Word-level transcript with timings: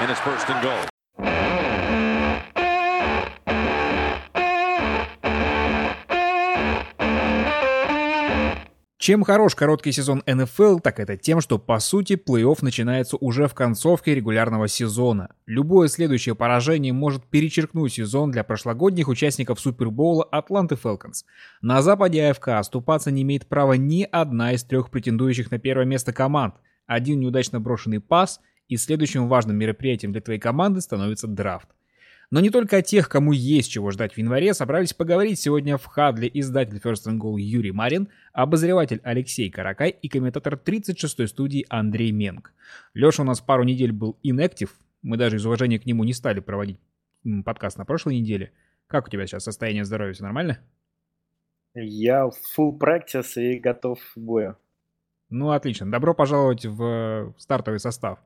and 0.00 0.10
it's 0.10 0.20
first 0.20 0.48
and 0.48 0.62
goal. 0.62 0.90
Чем 8.98 9.24
хорош 9.24 9.54
короткий 9.54 9.92
сезон 9.92 10.22
НФЛ, 10.26 10.78
так 10.78 11.00
это 11.00 11.16
тем, 11.16 11.40
что 11.40 11.58
по 11.58 11.80
сути 11.80 12.12
плей-офф 12.12 12.58
начинается 12.60 13.16
уже 13.16 13.48
в 13.48 13.54
концовке 13.54 14.14
регулярного 14.14 14.68
сезона. 14.68 15.30
Любое 15.46 15.88
следующее 15.88 16.34
поражение 16.34 16.92
может 16.92 17.24
перечеркнуть 17.24 17.94
сезон 17.94 18.30
для 18.30 18.44
прошлогодних 18.44 19.08
участников 19.08 19.58
Супербоула 19.58 20.24
Атланты 20.24 20.76
Фелконс. 20.76 21.24
На 21.62 21.80
западе 21.80 22.30
АФК 22.30 22.48
оступаться 22.48 23.10
не 23.10 23.22
имеет 23.22 23.46
права 23.46 23.72
ни 23.72 24.02
одна 24.02 24.52
из 24.52 24.64
трех 24.64 24.90
претендующих 24.90 25.50
на 25.50 25.58
первое 25.58 25.86
место 25.86 26.12
команд. 26.12 26.56
Один 26.86 27.20
неудачно 27.20 27.58
брошенный 27.58 28.00
пас, 28.00 28.40
и 28.70 28.76
следующим 28.76 29.28
важным 29.28 29.58
мероприятием 29.58 30.12
для 30.12 30.22
твоей 30.22 30.40
команды 30.40 30.80
становится 30.80 31.26
драфт. 31.26 31.68
Но 32.30 32.38
не 32.38 32.50
только 32.50 32.76
о 32.76 32.82
тех, 32.82 33.08
кому 33.08 33.32
есть 33.32 33.72
чего 33.72 33.90
ждать 33.90 34.14
в 34.14 34.18
январе, 34.18 34.54
собрались 34.54 34.94
поговорить 34.94 35.40
сегодня 35.40 35.76
в 35.76 35.84
Хадле 35.86 36.30
издатель 36.32 36.78
First 36.78 37.08
and 37.08 37.18
Goal 37.18 37.40
Юрий 37.40 37.72
Марин, 37.72 38.08
обозреватель 38.32 39.00
Алексей 39.02 39.50
Каракай 39.50 39.90
и 39.90 40.08
комментатор 40.08 40.54
36-й 40.54 41.26
студии 41.26 41.66
Андрей 41.68 42.12
Менг. 42.12 42.54
Леша 42.94 43.24
у 43.24 43.26
нас 43.26 43.40
пару 43.40 43.64
недель 43.64 43.90
был 43.90 44.16
inactive, 44.22 44.70
мы 45.02 45.16
даже 45.16 45.36
из 45.36 45.46
уважения 45.46 45.80
к 45.80 45.86
нему 45.86 46.04
не 46.04 46.12
стали 46.12 46.38
проводить 46.38 46.78
подкаст 47.44 47.76
на 47.76 47.84
прошлой 47.84 48.20
неделе. 48.20 48.52
Как 48.86 49.08
у 49.08 49.10
тебя 49.10 49.26
сейчас 49.26 49.42
состояние 49.42 49.84
здоровья, 49.84 50.12
все 50.12 50.22
нормально? 50.22 50.60
Я 51.74 52.28
full 52.56 52.78
practice 52.78 53.34
и 53.34 53.58
готов 53.58 53.98
к 54.14 54.18
бою. 54.18 54.56
Ну, 55.30 55.50
отлично. 55.50 55.90
Добро 55.90 56.14
пожаловать 56.14 56.64
в 56.66 57.34
стартовый 57.38 57.80
состав. 57.80 58.20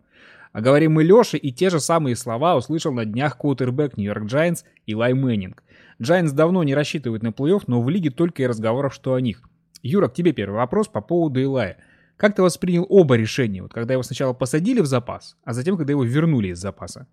А 0.54 0.60
говорим 0.60 0.92
мы 0.92 1.02
Лёше, 1.02 1.36
и 1.36 1.50
те 1.50 1.68
же 1.68 1.80
самые 1.80 2.14
слова 2.14 2.54
услышал 2.54 2.92
на 2.92 3.04
днях 3.04 3.36
квотербек 3.38 3.96
Нью-Йорк 3.96 4.26
Джайнс 4.26 4.64
Илай 4.86 5.12
Мэннинг. 5.12 5.64
Джайнс 6.00 6.30
давно 6.30 6.62
не 6.62 6.76
рассчитывает 6.76 7.24
на 7.24 7.28
плей-офф, 7.28 7.64
но 7.66 7.82
в 7.82 7.90
лиге 7.90 8.10
только 8.10 8.44
и 8.44 8.46
разговоров, 8.46 8.94
что 8.94 9.14
о 9.14 9.20
них. 9.20 9.42
Юра, 9.82 10.06
к 10.06 10.14
тебе 10.14 10.32
первый 10.32 10.54
вопрос 10.54 10.86
по 10.86 11.00
поводу 11.00 11.40
Илая. 11.40 11.78
Как 12.16 12.36
ты 12.36 12.42
воспринял 12.42 12.86
оба 12.88 13.16
решения, 13.16 13.62
вот 13.62 13.74
когда 13.74 13.94
его 13.94 14.04
сначала 14.04 14.32
посадили 14.32 14.80
в 14.80 14.86
запас, 14.86 15.36
а 15.42 15.52
затем, 15.54 15.76
когда 15.76 15.90
его 15.90 16.04
вернули 16.04 16.50
из 16.50 16.58
запаса? 16.60 17.08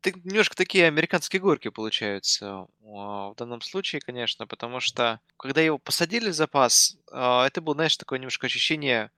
Ты, 0.00 0.14
немножко 0.22 0.54
такие 0.54 0.86
американские 0.86 1.42
горки 1.42 1.70
получаются 1.70 2.68
в 2.80 3.34
данном 3.36 3.60
случае, 3.60 4.02
конечно, 4.02 4.46
потому 4.46 4.78
что 4.78 5.18
когда 5.36 5.60
его 5.60 5.78
посадили 5.78 6.30
в 6.30 6.34
запас, 6.34 6.96
а, 7.10 7.44
это 7.44 7.60
было, 7.60 7.74
знаешь, 7.74 7.96
такое 7.96 8.20
немножко 8.20 8.46
ощущение 8.46 9.10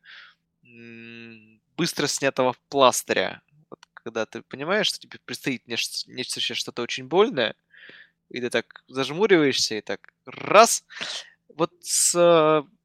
быстро 1.77 2.06
снятого 2.06 2.55
пластыря 2.70 3.42
когда 4.07 4.25
ты 4.25 4.43
понимаешь, 4.43 4.87
что 4.87 5.01
тебе 5.01 5.19
предстоит 5.25 5.67
нечто, 5.67 6.09
нечто 6.09 6.41
что-то 6.41 6.83
очень 6.83 7.09
больное, 7.09 7.57
и 8.29 8.41
ты 8.41 8.51
так 8.51 8.85
зажмуриваешься, 8.87 9.75
и 9.75 9.81
так 9.81 10.13
раз. 10.27 10.85
Вот 11.48 11.73
с 11.81 12.15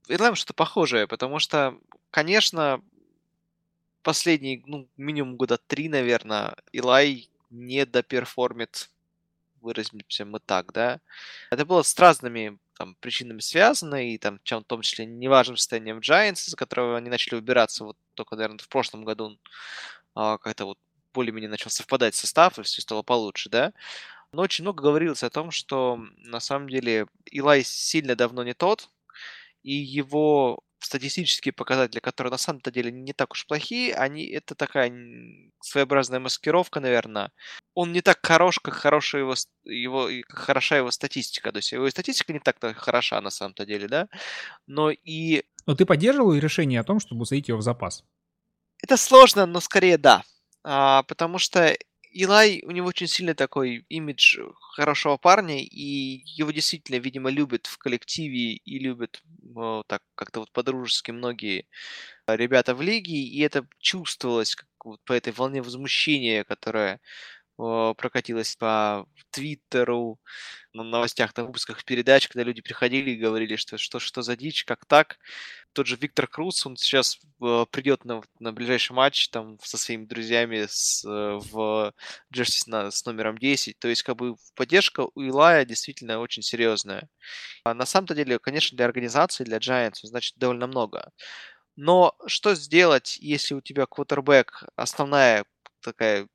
Ирландом 0.07 0.35
что-то 0.35 0.55
похожее, 0.55 1.07
потому 1.07 1.37
что, 1.37 1.77
конечно, 2.09 2.81
последние, 4.01 4.63
ну, 4.65 4.87
минимум 4.97 5.37
года 5.37 5.59
три, 5.59 5.89
наверное, 5.89 6.55
Илай 6.71 7.29
не 7.51 7.85
доперформит, 7.85 8.89
выразимся 9.61 10.25
мы 10.25 10.39
так, 10.39 10.73
да. 10.73 11.01
Это 11.51 11.65
было 11.65 11.83
с 11.83 11.99
разными 11.99 12.57
там, 12.79 12.95
причинами 12.99 13.41
связано, 13.41 14.11
и 14.11 14.17
там, 14.17 14.39
в 14.43 14.63
том 14.63 14.81
числе 14.81 15.05
неважным 15.05 15.57
состоянием 15.57 15.99
Giants, 15.99 16.47
из 16.47 16.55
которого 16.55 16.97
они 16.97 17.11
начали 17.11 17.35
убираться 17.35 17.83
вот 17.83 17.97
только, 18.15 18.35
наверное, 18.35 18.57
в 18.57 18.69
прошлом 18.69 19.05
году, 19.05 19.37
а, 20.15 20.39
как-то 20.39 20.65
вот 20.65 20.79
более-менее 21.13 21.49
начал 21.49 21.69
совпадать 21.69 22.15
состав, 22.15 22.59
и 22.59 22.63
все 22.63 22.81
стало 22.81 23.01
получше, 23.03 23.49
да. 23.49 23.73
Но 24.33 24.43
очень 24.43 24.63
много 24.63 24.83
говорилось 24.83 25.23
о 25.23 25.29
том, 25.29 25.51
что 25.51 25.99
на 26.17 26.39
самом 26.39 26.69
деле 26.69 27.07
Илай 27.25 27.63
сильно 27.63 28.15
давно 28.15 28.43
не 28.43 28.53
тот, 28.53 28.89
и 29.63 29.73
его 29.73 30.63
статистические 30.83 31.53
показатели, 31.53 31.99
которые 31.99 32.31
на 32.31 32.37
самом-то 32.37 32.71
деле 32.71 32.91
не 32.91 33.13
так 33.13 33.31
уж 33.31 33.45
плохие, 33.45 33.93
они 33.93 34.25
это 34.25 34.55
такая 34.55 34.91
своеобразная 35.61 36.19
маскировка, 36.19 36.79
наверное. 36.79 37.31
Он 37.73 37.91
не 37.91 38.01
так 38.01 38.19
хорош, 38.23 38.59
как 38.59 38.73
хорошая 38.73 39.21
его, 39.21 39.35
его 39.63 40.09
как 40.27 40.39
хороша 40.39 40.77
его 40.77 40.91
статистика. 40.91 41.51
То 41.51 41.57
есть 41.57 41.71
его 41.71 41.89
статистика 41.89 42.33
не 42.33 42.39
так 42.39 42.57
хороша 42.77 43.21
на 43.21 43.29
самом-то 43.29 43.65
деле, 43.65 43.87
да. 43.87 44.07
Но 44.67 44.89
и... 44.89 45.43
Но 45.65 45.75
ты 45.75 45.85
поддерживал 45.85 46.33
решение 46.33 46.79
о 46.79 46.83
том, 46.83 46.99
чтобы 46.99 47.21
усадить 47.21 47.47
его 47.47 47.59
в 47.59 47.61
запас? 47.61 48.03
Это 48.81 48.97
сложно, 48.97 49.45
но 49.45 49.59
скорее 49.59 49.97
да. 49.97 50.23
А, 50.65 51.03
потому 51.03 51.37
что 51.39 51.75
Илай, 52.13 52.61
у 52.65 52.71
него 52.71 52.87
очень 52.87 53.07
сильный 53.07 53.33
такой 53.33 53.85
имидж 53.89 54.37
хорошего 54.75 55.15
парня, 55.17 55.59
и 55.63 56.21
его 56.25 56.51
действительно, 56.51 56.97
видимо, 56.97 57.29
любят 57.29 57.67
в 57.67 57.77
коллективе 57.77 58.53
и 58.55 58.79
любят 58.79 59.21
ну, 59.43 59.83
так 59.87 60.01
как-то 60.15 60.41
вот 60.41 60.51
по-дружески 60.51 61.11
многие 61.11 61.67
ребята 62.27 62.75
в 62.75 62.81
лиге, 62.81 63.13
и 63.15 63.39
это 63.41 63.67
чувствовалось 63.79 64.55
как 64.55 64.67
вот 64.85 65.01
по 65.05 65.13
этой 65.13 65.33
волне 65.33 65.61
возмущения, 65.61 66.43
которая 66.45 66.99
прокатилась 67.57 68.55
по 68.55 69.05
Твиттеру, 69.31 70.19
на 70.73 70.83
новостях, 70.83 71.35
на 71.37 71.45
выпусках 71.45 71.85
передач, 71.85 72.27
когда 72.27 72.43
люди 72.43 72.61
приходили 72.61 73.11
и 73.11 73.17
говорили, 73.17 73.55
что 73.57 73.77
что, 73.77 73.99
что 73.99 74.21
за 74.23 74.35
дичь, 74.37 74.65
как 74.65 74.85
так. 74.85 75.19
Тот 75.73 75.87
же 75.87 75.95
Виктор 75.95 76.27
Круз, 76.27 76.65
он 76.65 76.75
сейчас 76.75 77.17
э, 77.41 77.65
придет 77.71 78.03
на, 78.05 78.21
на 78.39 78.51
ближайший 78.51 78.93
матч 78.93 79.29
там 79.29 79.57
со 79.63 79.77
своими 79.77 80.05
друзьями 80.05 80.65
с, 80.67 81.05
э, 81.05 81.39
в 81.51 81.93
джерси 82.33 82.61
с, 82.61 82.91
с 82.91 83.05
номером 83.05 83.37
10. 83.37 83.79
То 83.79 83.87
есть, 83.87 84.03
как 84.03 84.17
бы, 84.17 84.35
поддержка 84.55 85.07
у 85.15 85.21
Илая 85.21 85.63
действительно 85.65 86.19
очень 86.19 86.43
серьезная. 86.43 87.07
А 87.63 87.73
на 87.73 87.85
самом-то 87.85 88.15
деле, 88.15 88.39
конечно, 88.39 88.75
для 88.75 88.85
организации, 88.85 89.43
для 89.43 89.57
Giants, 89.57 89.99
значит 90.03 90.37
довольно 90.37 90.67
много. 90.67 91.11
Но 91.75 92.15
что 92.27 92.53
сделать, 92.55 93.17
если 93.19 93.53
у 93.53 93.61
тебя 93.61 93.85
квотербек, 93.85 94.63
основная 94.75 95.45
такая 95.81 96.27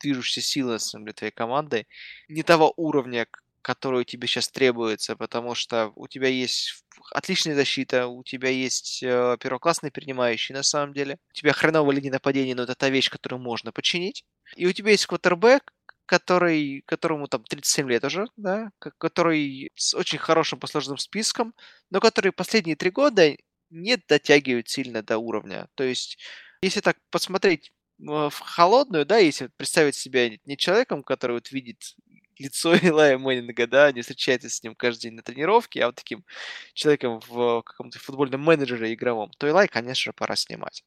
движущая 0.00 0.42
сила, 0.42 0.72
на 0.72 0.78
деле, 0.78 1.12
твоей 1.12 1.32
команды, 1.32 1.86
не 2.28 2.42
того 2.42 2.72
уровня, 2.76 3.26
который 3.62 4.04
тебе 4.04 4.26
сейчас 4.26 4.48
требуется, 4.48 5.16
потому 5.16 5.54
что 5.54 5.92
у 5.96 6.08
тебя 6.08 6.28
есть 6.28 6.84
отличная 7.12 7.54
защита, 7.54 8.06
у 8.08 8.22
тебя 8.24 8.50
есть 8.50 9.02
э, 9.02 9.36
первоклассный 9.40 9.90
принимающий 9.90 10.54
на 10.54 10.62
самом 10.62 10.92
деле, 10.92 11.18
у 11.30 11.34
тебя 11.34 11.52
хреновая 11.52 11.96
линия 11.96 12.12
нападения, 12.12 12.54
но 12.54 12.64
это 12.64 12.74
та 12.74 12.90
вещь, 12.90 13.10
которую 13.10 13.40
можно 13.40 13.72
починить, 13.72 14.24
и 14.56 14.66
у 14.66 14.72
тебя 14.72 14.90
есть 14.90 15.06
квотербек, 15.06 15.72
который, 16.06 16.82
которому 16.86 17.28
там 17.28 17.44
37 17.44 17.88
лет 17.88 18.04
уже, 18.04 18.26
да, 18.36 18.70
который 18.98 19.72
с 19.76 19.94
очень 19.94 20.18
хорошим 20.18 20.58
посложным 20.58 20.98
списком, 20.98 21.54
но 21.90 22.00
который 22.00 22.32
последние 22.32 22.76
три 22.76 22.90
года 22.90 23.34
не 23.70 23.96
дотягивает 23.96 24.68
сильно 24.68 25.02
до 25.02 25.18
уровня. 25.18 25.68
То 25.74 25.84
есть, 25.84 26.18
если 26.60 26.80
так 26.80 26.98
посмотреть 27.10 27.72
в 27.98 28.30
холодную, 28.30 29.06
да, 29.06 29.18
если 29.18 29.48
представить 29.56 29.94
себя 29.94 30.30
не 30.44 30.56
человеком, 30.56 31.02
который 31.02 31.32
вот 31.32 31.50
видит 31.52 31.94
лицо 32.42 32.74
Илая 32.82 33.18
Мэннинга, 33.18 33.66
да, 33.66 33.92
не 33.92 34.02
встречается 34.02 34.48
с 34.48 34.62
ним 34.62 34.74
каждый 34.74 35.02
день 35.02 35.14
на 35.14 35.22
тренировке, 35.22 35.82
а 35.82 35.86
вот 35.86 35.96
таким 35.96 36.24
человеком 36.74 37.20
в 37.28 37.62
каком-то 37.62 37.98
футбольном 37.98 38.42
менеджере 38.42 38.94
игровом, 38.94 39.30
то 39.38 39.46
Илай, 39.48 39.68
конечно 39.68 40.10
же, 40.10 40.12
пора 40.12 40.36
снимать. 40.36 40.84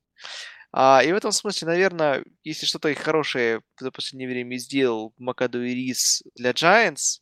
А, 0.72 1.02
и 1.04 1.12
в 1.12 1.16
этом 1.16 1.32
смысле, 1.32 1.68
наверное, 1.70 2.26
если 2.44 2.66
что-то 2.66 2.94
хорошее 2.96 3.62
за 3.80 3.92
последнее 3.92 4.28
время 4.28 4.58
сделал 4.58 5.14
Макаду 5.18 5.64
и 5.64 5.74
Рис 5.74 6.22
для 6.36 6.52
Giants, 6.52 7.22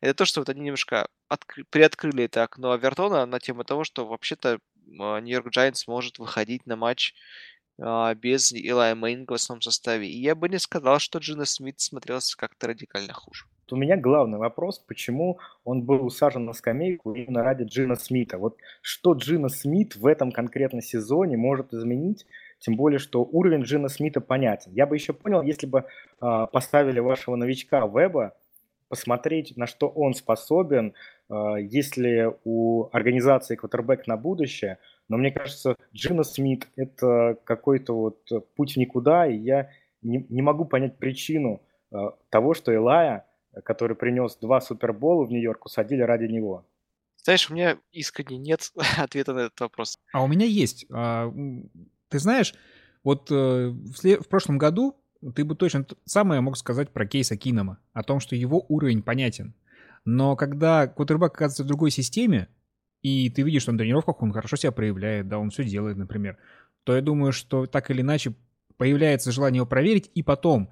это 0.00 0.14
то, 0.14 0.24
что 0.26 0.40
вот 0.42 0.50
они 0.50 0.60
немножко 0.60 1.08
откры- 1.32 1.64
приоткрыли 1.70 2.24
это 2.24 2.42
окно 2.42 2.72
Авертона 2.72 3.24
на 3.26 3.40
тему 3.40 3.64
того, 3.64 3.84
что 3.84 4.06
вообще-то 4.06 4.58
Нью-Йорк 4.86 5.46
Giants 5.56 5.84
может 5.86 6.18
выходить 6.18 6.66
на 6.66 6.76
матч 6.76 7.14
а, 7.80 8.14
без 8.14 8.52
Илая 8.52 8.94
Мейнга 8.94 9.32
в 9.32 9.34
основном 9.36 9.62
составе. 9.62 10.08
И 10.08 10.20
я 10.20 10.34
бы 10.34 10.48
не 10.48 10.58
сказал, 10.58 10.98
что 10.98 11.18
Джина 11.18 11.46
Смит 11.46 11.80
смотрелся 11.80 12.36
как-то 12.36 12.68
радикально 12.68 13.12
хуже. 13.14 13.46
У 13.72 13.76
меня 13.76 13.96
главный 13.96 14.38
вопрос, 14.38 14.78
почему 14.78 15.38
он 15.64 15.82
был 15.82 16.04
усажен 16.04 16.44
на 16.44 16.52
скамейку 16.52 17.12
именно 17.12 17.42
ради 17.42 17.64
Джина 17.64 17.96
Смита. 17.96 18.38
Вот 18.38 18.58
что 18.82 19.14
Джина 19.14 19.48
Смит 19.48 19.96
в 19.96 20.06
этом 20.06 20.32
конкретном 20.32 20.82
сезоне 20.82 21.36
может 21.36 21.72
изменить, 21.72 22.26
тем 22.58 22.76
более, 22.76 22.98
что 22.98 23.22
уровень 23.22 23.62
Джина 23.62 23.88
Смита 23.88 24.20
понятен. 24.20 24.72
Я 24.72 24.86
бы 24.86 24.96
еще 24.96 25.12
понял, 25.12 25.42
если 25.42 25.66
бы 25.66 25.84
э, 26.20 26.46
поставили 26.52 27.00
вашего 27.00 27.36
новичка 27.36 27.86
Веба, 27.86 28.36
посмотреть, 28.88 29.56
на 29.56 29.66
что 29.66 29.88
он 29.88 30.14
способен, 30.14 30.94
э, 31.28 31.34
если 31.60 32.34
у 32.44 32.88
организации 32.92 33.56
квотербек 33.56 34.06
на 34.06 34.16
будущее– 34.16 34.78
но 35.10 35.16
мне 35.16 35.32
кажется, 35.32 35.74
Джина 35.92 36.22
Смит– 36.22 36.68
это 36.76 37.36
какой-то 37.42 37.94
вот 37.94 38.18
путь 38.54 38.74
в 38.74 38.76
никуда, 38.76 39.26
и 39.26 39.36
я 39.36 39.70
не, 40.02 40.24
не 40.28 40.40
могу 40.40 40.64
понять 40.64 40.98
причину 40.98 41.62
э, 41.90 41.96
того, 42.30 42.54
что 42.54 42.72
Элая, 42.72 43.26
который 43.64 43.96
принес 43.96 44.36
два 44.36 44.60
супербола 44.60 45.24
в 45.24 45.30
Нью-Йорк, 45.30 45.66
усадили 45.66 46.02
ради 46.02 46.24
него. 46.24 46.66
Знаешь, 47.22 47.50
у 47.50 47.54
меня 47.54 47.78
искренне 47.92 48.38
нет 48.38 48.72
ответа 48.98 49.34
на 49.34 49.40
этот 49.40 49.60
вопрос. 49.60 49.98
А 50.12 50.22
у 50.22 50.26
меня 50.26 50.46
есть. 50.46 50.86
А, 50.90 51.32
ты 52.08 52.18
знаешь, 52.18 52.54
вот 53.04 53.30
э, 53.30 53.70
в 53.70 54.28
прошлом 54.28 54.58
году 54.58 54.96
ты 55.34 55.44
бы 55.44 55.54
точно 55.54 55.86
самое 56.04 56.40
мог 56.40 56.56
сказать 56.56 56.90
про 56.90 57.06
кейса 57.06 57.36
Кинома, 57.36 57.78
о 57.92 58.02
том, 58.02 58.20
что 58.20 58.36
его 58.36 58.64
уровень 58.68 59.02
понятен. 59.02 59.54
Но 60.04 60.34
когда 60.34 60.86
квотербек 60.86 61.32
оказывается 61.32 61.64
в 61.64 61.66
другой 61.66 61.90
системе, 61.90 62.48
и 63.02 63.28
ты 63.30 63.42
видишь, 63.42 63.62
что 63.62 63.72
на 63.72 63.78
тренировках 63.78 64.22
он 64.22 64.32
хорошо 64.32 64.56
себя 64.56 64.72
проявляет, 64.72 65.28
да, 65.28 65.38
он 65.38 65.50
все 65.50 65.64
делает, 65.64 65.96
например, 65.96 66.38
то 66.84 66.94
я 66.94 67.02
думаю, 67.02 67.32
что 67.32 67.66
так 67.66 67.90
или 67.90 68.00
иначе 68.00 68.34
появляется 68.76 69.32
желание 69.32 69.58
его 69.58 69.66
проверить, 69.66 70.10
и 70.14 70.22
потом 70.22 70.70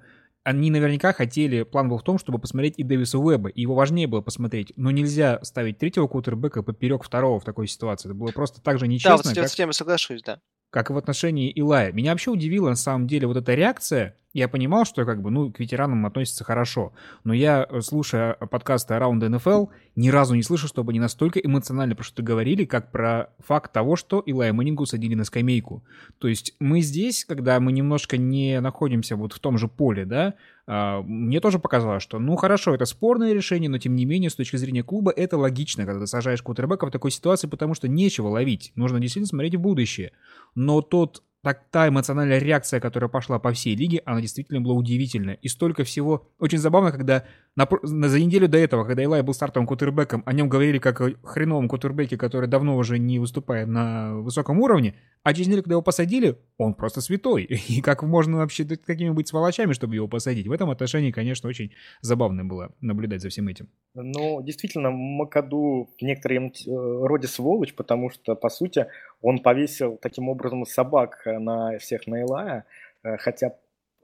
они 0.49 0.71
наверняка 0.71 1.13
хотели, 1.13 1.61
план 1.61 1.89
был 1.89 1.99
в 1.99 2.03
том, 2.03 2.17
чтобы 2.17 2.39
посмотреть 2.39 2.73
и 2.77 2.83
Дэвиса 2.83 3.19
Уэба, 3.19 3.49
и 3.49 3.61
его 3.61 3.75
важнее 3.75 4.07
было 4.07 4.21
посмотреть, 4.21 4.73
но 4.75 4.89
нельзя 4.89 5.39
ставить 5.43 5.77
третьего 5.77 6.07
кутербека 6.07 6.63
поперек 6.63 7.03
второго 7.03 7.39
в 7.39 7.43
такой 7.43 7.67
ситуации. 7.67 8.09
Это 8.09 8.15
было 8.15 8.31
просто 8.31 8.59
так 8.59 8.79
же 8.79 8.87
нечестно. 8.87 9.11
Да, 9.11 9.17
вот 9.17 9.25
с, 9.27 9.55
как... 9.55 9.73
с 9.73 9.77
соглашусь, 9.77 10.23
да 10.23 10.39
как 10.71 10.91
и 10.91 10.93
в 10.93 10.97
отношении 10.97 11.49
Илая. 11.49 11.91
Меня 11.91 12.11
вообще 12.11 12.29
удивила 12.29 12.69
на 12.69 12.75
самом 12.75 13.07
деле 13.07 13.25
вот 13.25 13.37
эта 13.37 13.55
реакция. 13.55 14.15
Я 14.33 14.47
понимал, 14.47 14.85
что 14.85 15.05
как 15.05 15.21
бы, 15.21 15.31
ну, 15.31 15.51
к 15.51 15.59
ветеранам 15.59 16.05
относятся 16.05 16.43
хорошо. 16.43 16.93
Но 17.23 17.33
я, 17.33 17.65
э, 17.67 17.81
слушая 17.81 18.33
подкасты 18.33 18.93
Around 18.93 19.21
NFL, 19.21 19.69
ни 19.95 20.09
разу 20.09 20.35
не 20.35 20.43
слышал, 20.43 20.67
чтобы 20.67 20.91
они 20.91 20.99
настолько 20.99 21.39
эмоционально 21.39 21.95
про 21.95 22.03
что-то 22.03 22.21
говорили, 22.21 22.65
как 22.65 22.91
про 22.91 23.31
факт 23.39 23.73
того, 23.73 23.95
что 23.95 24.19
Илая 24.19 24.53
Мэннингу 24.53 24.85
садили 24.85 25.15
на 25.15 25.23
скамейку. 25.23 25.83
То 26.19 26.27
есть 26.27 26.55
мы 26.59 26.81
здесь, 26.81 27.25
когда 27.25 27.59
мы 27.59 27.71
немножко 27.71 28.17
не 28.17 28.61
находимся 28.61 29.15
вот 29.15 29.33
в 29.33 29.39
том 29.39 29.57
же 29.57 29.67
поле, 29.67 30.05
да, 30.05 30.35
а, 30.67 31.01
мне 31.01 31.39
тоже 31.39 31.57
показалось, 31.57 32.03
что, 32.03 32.19
ну, 32.19 32.35
хорошо, 32.35 32.75
это 32.75 32.85
спорное 32.85 33.33
решение, 33.33 33.69
но 33.69 33.79
тем 33.79 33.95
не 33.95 34.05
менее, 34.05 34.29
с 34.29 34.35
точки 34.35 34.57
зрения 34.57 34.83
клуба, 34.83 35.11
это 35.11 35.35
логично, 35.35 35.85
когда 35.85 36.01
ты 36.01 36.07
сажаешь 36.07 36.43
кутербека 36.43 36.85
в 36.85 36.91
такой 36.91 37.09
ситуации, 37.09 37.47
потому 37.47 37.73
что 37.73 37.87
нечего 37.87 38.27
ловить. 38.27 38.71
Нужно 38.75 38.99
действительно 38.99 39.27
смотреть 39.27 39.55
в 39.55 39.61
будущее 39.61 40.11
но 40.55 40.81
тот 40.81 41.23
так, 41.41 41.63
та 41.71 41.87
эмоциональная 41.87 42.39
реакция, 42.39 42.79
которая 42.79 43.09
пошла 43.09 43.39
по 43.39 43.53
всей 43.53 43.75
лиге, 43.75 44.01
она 44.05 44.19
действительно 44.21 44.59
была 44.59 44.75
удивительная. 44.75 45.35
И 45.35 45.47
столько 45.47 45.83
всего. 45.83 46.29
Очень 46.37 46.57
забавно, 46.57 46.91
когда 46.91 47.23
на, 47.59 47.67
за 48.07 48.19
неделю 48.19 48.47
до 48.47 48.57
этого, 48.57 48.85
когда 48.85 49.03
Илай 49.03 49.21
был 49.21 49.33
стартовым 49.33 49.67
кутербеком, 49.67 50.23
о 50.25 50.31
нем 50.31 50.47
говорили 50.47 50.79
как 50.79 51.01
о 51.01 51.11
хреновом 51.23 51.67
кутербеке, 51.67 52.17
который 52.17 52.47
давно 52.47 52.77
уже 52.77 52.97
не 52.99 53.19
выступает 53.19 53.67
на 53.67 54.15
высоком 54.15 54.61
уровне, 54.61 54.95
а 55.23 55.33
через 55.33 55.47
неделю, 55.47 55.63
когда 55.63 55.73
его 55.73 55.81
посадили, 55.81 56.37
он 56.57 56.73
просто 56.73 57.01
святой. 57.01 57.43
И 57.67 57.81
как 57.81 58.03
можно 58.03 58.37
вообще 58.37 58.63
какими-нибудь 58.63 59.27
сволочами, 59.27 59.73
чтобы 59.73 59.95
его 59.95 60.07
посадить? 60.07 60.47
В 60.47 60.53
этом 60.53 60.69
отношении, 60.69 61.11
конечно, 61.11 61.49
очень 61.49 61.73
забавно 61.99 62.45
было 62.45 62.73
наблюдать 62.79 63.21
за 63.21 63.27
всем 63.27 63.49
этим. 63.49 63.67
Ну, 63.93 64.41
действительно, 64.41 64.91
Макаду 64.91 65.89
в 65.99 66.01
некотором 66.01 66.47
э, 66.47 66.51
роде 66.65 67.27
сволочь, 67.27 67.73
потому 67.73 68.09
что, 68.09 68.35
по 68.35 68.49
сути, 68.49 68.85
он 69.21 69.39
повесил 69.39 69.97
таким 70.01 70.29
образом 70.29 70.65
собак 70.65 71.23
на 71.25 71.77
всех 71.79 72.07
на 72.07 72.21
Илая, 72.21 72.65
э, 73.03 73.17
хотя 73.17 73.55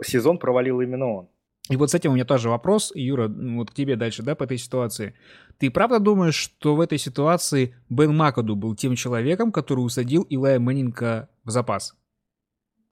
сезон 0.03 0.39
провалил 0.39 0.81
именно 0.81 1.07
он. 1.07 1.29
И 1.69 1.77
вот 1.77 1.89
с 1.89 1.95
этим 1.95 2.11
у 2.11 2.13
меня 2.13 2.25
тоже 2.25 2.49
вопрос, 2.49 2.91
Юра, 2.93 3.27
вот 3.27 3.71
к 3.71 3.73
тебе 3.73 3.95
дальше, 3.95 4.21
да, 4.21 4.35
по 4.35 4.43
этой 4.43 4.57
ситуации. 4.57 5.15
Ты 5.57 5.71
правда 5.71 5.99
думаешь, 5.99 6.35
что 6.35 6.75
в 6.75 6.79
этой 6.79 6.99
ситуации 6.99 7.75
Бен 7.89 8.15
Макаду 8.15 8.55
был 8.55 8.75
тем 8.75 8.95
человеком, 8.95 9.51
который 9.51 9.79
усадил 9.79 10.21
Илая 10.23 10.59
Мэннинга 10.59 11.27
в 11.43 11.49
запас? 11.49 11.95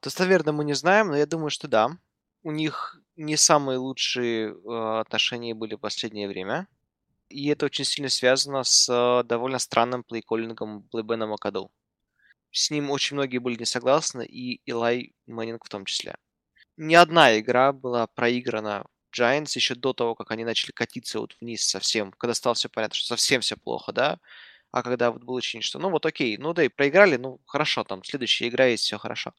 Достоверно 0.01 0.53
мы 0.53 0.65
не 0.65 0.73
знаем, 0.73 1.09
но 1.09 1.17
я 1.17 1.27
думаю, 1.27 1.51
что 1.51 1.67
да. 1.67 1.91
У 2.41 2.51
них 2.51 2.99
не 3.15 3.37
самые 3.37 3.77
лучшие 3.77 4.49
э, 4.49 4.99
отношения 4.99 5.53
были 5.53 5.75
в 5.75 5.79
последнее 5.79 6.27
время. 6.27 6.67
И 7.29 7.47
это 7.49 7.67
очень 7.67 7.85
сильно 7.85 8.09
связано 8.09 8.63
с 8.63 8.89
э, 8.89 9.23
довольно 9.23 9.59
странным 9.59 10.03
плейколлингом 10.03 10.87
Бена 10.91 11.27
Макаду. 11.27 11.71
С 12.51 12.71
ним 12.71 12.89
очень 12.89 13.17
многие 13.17 13.37
были 13.37 13.57
не 13.59 13.65
согласны, 13.65 14.25
и 14.25 14.61
Илай 14.65 15.13
Мэннинг 15.27 15.63
в 15.63 15.69
том 15.69 15.85
числе 15.85 16.15
ни 16.77 16.95
одна 16.95 17.39
игра 17.39 17.71
была 17.73 18.07
проиграна 18.07 18.85
Giants 19.15 19.55
еще 19.55 19.75
до 19.75 19.93
того, 19.93 20.15
как 20.15 20.31
они 20.31 20.43
начали 20.43 20.71
катиться 20.71 21.19
вот 21.19 21.35
вниз 21.39 21.65
совсем, 21.65 22.11
когда 22.11 22.33
стало 22.33 22.55
все 22.55 22.69
понятно, 22.69 22.95
что 22.95 23.07
совсем 23.09 23.41
все 23.41 23.57
плохо, 23.57 23.91
да, 23.91 24.19
а 24.71 24.83
когда 24.83 25.11
вот 25.11 25.23
было 25.23 25.37
ощущение, 25.37 25.63
что 25.63 25.79
ну 25.79 25.89
вот 25.91 26.05
окей, 26.05 26.37
ну 26.37 26.53
да 26.53 26.63
и 26.63 26.69
проиграли, 26.69 27.17
ну 27.17 27.39
хорошо, 27.45 27.83
там 27.83 28.03
следующая 28.03 28.47
игра 28.47 28.65
есть, 28.65 28.85
все 28.85 28.97
хорошо. 28.97 29.33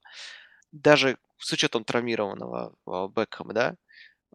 Даже 0.73 1.19
с 1.39 1.53
учетом 1.53 1.85
травмированного 1.85 2.75
а, 2.87 3.09
Бекхэма, 3.09 3.53
да, 3.53 3.77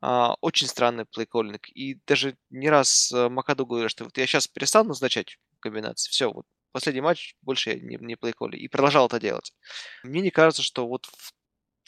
а, 0.02 0.36
очень 0.42 0.68
странный 0.68 1.06
плейколлинг. 1.06 1.70
И 1.70 1.96
даже 2.08 2.38
не 2.50 2.70
раз 2.70 3.12
э, 3.12 3.30
Макаду 3.30 3.66
говорил, 3.66 3.90
что 3.90 4.06
вот 4.06 4.18
я 4.18 4.28
сейчас 4.28 4.48
перестану 4.48 4.90
назначать 4.90 5.38
комбинации, 5.60 6.10
все, 6.10 6.32
вот 6.32 6.46
последний 6.72 7.02
матч 7.02 7.36
больше 7.42 7.72
я 7.72 7.76
не, 7.80 7.98
не 8.00 8.16
плейколли. 8.16 8.58
И 8.58 8.68
продолжал 8.68 9.08
это 9.08 9.20
делать. 9.20 9.54
Мне 10.04 10.22
не 10.22 10.32
кажется, 10.32 10.64
что 10.64 10.88
вот 10.88 11.06
в 11.08 11.34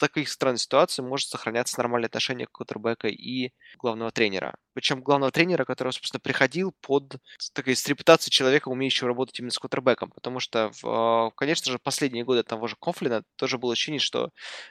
таких 0.08 0.28
странных 0.28 0.60
ситуациях 0.60 1.08
может 1.08 1.28
сохраняться 1.28 1.78
нормальное 1.78 2.08
отношение 2.08 2.46
квотербека 2.50 3.08
и 3.08 3.50
главного 3.78 4.10
тренера. 4.10 4.54
Причем 4.74 5.02
главного 5.02 5.30
тренера, 5.32 5.64
который, 5.64 5.92
собственно, 5.92 6.20
приходил 6.20 6.74
под 6.80 7.16
такой 7.54 7.76
с 7.76 7.86
репутацией 7.86 8.30
человека, 8.30 8.68
умеющего 8.68 9.08
работать 9.08 9.38
именно 9.38 9.52
с 9.52 9.58
квотербеком. 9.58 10.10
Потому 10.10 10.40
что, 10.40 10.72
а, 10.84 11.30
конечно 11.36 11.70
же, 11.70 11.78
последние 11.78 12.24
годы 12.24 12.42
того 12.42 12.66
же 12.66 12.76
Кофлина 12.80 13.22
тоже 13.36 13.58
было 13.58 13.72
ощущение, 13.72 14.00
что 14.00 14.30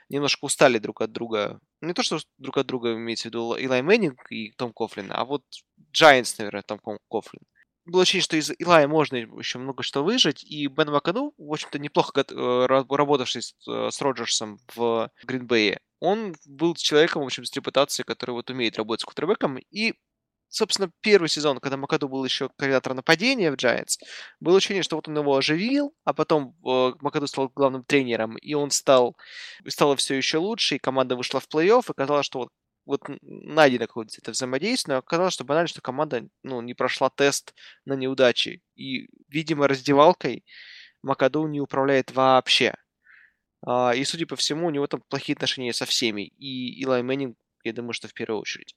немножко 0.10 0.46
устали 0.46 0.78
друг 0.78 1.02
от 1.02 1.12
друга. 1.12 1.60
Не 1.82 1.94
то, 1.94 2.04
что 2.04 2.20
друг 2.38 2.58
от 2.58 2.68
друга 2.68 2.94
имеется 2.94 3.24
в 3.24 3.32
виду 3.32 3.56
Илай 3.56 3.82
Мэннинг 3.82 4.32
и 4.32 4.52
Том 4.52 4.74
Кофлин, 4.74 5.12
а 5.12 5.26
вот 5.26 5.44
Giants, 5.94 6.36
наверное, 6.38 6.64
Том 6.64 6.80
Кофлин 7.10 7.42
было 7.86 8.04
ощущение, 8.04 8.24
что 8.24 8.38
из 8.38 8.52
Илая 8.60 8.88
можно 8.88 9.18
еще 9.18 9.60
много 9.60 9.84
что 9.84 10.04
выжить, 10.04 10.44
и 10.44 10.68
Бен 10.68 10.92
Макаду, 10.92 11.34
в 11.38 11.52
общем-то, 11.52 11.80
неплохо 11.80 12.12
э, 12.16 12.66
работавший 12.68 13.42
с, 13.42 13.56
э, 13.68 13.90
с 13.92 14.02
Роджерсом 14.02 14.60
в 14.76 15.10
Гринбее, 15.24 15.80
он 16.00 16.36
был 16.46 16.76
человеком, 16.76 17.22
в 17.22 17.26
общем, 17.26 17.46
с 17.46 17.54
репутацией, 17.56 18.06
который 18.06 18.32
вот 18.32 18.50
умеет 18.50 18.78
работать 18.78 19.02
с 19.02 19.06
кутербеком, 19.06 19.58
и 19.58 19.94
собственно, 20.52 20.92
первый 21.02 21.30
сезон, 21.30 21.60
когда 21.60 21.78
Макаду 21.78 22.10
был 22.10 22.24
еще 22.26 22.50
координатор 22.58 22.94
нападения 22.94 23.52
в 23.52 23.56
Giants, 23.56 23.98
было 24.40 24.58
ощущение, 24.58 24.84
что 24.84 24.98
вот 24.98 25.08
он 25.08 25.18
его 25.18 25.36
оживил, 25.36 25.94
а 26.04 26.14
потом 26.14 26.56
э, 26.68 26.94
Макаду 27.00 27.28
стал 27.28 27.50
главным 27.50 27.84
тренером, 27.84 28.38
и 28.38 28.54
он 28.54 28.70
стал, 28.70 29.16
стало 29.68 29.96
все 29.96 30.16
еще 30.16 30.38
лучше, 30.38 30.76
и 30.76 30.80
команда 30.80 31.16
вышла 31.16 31.40
в 31.40 31.48
плей-офф, 31.48 31.86
и 31.90 31.94
казалось, 31.96 32.26
что 32.26 32.40
вот 32.40 32.50
вот 32.86 33.02
найдено 33.22 33.88
какое-то 33.88 34.16
это 34.18 34.32
взаимодействие, 34.32 34.96
но 34.96 35.00
оказалось, 35.00 35.34
что 35.34 35.44
банально, 35.44 35.68
что 35.68 35.82
команда 35.82 36.28
ну, 36.44 36.62
не 36.62 36.74
прошла 36.74 37.10
тест 37.10 37.54
на 37.86 37.94
неудачи. 37.94 38.62
И, 38.76 39.08
видимо, 39.30 39.68
раздевалкой 39.68 40.44
Макаду 41.02 41.48
не 41.48 41.62
управляет 41.62 42.12
вообще. 42.12 42.74
А, 43.66 43.94
и, 43.96 44.04
судя 44.04 44.26
по 44.26 44.36
всему, 44.36 44.68
у 44.68 44.72
него 44.72 44.88
там 44.88 45.04
плохие 45.08 45.36
отношения 45.36 45.74
со 45.74 45.86
всеми. 45.86 46.24
И 46.38 46.82
Илай 46.82 47.04
Мэннинг, 47.04 47.38
я 47.64 47.74
думаю, 47.74 47.94
что 47.94 48.08
в 48.08 48.14
первую 48.14 48.42
очередь. 48.42 48.76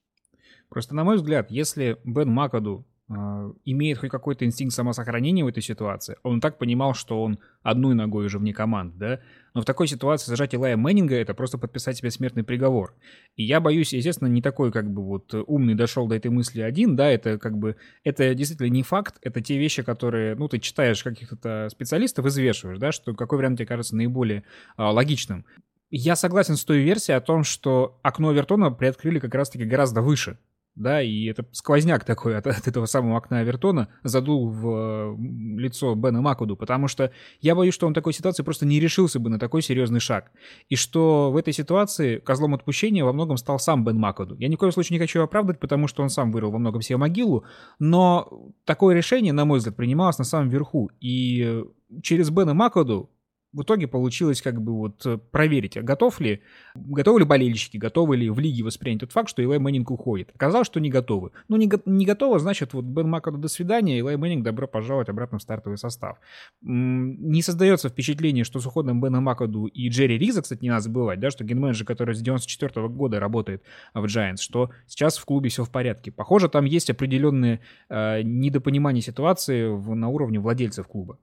Просто, 0.69 0.95
на 0.95 1.05
мой 1.05 1.17
взгляд, 1.17 1.51
если 1.51 1.99
Бен 2.05 2.29
Макаду 2.31 2.87
имеет 3.08 3.99
хоть 3.99 4.11
какой-то 4.11 4.46
инстинкт 4.46 4.75
самосохранения 4.75 5.44
в 5.44 5.49
этой 5.49 5.63
ситуации. 5.63 6.17
Он 6.23 6.41
так 6.41 6.56
понимал, 6.56 6.94
что 6.94 7.23
он 7.23 7.39
одной 7.63 7.94
ногой 7.94 8.27
уже 8.27 8.39
вне 8.39 8.55
команд, 8.55 8.96
да? 8.96 9.20
Но 9.53 9.61
в 9.61 9.67
такой 9.67 9.89
ситуации 9.89 10.31
зажать 10.31 10.55
Илая 10.55 10.77
Мэннинга— 10.77 11.15
это 11.17 11.34
просто 11.34 11.58
подписать 11.58 11.99
себе 11.99 12.11
смертный 12.11 12.44
приговор. 12.44 12.94
И 13.37 13.44
я 13.44 13.61
боюсь, 13.61 13.93
естественно, 13.93 14.29
не 14.29 14.41
такой 14.41 14.73
как 14.73 14.91
бы 14.91 15.05
вот 15.05 15.34
умный 15.34 15.75
дошел 15.75 16.08
до 16.08 16.17
этой 16.17 16.31
мысли 16.31 16.63
один, 16.63 16.96
да, 16.96 17.11
это 17.11 17.39
как 17.39 17.58
бы, 17.58 17.77
это 18.05 18.34
действительно 18.34 18.69
не 18.69 18.82
факт, 18.82 19.17
это 19.20 19.43
те 19.43 19.58
вещи, 19.58 19.82
которые, 19.82 20.34
ну, 20.34 20.49
ты 20.49 20.58
читаешь 20.58 21.05
каких-то 21.05 21.69
специалистов, 21.70 22.25
извешиваешь, 22.25 22.79
да, 22.79 22.91
что 22.91 23.15
какой 23.15 23.39
вариант 23.39 23.58
тебе 23.58 23.67
кажется 23.67 23.94
наиболее 23.96 24.44
а, 24.77 24.91
логичным. 24.91 25.44
Я 25.91 26.17
согласен 26.17 26.56
с 26.56 26.65
той 26.65 26.81
версией 26.81 27.17
о 27.17 27.20
том, 27.20 27.44
что 27.44 28.01
окно 28.03 28.32
Вертона 28.32 28.70
приоткрыли 28.70 29.19
как 29.19 29.34
раз-таки 29.34 29.65
гораздо 29.65 30.01
выше, 30.01 30.39
да, 30.77 31.01
и 31.03 31.27
это 31.27 31.47
сквозняк 31.53 32.05
такой 32.05 32.37
от, 32.37 32.47
от 32.47 32.67
этого 32.67 32.87
самого 32.87 33.17
окна 33.17 33.39
Авертона 33.39 33.89
задул 34.03 34.51
в 34.51 35.17
лицо 35.57 35.95
Бена 35.95 36.21
Макаду, 36.20 36.56
потому 36.57 36.89
что 36.89 37.13
я 37.41 37.55
боюсь, 37.55 37.75
что 37.75 37.87
он 37.87 37.93
в 37.93 37.95
такой 37.95 38.13
ситуации 38.13 38.43
просто 38.43 38.67
не 38.67 38.81
решился 38.81 39.21
бы 39.21 39.31
на 39.31 39.39
такой 39.39 39.63
серьезный 39.63 40.01
шаг. 40.01 40.33
И 40.69 40.77
что 40.77 41.31
в 41.31 41.37
этой 41.37 41.53
ситуации 41.53 42.19
козлом 42.19 42.55
отпущения 42.55 43.05
во 43.05 43.13
многом 43.13 43.37
стал 43.37 43.59
сам 43.59 43.85
Бен 43.85 43.99
Макаду. 43.99 44.37
Я 44.39 44.49
ни 44.49 44.57
в 44.57 44.59
коем 44.59 44.73
случае 44.73 44.97
не 44.97 45.01
хочу 45.01 45.21
его 45.21 45.27
оправдать, 45.27 45.61
потому 45.61 45.87
что 45.87 46.03
он 46.03 46.09
сам 46.09 46.33
вырыл 46.33 46.51
во 46.51 46.59
многом 46.59 46.83
себе 46.83 46.97
могилу, 46.97 47.45
но 47.79 48.53
такое 48.65 48.97
решение, 48.97 49.33
на 49.33 49.45
мой 49.45 49.59
взгляд, 49.59 49.77
принималось 49.77 50.19
на 50.19 50.25
самом 50.25 50.49
верху. 50.49 50.91
И 51.01 51.65
через 52.03 52.31
Бена 52.31 52.55
Макаду 52.55 53.11
в 53.55 53.63
итоге 53.63 53.87
получилось 53.87 54.43
как 54.43 54.61
бы 54.61 54.73
вот 54.73 55.06
э, 55.06 55.17
проверить, 55.17 55.77
а 55.77 55.82
готов 55.82 56.20
ли, 56.20 56.43
готовы 56.75 57.20
ли 57.20 57.25
болельщики, 57.25 57.77
готовы 57.77 58.17
ли 58.17 58.29
в 58.29 58.39
лиге 58.41 58.65
воспринять 58.65 59.01
тот 59.01 59.13
факт, 59.13 59.29
что 59.29 59.43
Илай 59.43 59.58
Мэннинг 59.58 59.91
уходит. 59.91 60.31
Оказалось, 60.34 60.67
что 60.67 60.81
не 60.81 60.91
готовы. 60.91 61.31
Ну, 61.49 61.56
не, 61.56 61.70
не 61.87 62.05
готово, 62.05 62.41
значит, 62.41 62.75
вот 62.75 62.84
Бен 62.84 63.08
Макаду 63.08 63.39
до 63.39 63.49
свидания, 63.49 63.99
Илай 63.99 64.17
Мэннинг 64.17 64.44
добро 64.44 64.67
пожаловать 64.67 65.08
обратно 65.08 65.39
в 65.39 65.43
стартовый 65.43 65.79
состав. 65.79 66.19
Не 66.63 67.43
создается 67.43 67.89
впечатление, 67.89 68.43
что 68.43 68.58
с 68.58 68.67
уходом 68.67 69.01
Бена 69.01 69.20
Макаду 69.20 69.67
и 69.67 69.89
Джерри 69.89 70.19
Риза, 70.19 70.43
кстати, 70.43 70.63
не 70.63 70.70
надо 70.70 70.82
забывать, 70.82 71.20
да, 71.20 71.31
что 71.31 71.44
генменеджер, 71.44 71.87
который 71.87 72.15
с 72.15 72.20
94 72.20 72.87
-го 72.87 72.89
года 72.89 73.20
работает 73.20 73.63
в 73.94 74.05
Giants, 74.05 74.39
что 74.39 74.70
сейчас 74.89 75.17
в 75.17 75.25
клубе 75.25 75.49
все 75.49 75.65
в 75.65 75.70
порядке. 75.70 76.11
Похоже, 76.11 76.49
там 76.49 76.65
есть 76.65 76.91
определенные 76.91 77.61
э, 77.89 78.23
недопонимания 78.23 79.01
ситуации 79.01 79.69
в, 79.69 79.94
на 79.94 80.08
уровне 80.08 80.41
владельцев 80.41 80.89
клуба. 80.89 81.19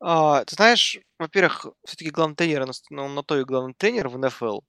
А, 0.00 0.44
ты 0.44 0.54
знаешь, 0.54 0.98
во-первых, 1.18 1.66
все-таки 1.84 2.10
главный 2.10 2.36
тренер, 2.36 2.66
на, 2.90 3.08
на 3.08 3.22
то 3.22 3.38
и 3.38 3.44
главный 3.44 3.74
тренер 3.74 4.08
в 4.08 4.18
НФЛ. 4.18 4.60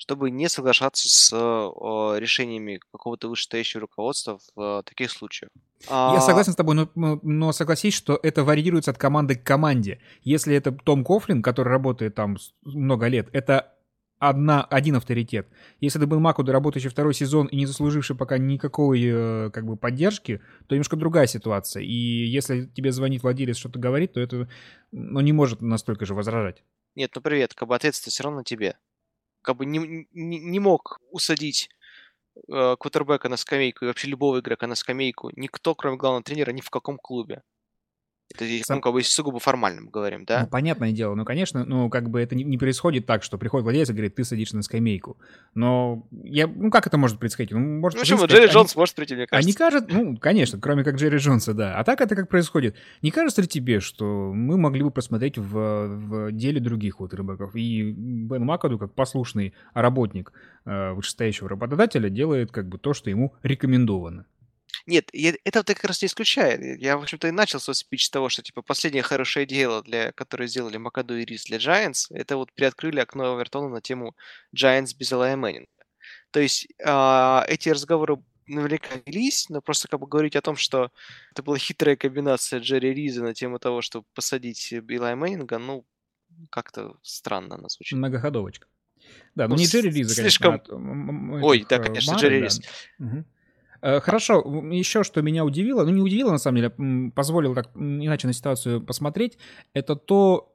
чтобы 0.00 0.30
не 0.30 0.48
соглашаться 0.48 1.08
с 1.08 1.32
э, 1.32 2.20
решениями 2.20 2.80
какого-то 2.92 3.28
вышестоящего 3.28 3.82
руководства 3.82 4.38
в 4.54 4.60
э, 4.60 4.82
таких 4.84 5.10
случаях. 5.10 5.50
Я 5.88 6.18
а 6.18 6.20
согласен 6.20 6.52
с 6.52 6.56
тобой, 6.56 6.74
но, 6.74 7.20
но 7.22 7.52
согласись, 7.52 7.94
что 7.94 8.18
это 8.22 8.44
варьируется 8.44 8.92
от 8.92 8.98
команды 8.98 9.34
к 9.34 9.44
команде. 9.44 10.00
Если 10.22 10.54
это 10.54 10.72
Том 10.72 11.04
Кофлин, 11.04 11.42
который 11.42 11.68
работает 11.68 12.14
там 12.14 12.36
много 12.62 13.08
лет, 13.08 13.28
это 13.32 13.74
одна, 14.18 14.64
один 14.64 14.96
авторитет. 14.96 15.48
Если 15.80 16.00
это 16.00 16.06
был 16.06 16.20
Макуда, 16.20 16.52
работающий 16.52 16.90
второй 16.90 17.14
сезон 17.14 17.46
и 17.46 17.56
не 17.56 17.66
заслуживший 17.66 18.16
пока 18.16 18.38
никакой 18.38 19.02
э, 19.04 19.50
как 19.50 19.66
бы 19.66 19.76
поддержки, 19.76 20.40
то 20.66 20.74
немножко 20.74 20.96
другая 20.96 21.26
ситуация. 21.26 21.82
И 21.82 21.92
если 21.92 22.66
тебе 22.66 22.92
звонит 22.92 23.22
владелец, 23.22 23.56
что-то 23.56 23.78
говорит, 23.78 24.14
то 24.14 24.20
это 24.20 24.48
ну, 24.92 25.20
не 25.20 25.32
может 25.32 25.60
настолько 25.62 26.06
же 26.06 26.14
возражать. 26.14 26.64
Нет, 26.94 27.12
ну 27.14 27.22
привет, 27.22 27.54
как 27.54 27.68
бы 27.68 27.76
ответственность 27.76 28.14
все 28.14 28.24
равно 28.24 28.38
на 28.38 28.44
тебе. 28.44 28.76
Как 29.42 29.56
бы 29.56 29.66
не, 29.66 30.06
не, 30.12 30.38
не 30.38 30.58
мог 30.58 30.98
усадить 31.10 31.70
э, 32.48 32.76
квотербека 32.78 33.28
на 33.28 33.36
скамейку 33.36 33.84
и 33.84 33.88
вообще 33.88 34.08
любого 34.08 34.40
игрока 34.40 34.66
на 34.66 34.74
скамейку 34.74 35.30
никто, 35.36 35.74
кроме 35.74 35.96
главного 35.96 36.24
тренера, 36.24 36.50
ни 36.50 36.60
в 36.60 36.70
каком 36.70 36.98
клубе. 36.98 37.42
Это 38.34 38.44
Сам... 38.64 38.76
ну, 38.76 38.80
как 38.82 38.92
бы 38.92 39.02
сугубо 39.02 39.38
формально 39.38 39.82
мы 39.82 39.90
говорим, 39.90 40.24
да? 40.24 40.42
Ну, 40.42 40.46
понятное 40.48 40.92
дело. 40.92 41.14
Ну, 41.14 41.24
конечно, 41.24 41.64
ну, 41.64 41.88
как 41.88 42.10
бы 42.10 42.20
это 42.20 42.34
не, 42.34 42.44
не 42.44 42.58
происходит 42.58 43.06
так, 43.06 43.22
что 43.22 43.38
приходит 43.38 43.64
владелец 43.64 43.88
и 43.88 43.92
говорит, 43.92 44.16
ты 44.16 44.24
садишься 44.24 44.56
на 44.56 44.62
скамейку. 44.62 45.16
Но 45.54 46.06
я, 46.10 46.46
ну, 46.46 46.70
как 46.70 46.86
это 46.86 46.98
может 46.98 47.18
происходить? 47.18 47.52
Ну, 47.52 47.58
может, 47.58 47.96
ну 47.96 48.02
почему? 48.02 48.26
Джерри 48.26 48.44
они, 48.44 48.52
Джонс 48.52 48.76
может 48.76 48.94
прийти, 48.94 49.14
мне 49.14 49.26
кажется. 49.26 49.46
А 49.46 49.50
не 49.50 49.56
кажется, 49.56 49.88
ну, 49.90 50.16
конечно, 50.18 50.60
кроме 50.60 50.84
как 50.84 50.96
Джерри 50.96 51.16
Джонса, 51.18 51.54
да. 51.54 51.76
А 51.78 51.84
так 51.84 52.00
это 52.02 52.14
как 52.14 52.28
происходит? 52.28 52.76
Не 53.00 53.10
кажется 53.10 53.40
ли 53.40 53.48
тебе, 53.48 53.80
что 53.80 54.32
мы 54.34 54.58
могли 54.58 54.82
бы 54.82 54.90
посмотреть 54.90 55.38
в, 55.38 55.86
в 55.86 56.32
деле 56.32 56.60
других 56.60 57.00
вот 57.00 57.14
рыбаков? 57.14 57.56
И 57.56 57.82
Бен 57.92 58.44
Макаду, 58.44 58.78
как 58.78 58.92
послушный 58.92 59.54
работник 59.72 60.32
э, 60.66 60.92
вышестоящего 60.92 61.48
работодателя, 61.48 62.10
делает 62.10 62.52
как 62.52 62.68
бы 62.68 62.76
то, 62.76 62.92
что 62.92 63.08
ему 63.08 63.32
рекомендовано. 63.42 64.26
Нет, 64.88 65.10
я, 65.12 65.34
это 65.44 65.62
как 65.62 65.84
раз 65.84 66.00
не 66.00 66.06
исключает. 66.06 66.80
Я, 66.80 66.96
в 66.96 67.02
общем-то, 67.02 67.28
и 67.28 67.30
начал 67.30 67.60
свой 67.60 67.74
спич 67.74 68.06
с 68.06 68.10
того, 68.10 68.30
что, 68.30 68.40
типа, 68.40 68.62
последнее 68.62 69.02
хорошее 69.02 69.44
дело, 69.44 69.82
для, 69.82 70.12
которое 70.12 70.48
сделали 70.48 70.78
Макаду 70.78 71.14
и 71.14 71.26
Рис 71.26 71.44
для 71.44 71.58
Giants, 71.58 72.06
это 72.08 72.38
вот 72.38 72.50
приоткрыли 72.54 72.98
окно 72.98 73.34
Овертона 73.34 73.68
на 73.68 73.82
тему 73.82 74.16
Giants 74.56 74.96
без 74.98 75.12
Элая 75.12 75.36
Мэннинга. 75.36 75.68
То 76.30 76.40
есть 76.40 76.68
э, 76.78 77.40
эти 77.48 77.68
разговоры 77.68 78.16
наверняка 78.46 78.94
велись, 79.04 79.50
но 79.50 79.60
просто 79.60 79.88
как 79.88 80.00
бы 80.00 80.06
говорить 80.06 80.36
о 80.36 80.40
том, 80.40 80.56
что 80.56 80.90
это 81.32 81.42
была 81.42 81.58
хитрая 81.58 81.96
комбинация 81.96 82.60
Джерри 82.60 82.94
Риза 82.94 83.22
на 83.22 83.34
тему 83.34 83.58
того, 83.58 83.82
чтобы 83.82 84.06
посадить 84.14 84.72
Билла 84.72 85.14
Мэннинга, 85.14 85.58
ну, 85.58 85.84
как-то 86.48 86.96
странно 87.02 87.56
она 87.56 87.68
звучит. 87.68 87.98
Многоходовочка. 87.98 88.66
Да, 89.34 89.48
ну, 89.48 89.54
ну 89.54 89.60
не 89.60 89.66
Джерри 89.66 89.90
Риза, 89.90 90.14
слишком... 90.14 90.58
конечно. 90.60 91.46
Ой, 91.46 91.66
да, 91.68 91.78
конечно, 91.78 92.14
Мары, 92.14 92.22
Джерри 92.22 92.40
Риз. 92.40 92.60
Да. 92.98 93.06
Угу. 93.06 93.24
Э, 93.80 94.00
хорошо, 94.00 94.40
еще 94.70 95.04
что 95.04 95.22
меня 95.22 95.44
удивило, 95.44 95.84
ну 95.84 95.90
не 95.90 96.02
удивило 96.02 96.30
на 96.30 96.38
самом 96.38 96.56
деле, 96.56 97.12
позволило 97.14 97.54
так 97.54 97.70
иначе 97.76 98.26
на 98.26 98.32
ситуацию 98.32 98.80
посмотреть, 98.80 99.38
это 99.72 99.96
то, 99.96 100.54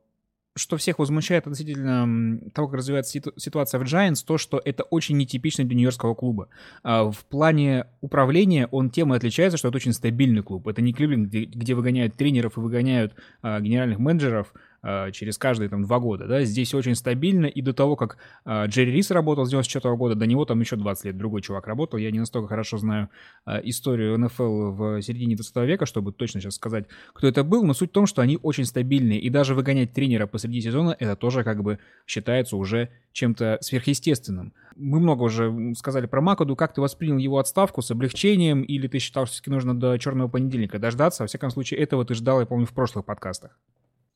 что 0.56 0.78
всех 0.78 1.00
возмущает 1.00 1.48
относительно 1.48 2.40
того, 2.52 2.68
как 2.68 2.78
развивается 2.78 3.20
ситуация 3.38 3.80
в 3.80 3.84
Giants, 3.84 4.24
то, 4.26 4.38
что 4.38 4.62
это 4.64 4.84
очень 4.84 5.18
нетипично 5.18 5.64
для 5.64 5.76
нью-йоркского 5.76 6.14
клуба. 6.14 6.50
А, 6.84 7.10
в 7.12 7.26
плане 7.26 7.88
управления 8.02 8.68
он 8.72 8.90
тем 8.90 9.14
и 9.14 9.18
отличается, 9.18 9.58
что 9.58 9.70
это 9.70 9.78
очень 9.78 9.94
стабильный 9.94 10.44
клуб. 10.44 10.68
Это 10.68 10.82
не 10.82 10.94
Кливленд, 10.94 11.30
где, 11.30 11.46
где 11.46 11.74
выгоняют 11.74 12.16
тренеров 12.16 12.58
и 12.58 12.60
выгоняют 12.60 13.14
а, 13.42 13.60
генеральных 13.60 13.98
менеджеров, 13.98 14.54
через 14.84 15.38
каждые 15.38 15.70
там 15.70 15.84
два 15.84 16.00
года, 16.00 16.28
да, 16.28 16.44
здесь 16.44 16.74
очень 16.74 16.96
стабильно, 16.96 17.46
и 17.46 17.62
до 17.62 17.74
того, 17.74 17.96
как 17.96 18.18
а, 18.44 18.66
Джерри 18.66 18.92
Рис 18.92 19.12
работал 19.12 19.46
с 19.46 19.50
94 19.50 19.96
года, 19.96 20.16
до 20.16 20.26
него 20.26 20.44
там 20.46 20.60
еще 20.60 20.76
20 20.76 21.06
лет 21.06 21.18
другой 21.18 21.42
чувак 21.42 21.68
работал, 21.68 21.98
я 21.98 22.12
не 22.12 22.20
настолько 22.20 22.50
хорошо 22.50 22.78
знаю 22.78 23.10
а, 23.46 23.60
историю 23.64 24.18
НФЛ 24.20 24.72
в 24.72 25.02
середине 25.02 25.36
20 25.36 25.56
века, 25.68 25.86
чтобы 25.86 26.12
точно 26.12 26.42
сейчас 26.42 26.56
сказать, 26.56 26.86
кто 27.14 27.28
это 27.28 27.44
был, 27.44 27.64
но 27.64 27.74
суть 27.74 27.92
в 27.92 27.94
том, 27.94 28.06
что 28.06 28.22
они 28.22 28.38
очень 28.42 28.66
стабильные, 28.66 29.20
и 29.20 29.30
даже 29.30 29.56
выгонять 29.56 29.94
тренера 29.94 30.28
посреди 30.28 30.60
сезона, 30.60 30.96
это 31.00 31.16
тоже 31.16 31.44
как 31.44 31.64
бы 31.64 31.80
считается 32.06 32.58
уже 32.58 32.90
чем-то 33.14 33.60
сверхъестественным. 33.62 34.54
Мы 34.76 35.00
много 35.00 35.24
уже 35.24 35.74
сказали 35.78 36.08
про 36.08 36.20
Макаду. 36.20 36.56
Как 36.56 36.74
ты 36.74 36.82
воспринял 36.82 37.18
его 37.18 37.38
отставку 37.38 37.82
с 37.82 37.92
облегчением? 37.92 38.64
Или 38.64 38.88
ты 38.88 38.98
считал, 38.98 39.28
что 39.28 39.34
все-таки 39.34 39.52
нужно 39.52 39.80
до 39.80 39.98
черного 40.00 40.28
понедельника 40.28 40.80
дождаться? 40.80 41.24
Во 41.24 41.28
всяком 41.28 41.52
случае, 41.52 41.80
этого 41.80 42.04
ты 42.06 42.16
ждал, 42.16 42.40
я 42.40 42.48
помню, 42.48 42.66
в 42.66 42.74
прошлых 42.74 43.06
подкастах 43.06 43.52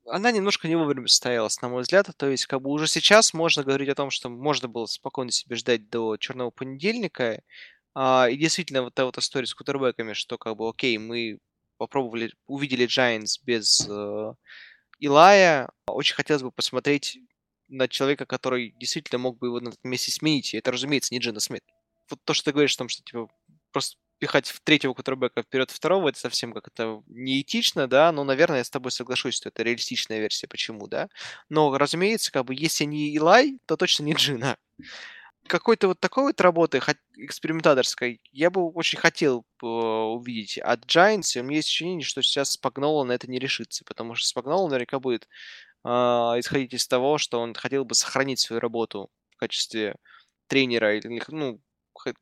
она 0.08 0.32
немножко 0.32 0.68
не 0.68 0.76
вовремя 0.76 1.08
состоялась, 1.08 1.62
на 1.62 1.70
мой 1.70 1.82
взгляд. 1.82 2.10
То 2.18 2.30
есть, 2.30 2.46
как 2.46 2.62
бы 2.62 2.70
уже 2.70 2.88
сейчас 2.88 3.34
можно 3.34 3.64
говорить 3.64 3.90
о 3.90 3.96
том, 3.96 4.10
что 4.10 4.30
можно 4.30 4.68
было 4.68 4.86
спокойно 4.86 5.32
себе 5.32 5.56
ждать 5.56 5.90
до 5.90 6.18
черного 6.18 6.50
понедельника. 6.50 7.42
А, 7.94 8.28
и 8.30 8.38
действительно, 8.38 8.84
вот 8.84 8.94
та 8.94 9.06
вот 9.06 9.18
история 9.18 9.48
с 9.48 9.54
кутербэками, 9.54 10.14
что 10.14 10.38
как 10.38 10.56
бы, 10.56 10.70
окей, 10.70 10.98
мы 10.98 11.40
попробовали, 11.78 12.32
увидели 12.48 12.88
Giants 12.88 13.40
без 13.44 13.88
э, 13.90 14.34
Илая. 15.00 15.70
Очень 15.88 16.16
хотелось 16.16 16.44
бы 16.44 16.52
посмотреть 16.52 17.20
на 17.68 17.88
человека, 17.88 18.26
который 18.26 18.72
действительно 18.80 19.20
мог 19.20 19.38
бы 19.40 19.48
его 19.48 19.60
на 19.60 19.70
этом 19.70 19.92
месте 19.92 20.12
сменить. 20.12 20.54
И 20.54 20.58
это, 20.58 20.72
разумеется, 20.72 21.14
не 21.14 21.20
Джина 21.20 21.40
Смит. 21.40 21.64
Вот 22.10 22.20
то, 22.24 22.34
что 22.34 22.46
ты 22.46 22.52
говоришь 22.54 22.76
о 22.76 22.80
том, 22.80 22.90
что 22.90 23.04
типа 23.04 23.30
просто 23.72 23.98
пихать 24.20 24.50
в 24.50 24.62
третьего 24.62 24.94
кутербека 24.94 25.44
вперед 25.44 25.72
второго, 25.72 26.10
это 26.10 26.20
совсем 26.20 26.54
как 26.54 26.68
это 26.68 27.02
неэтично, 27.08 27.88
да, 27.88 28.12
но, 28.12 28.24
наверное, 28.24 28.60
я 28.60 28.64
с 28.64 28.70
тобой 28.70 28.92
соглашусь, 28.92 29.36
что 29.36 29.50
это 29.50 29.64
реалистичная 29.64 30.20
версия, 30.20 30.48
почему, 30.48 30.88
да. 30.88 31.10
Но, 31.50 31.78
разумеется, 31.78 32.32
как 32.32 32.46
бы, 32.46 32.56
если 32.56 32.86
не 32.86 33.10
Илай, 33.16 33.60
то 33.66 33.78
точно 33.78 34.04
не 34.04 34.14
Джина. 34.14 34.58
Какой-то 35.48 35.88
вот 35.90 36.00
такой 36.02 36.26
вот 36.26 36.42
работы 36.42 36.82
экспериментаторской 37.16 38.20
я 38.34 38.50
бы 38.50 38.70
очень 38.70 39.00
хотел 39.00 39.46
э, 39.64 39.66
увидеть 39.66 40.58
от 40.58 40.86
Giants, 40.86 41.38
и 41.38 41.40
у 41.40 41.44
меня 41.44 41.58
есть 41.58 41.70
ощущение, 41.70 42.04
что 42.04 42.22
сейчас 42.22 42.52
Спагнола 42.52 43.06
на 43.06 43.14
это 43.14 43.30
не 43.30 43.40
решится, 43.40 43.86
потому 43.86 44.16
что 44.16 44.28
Спагнола 44.28 44.68
наверняка 44.68 45.00
будет 45.00 45.30
э, 45.86 45.90
исходить 45.90 46.74
из 46.74 46.88
того, 46.88 47.18
что 47.18 47.40
он 47.40 47.54
хотел 47.54 47.86
бы 47.86 47.96
сохранить 47.96 48.40
свою 48.40 48.60
работу 48.60 49.10
в 49.32 49.38
качестве 49.38 49.96
тренера 50.48 50.98
или, 50.98 51.22
ну, 51.30 51.62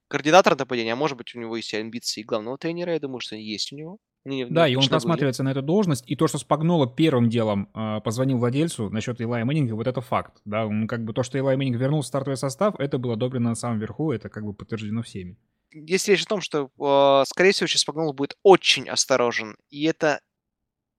координатор 0.07 0.57
нападения, 0.57 0.93
а 0.93 0.95
может 0.95 1.17
быть 1.17 1.35
у 1.35 1.39
него 1.39 1.55
есть 1.55 1.73
амбиции 1.73 2.23
главного 2.23 2.57
тренера, 2.57 2.93
я 2.93 2.99
думаю, 2.99 3.19
что 3.19 3.35
есть 3.35 3.71
у 3.73 3.75
него. 3.75 3.97
Они 4.25 4.43
да, 4.45 4.67
и 4.67 4.75
он 4.75 4.87
просматривается 4.87 5.43
на 5.43 5.51
эту 5.51 5.61
должность, 5.61 6.03
и 6.07 6.15
то, 6.15 6.27
что 6.27 6.39
Спагноло 6.39 6.87
первым 6.87 7.29
делом 7.29 7.69
э, 7.75 8.01
позвонил 8.01 8.39
владельцу 8.39 8.89
насчет 8.89 9.21
Илая 9.21 9.45
Мэннинга, 9.45 9.75
вот 9.75 9.85
это 9.85 10.01
факт, 10.01 10.41
да, 10.45 10.65
он 10.65 10.87
как 10.87 11.03
бы 11.03 11.13
то, 11.13 11.21
что 11.21 11.37
Илай 11.37 11.55
Мэннинг 11.57 11.77
вернул 11.77 12.01
в 12.01 12.07
стартовый 12.07 12.37
состав, 12.37 12.73
это 12.79 12.97
было 12.97 13.13
одобрено 13.13 13.49
на 13.49 13.55
самом 13.55 13.79
верху, 13.79 14.11
это 14.11 14.29
как 14.29 14.43
бы 14.43 14.53
подтверждено 14.53 15.03
всеми. 15.03 15.37
Есть 15.71 16.07
речь 16.07 16.23
о 16.23 16.27
том, 16.27 16.41
что, 16.41 16.71
э, 16.79 17.25
скорее 17.27 17.51
всего, 17.51 17.67
сейчас 17.67 17.81
Спагноло 17.81 18.13
будет 18.13 18.35
очень 18.41 18.89
осторожен, 18.89 19.57
и 19.69 19.83
это 19.83 20.21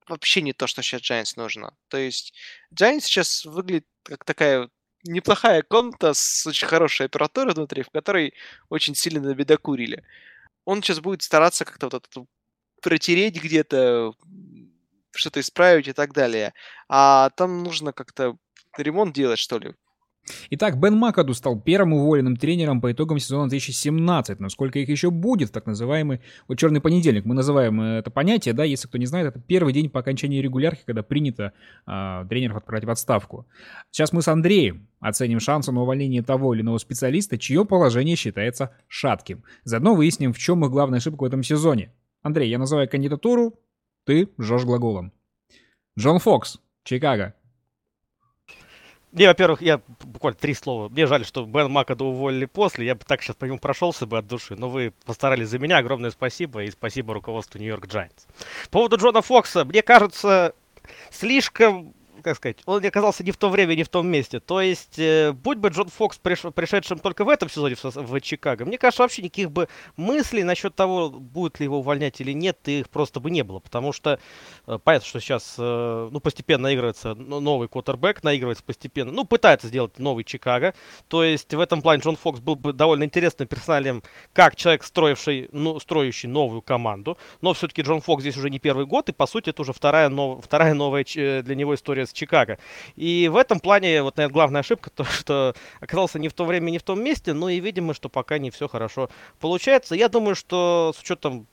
вообще 0.08 0.40
не 0.40 0.52
то, 0.52 0.68
что 0.68 0.82
сейчас 0.82 1.02
Giants 1.02 1.32
нужно. 1.36 1.76
То 1.88 1.98
есть 1.98 2.32
Giants 2.72 3.00
сейчас 3.00 3.44
выглядит 3.44 3.86
как 4.04 4.24
такая 4.24 4.70
неплохая 5.06 5.62
комната 5.62 6.14
с 6.14 6.46
очень 6.46 6.68
хорошей 6.68 7.06
аппаратурой 7.06 7.54
внутри, 7.54 7.82
в 7.82 7.90
которой 7.90 8.34
очень 8.68 8.94
сильно 8.94 9.20
набедокурили. 9.20 10.04
Он 10.64 10.82
сейчас 10.82 11.00
будет 11.00 11.22
стараться 11.22 11.64
как-то 11.64 11.86
вот 11.88 11.94
это 11.94 12.26
протереть 12.82 13.42
где-то, 13.42 14.14
что-то 15.12 15.40
исправить 15.40 15.88
и 15.88 15.92
так 15.92 16.12
далее. 16.12 16.54
А 16.88 17.30
там 17.30 17.62
нужно 17.62 17.92
как-то 17.92 18.36
ремонт 18.76 19.14
делать, 19.14 19.38
что 19.38 19.58
ли. 19.58 19.74
Итак, 20.50 20.78
Бен 20.78 20.94
Макаду 20.96 21.34
стал 21.34 21.60
первым 21.60 21.94
уволенным 21.94 22.36
тренером 22.36 22.80
по 22.80 22.92
итогам 22.92 23.18
сезона 23.18 23.48
2017. 23.48 24.40
Но 24.40 24.48
сколько 24.48 24.78
их 24.78 24.88
еще 24.88 25.10
будет, 25.10 25.52
так 25.52 25.66
называемый 25.66 26.20
вот 26.48 26.58
черный 26.58 26.80
понедельник. 26.80 27.24
Мы 27.24 27.34
называем 27.34 27.80
это 27.80 28.10
понятие, 28.10 28.54
да, 28.54 28.64
если 28.64 28.88
кто 28.88 28.98
не 28.98 29.06
знает, 29.06 29.28
это 29.28 29.40
первый 29.40 29.72
день 29.72 29.88
по 29.88 30.00
окончании 30.00 30.40
регулярки, 30.40 30.82
когда 30.84 31.02
принято 31.02 31.52
э, 31.86 32.24
тренеров 32.28 32.56
отправить 32.58 32.84
в 32.84 32.90
отставку. 32.90 33.46
Сейчас 33.90 34.12
мы 34.12 34.22
с 34.22 34.28
Андреем 34.28 34.88
оценим 35.00 35.40
шансы 35.40 35.72
на 35.72 35.82
увольнение 35.82 36.22
того 36.22 36.54
или 36.54 36.62
иного 36.62 36.78
специалиста, 36.78 37.38
чье 37.38 37.64
положение 37.64 38.16
считается 38.16 38.72
шатким. 38.88 39.44
Заодно 39.64 39.94
выясним, 39.94 40.32
в 40.32 40.38
чем 40.38 40.64
их 40.64 40.70
главная 40.70 40.98
ошибка 40.98 41.22
в 41.22 41.26
этом 41.26 41.42
сезоне. 41.42 41.92
Андрей, 42.22 42.50
я 42.50 42.58
называю 42.58 42.88
кандидатуру, 42.88 43.54
ты 44.04 44.28
жжешь 44.38 44.64
глаголом. 44.64 45.12
Джон 45.98 46.18
Фокс, 46.18 46.58
Чикаго. 46.84 47.34
Не, 49.16 49.26
во-первых, 49.28 49.62
я 49.62 49.80
буквально 50.04 50.36
три 50.38 50.52
слова. 50.52 50.90
Мне 50.90 51.06
жаль, 51.06 51.24
что 51.24 51.46
Бен 51.46 51.70
Макада 51.70 52.04
уволили 52.04 52.44
после. 52.44 52.84
Я 52.84 52.94
бы 52.94 53.00
так 53.06 53.22
сейчас 53.22 53.34
по 53.34 53.46
нему 53.46 53.58
прошелся 53.58 54.04
бы 54.04 54.18
от 54.18 54.26
души. 54.26 54.56
Но 54.56 54.68
вы 54.68 54.92
постарались 55.06 55.48
за 55.48 55.58
меня. 55.58 55.78
Огромное 55.78 56.10
спасибо. 56.10 56.64
И 56.64 56.70
спасибо 56.70 57.14
руководству 57.14 57.58
Нью-Йорк 57.58 57.86
Giants. 57.86 58.26
По 58.64 58.80
поводу 58.80 58.98
Джона 58.98 59.22
Фокса. 59.22 59.64
Мне 59.64 59.80
кажется, 59.80 60.52
слишком 61.10 61.94
как 62.22 62.36
сказать, 62.36 62.58
он 62.66 62.82
не 62.82 62.88
оказался 62.88 63.24
не 63.24 63.30
в 63.30 63.36
то 63.36 63.48
время, 63.48 63.74
не 63.74 63.82
в 63.82 63.88
том 63.88 64.06
месте. 64.08 64.40
То 64.40 64.60
есть, 64.60 64.98
э, 64.98 65.32
будь 65.32 65.58
бы 65.58 65.68
Джон 65.68 65.88
Фокс 65.88 66.18
приш, 66.18 66.40
пришедшим 66.54 66.98
только 66.98 67.24
в 67.24 67.28
этом 67.28 67.48
сезоне 67.48 67.74
в, 67.74 67.84
в 67.84 68.20
Чикаго, 68.20 68.64
мне 68.64 68.78
кажется, 68.78 69.02
вообще 69.02 69.22
никаких 69.22 69.50
бы 69.50 69.68
мыслей 69.96 70.42
насчет 70.42 70.74
того, 70.74 71.10
будет 71.10 71.60
ли 71.60 71.64
его 71.64 71.78
увольнять 71.78 72.20
или 72.20 72.32
нет, 72.32 72.58
их 72.66 72.88
просто 72.88 73.20
бы 73.20 73.30
не 73.30 73.42
было. 73.42 73.58
Потому 73.58 73.92
что 73.92 74.18
э, 74.66 74.78
понятно, 74.82 75.06
что 75.06 75.20
сейчас 75.20 75.56
э, 75.58 76.08
ну, 76.10 76.20
постепенно 76.20 76.64
наигрывается 76.64 77.14
новый 77.14 77.68
квотербек, 77.68 78.22
наигрывается 78.22 78.64
постепенно, 78.64 79.12
ну, 79.12 79.24
пытается 79.24 79.68
сделать 79.68 79.98
новый 79.98 80.24
Чикаго. 80.24 80.74
То 81.08 81.24
есть, 81.24 81.52
в 81.52 81.60
этом 81.60 81.82
плане 81.82 82.02
Джон 82.02 82.16
Фокс 82.16 82.40
был 82.40 82.56
бы 82.56 82.72
довольно 82.72 83.04
интересным 83.04 83.48
персоналем, 83.48 84.02
как 84.32 84.56
человек, 84.56 84.84
строивший, 84.84 85.48
ну, 85.52 85.78
строящий 85.80 86.28
новую 86.28 86.62
команду. 86.62 87.18
Но 87.40 87.52
все-таки 87.52 87.82
Джон 87.82 88.00
Фокс 88.00 88.22
здесь 88.22 88.36
уже 88.36 88.50
не 88.50 88.58
первый 88.58 88.86
год, 88.86 89.08
и, 89.08 89.12
по 89.12 89.26
сути, 89.26 89.50
это 89.50 89.62
уже 89.62 89.72
вторая, 89.72 90.08
нов, 90.08 90.44
вторая 90.44 90.74
новая 90.74 91.04
для 91.06 91.54
него 91.54 91.74
история 91.74 92.05
с 92.06 92.12
Чикаго. 92.12 92.58
И 92.96 93.28
в 93.32 93.36
этом 93.36 93.60
плане, 93.60 94.02
вот, 94.02 94.16
наверное, 94.16 94.32
главная 94.32 94.60
ошибка, 94.60 94.90
то, 94.94 95.04
что 95.04 95.54
оказался 95.80 96.18
не 96.18 96.28
в 96.28 96.32
то 96.32 96.44
время, 96.44 96.70
не 96.70 96.78
в 96.78 96.82
том 96.82 97.02
месте, 97.02 97.32
но 97.32 97.48
и, 97.48 97.60
видимо, 97.60 97.94
что 97.94 98.08
пока 98.08 98.38
не 98.38 98.50
все 98.50 98.68
хорошо 98.68 99.10
получается. 99.40 99.94
Я 99.94 100.08
думаю, 100.08 100.34
что 100.34 100.92
с 100.96 101.00
учетом 101.00 101.46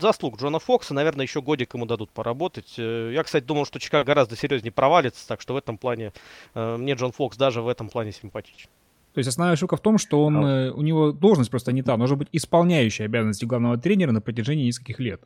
заслуг 0.00 0.38
Джона 0.40 0.58
Фокса, 0.58 0.94
наверное, 0.94 1.24
еще 1.24 1.42
годик 1.42 1.74
ему 1.74 1.86
дадут 1.86 2.10
поработать. 2.10 2.74
Э, 2.78 3.10
я, 3.12 3.22
кстати, 3.22 3.44
думал, 3.44 3.64
что 3.66 3.78
Чикаго 3.78 4.04
гораздо 4.04 4.36
серьезнее 4.36 4.72
провалится, 4.72 5.26
так 5.26 5.40
что 5.40 5.54
в 5.54 5.56
этом 5.56 5.78
плане 5.78 6.12
э, 6.54 6.76
мне 6.76 6.94
Джон 6.94 7.12
Фокс 7.12 7.36
даже 7.36 7.62
в 7.62 7.68
этом 7.68 7.88
плане 7.88 8.12
симпатичен. 8.12 8.68
То 9.14 9.18
есть 9.18 9.28
основная 9.28 9.54
ошибка 9.54 9.76
в 9.76 9.80
том, 9.80 9.98
что 9.98 10.24
он, 10.24 10.44
а. 10.44 10.72
у 10.72 10.82
него 10.82 11.12
должность 11.12 11.50
просто 11.50 11.72
не 11.72 11.82
та, 11.82 11.94
он 11.94 11.98
должен 11.98 12.18
быть 12.18 12.28
исполняющей 12.32 13.04
обязанности 13.04 13.44
главного 13.44 13.76
тренера 13.78 14.12
на 14.12 14.20
протяжении 14.20 14.66
нескольких 14.66 15.00
лет. 15.00 15.22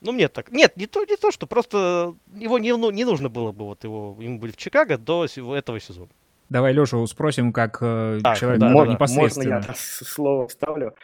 Ну, 0.00 0.12
мне 0.12 0.28
так. 0.28 0.52
Нет, 0.52 0.76
не 0.76 0.86
то, 0.86 1.04
не 1.04 1.16
то, 1.16 1.30
что 1.30 1.46
просто 1.46 2.14
его 2.34 2.58
не, 2.58 2.76
ну, 2.76 2.90
не 2.90 3.04
нужно 3.04 3.28
было 3.28 3.52
бы 3.52 3.64
вот 3.64 3.84
его, 3.84 4.16
ему 4.20 4.38
быть 4.38 4.54
в 4.54 4.58
Чикаго 4.58 4.98
до 4.98 5.26
этого 5.56 5.80
сезона. 5.80 6.10
Давай 6.48 6.72
Лешу 6.72 7.04
спросим, 7.06 7.52
как 7.52 7.78
э, 7.80 8.20
так, 8.22 8.38
человек 8.38 8.60
да, 8.60 8.72
да, 8.72 8.86
непосредственно. 8.86 9.56
Можно 9.56 9.68
я 9.68 9.74
слово 9.76 10.48
вставлю? 10.48 10.94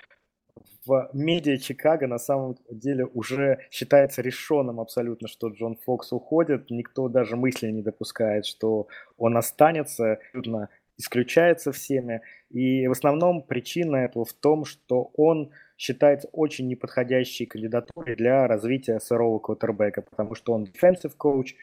В 0.85 1.11
медиа 1.13 1.59
Чикаго 1.59 2.07
на 2.07 2.19
самом 2.19 2.57
деле 2.71 3.07
уже 3.07 3.61
считается 3.71 4.21
решенным 4.21 4.81
абсолютно, 4.81 5.29
что 5.29 5.49
Джон 5.49 5.77
Фокс 5.85 6.13
уходит. 6.13 6.71
Никто 6.71 7.09
даже 7.09 7.37
мысли 7.37 7.69
не 7.71 7.83
допускает, 7.83 8.47
что 8.47 8.89
он 9.17 9.37
останется. 9.37 10.15
Абсолютно 10.15 10.69
исключается 10.99 11.73
всеми. 11.73 12.21
И 12.51 12.87
в 12.87 12.93
основном 12.93 13.43
причина 13.43 13.97
этого 13.97 14.25
в 14.25 14.33
том, 14.33 14.65
что 14.65 15.11
он 15.17 15.51
считается 15.83 16.29
очень 16.33 16.69
неподходящей 16.69 17.45
кандидатурой 17.45 18.15
для 18.15 18.47
развития 18.47 19.01
сырого 19.01 19.41
квотербека, 19.41 20.03
потому 20.03 20.37
что 20.37 20.53
он 20.53 20.65
defensive 20.65 21.13
коуч, 21.17 21.55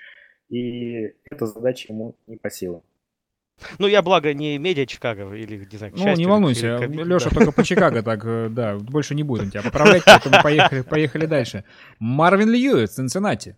и 0.49 1.13
эта 1.31 1.45
задача 1.45 1.93
ему 1.93 2.15
не 2.27 2.35
по 2.35 2.49
силам. 2.49 2.81
Ну, 3.77 3.87
я, 3.87 4.01
благо, 4.01 4.33
не 4.33 4.57
медиа 4.57 4.85
Чикаго 4.85 5.33
или, 5.33 5.65
не 5.71 5.77
знаю, 5.77 5.93
Ну, 5.95 6.15
не 6.15 6.25
волнуйся, 6.25 6.77
или, 6.77 7.03
Леша 7.03 7.29
да. 7.29 7.35
только 7.35 7.51
по 7.53 7.63
Чикаго 7.63 8.03
так, 8.03 8.25
э, 8.25 8.49
да, 8.49 8.77
больше 8.77 9.15
не 9.15 9.23
будет 9.23 9.43
он 9.43 9.51
тебя 9.51 9.63
поправлять, 9.63 10.03
поэтому 10.05 10.43
поехали, 10.43 10.81
поехали 10.81 11.25
дальше. 11.25 11.63
Марвин 11.99 12.49
Льюис, 12.49 12.95
Цинциннати. 12.95 13.55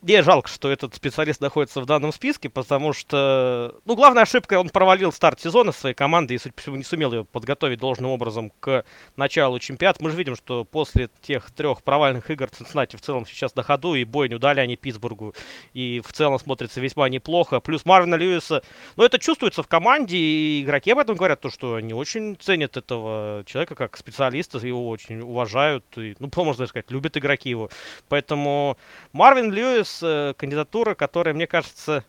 Мне 0.00 0.22
жалко, 0.22 0.48
что 0.48 0.70
этот 0.70 0.94
специалист 0.94 1.40
находится 1.40 1.80
в 1.80 1.86
данном 1.86 2.12
списке, 2.12 2.48
потому 2.48 2.92
что, 2.92 3.74
ну, 3.84 3.96
главная 3.96 4.22
ошибка, 4.22 4.60
он 4.60 4.68
провалил 4.68 5.10
старт 5.12 5.40
сезона 5.40 5.72
своей 5.72 5.94
команды 5.96 6.34
и, 6.34 6.38
судя 6.38 6.54
по 6.54 6.62
всему, 6.62 6.76
не 6.76 6.84
сумел 6.84 7.12
ее 7.12 7.24
подготовить 7.24 7.80
должным 7.80 8.12
образом 8.12 8.52
к 8.60 8.84
началу 9.16 9.58
чемпионата. 9.58 10.00
Мы 10.00 10.10
же 10.10 10.16
видим, 10.16 10.36
что 10.36 10.64
после 10.64 11.10
тех 11.20 11.50
трех 11.50 11.82
провальных 11.82 12.30
игр 12.30 12.48
Цинциннати 12.48 12.94
в 12.94 13.00
целом 13.00 13.26
сейчас 13.26 13.56
на 13.56 13.64
ходу, 13.64 13.96
и 13.96 14.04
бой 14.04 14.28
не 14.28 14.36
удали 14.36 14.60
они 14.60 14.76
Питтсбургу, 14.76 15.34
и 15.74 16.00
в 16.06 16.12
целом 16.12 16.38
смотрится 16.38 16.80
весьма 16.80 17.08
неплохо. 17.08 17.58
Плюс 17.58 17.84
Марвина 17.84 18.14
Льюиса, 18.14 18.62
ну, 18.94 19.02
это 19.02 19.18
чувствуется 19.18 19.64
в 19.64 19.66
команде, 19.66 20.16
и 20.16 20.62
игроки 20.62 20.92
об 20.92 21.00
этом 21.00 21.16
говорят, 21.16 21.40
то, 21.40 21.50
что 21.50 21.74
они 21.74 21.92
очень 21.92 22.36
ценят 22.36 22.76
этого 22.76 23.42
человека 23.46 23.74
как 23.74 23.96
специалиста, 23.96 24.58
его 24.58 24.88
очень 24.88 25.22
уважают, 25.22 25.84
и, 25.96 26.14
ну, 26.20 26.30
можно 26.36 26.68
сказать, 26.68 26.88
любят 26.92 27.16
игроки 27.16 27.50
его. 27.50 27.68
Поэтому 28.08 28.78
Марвин 29.12 29.52
Льюис 29.52 29.87
Льюис 29.88 29.98
э, 30.02 30.34
кандидатура, 30.36 30.94
которая, 30.94 31.34
мне 31.34 31.46
кажется, 31.46 32.04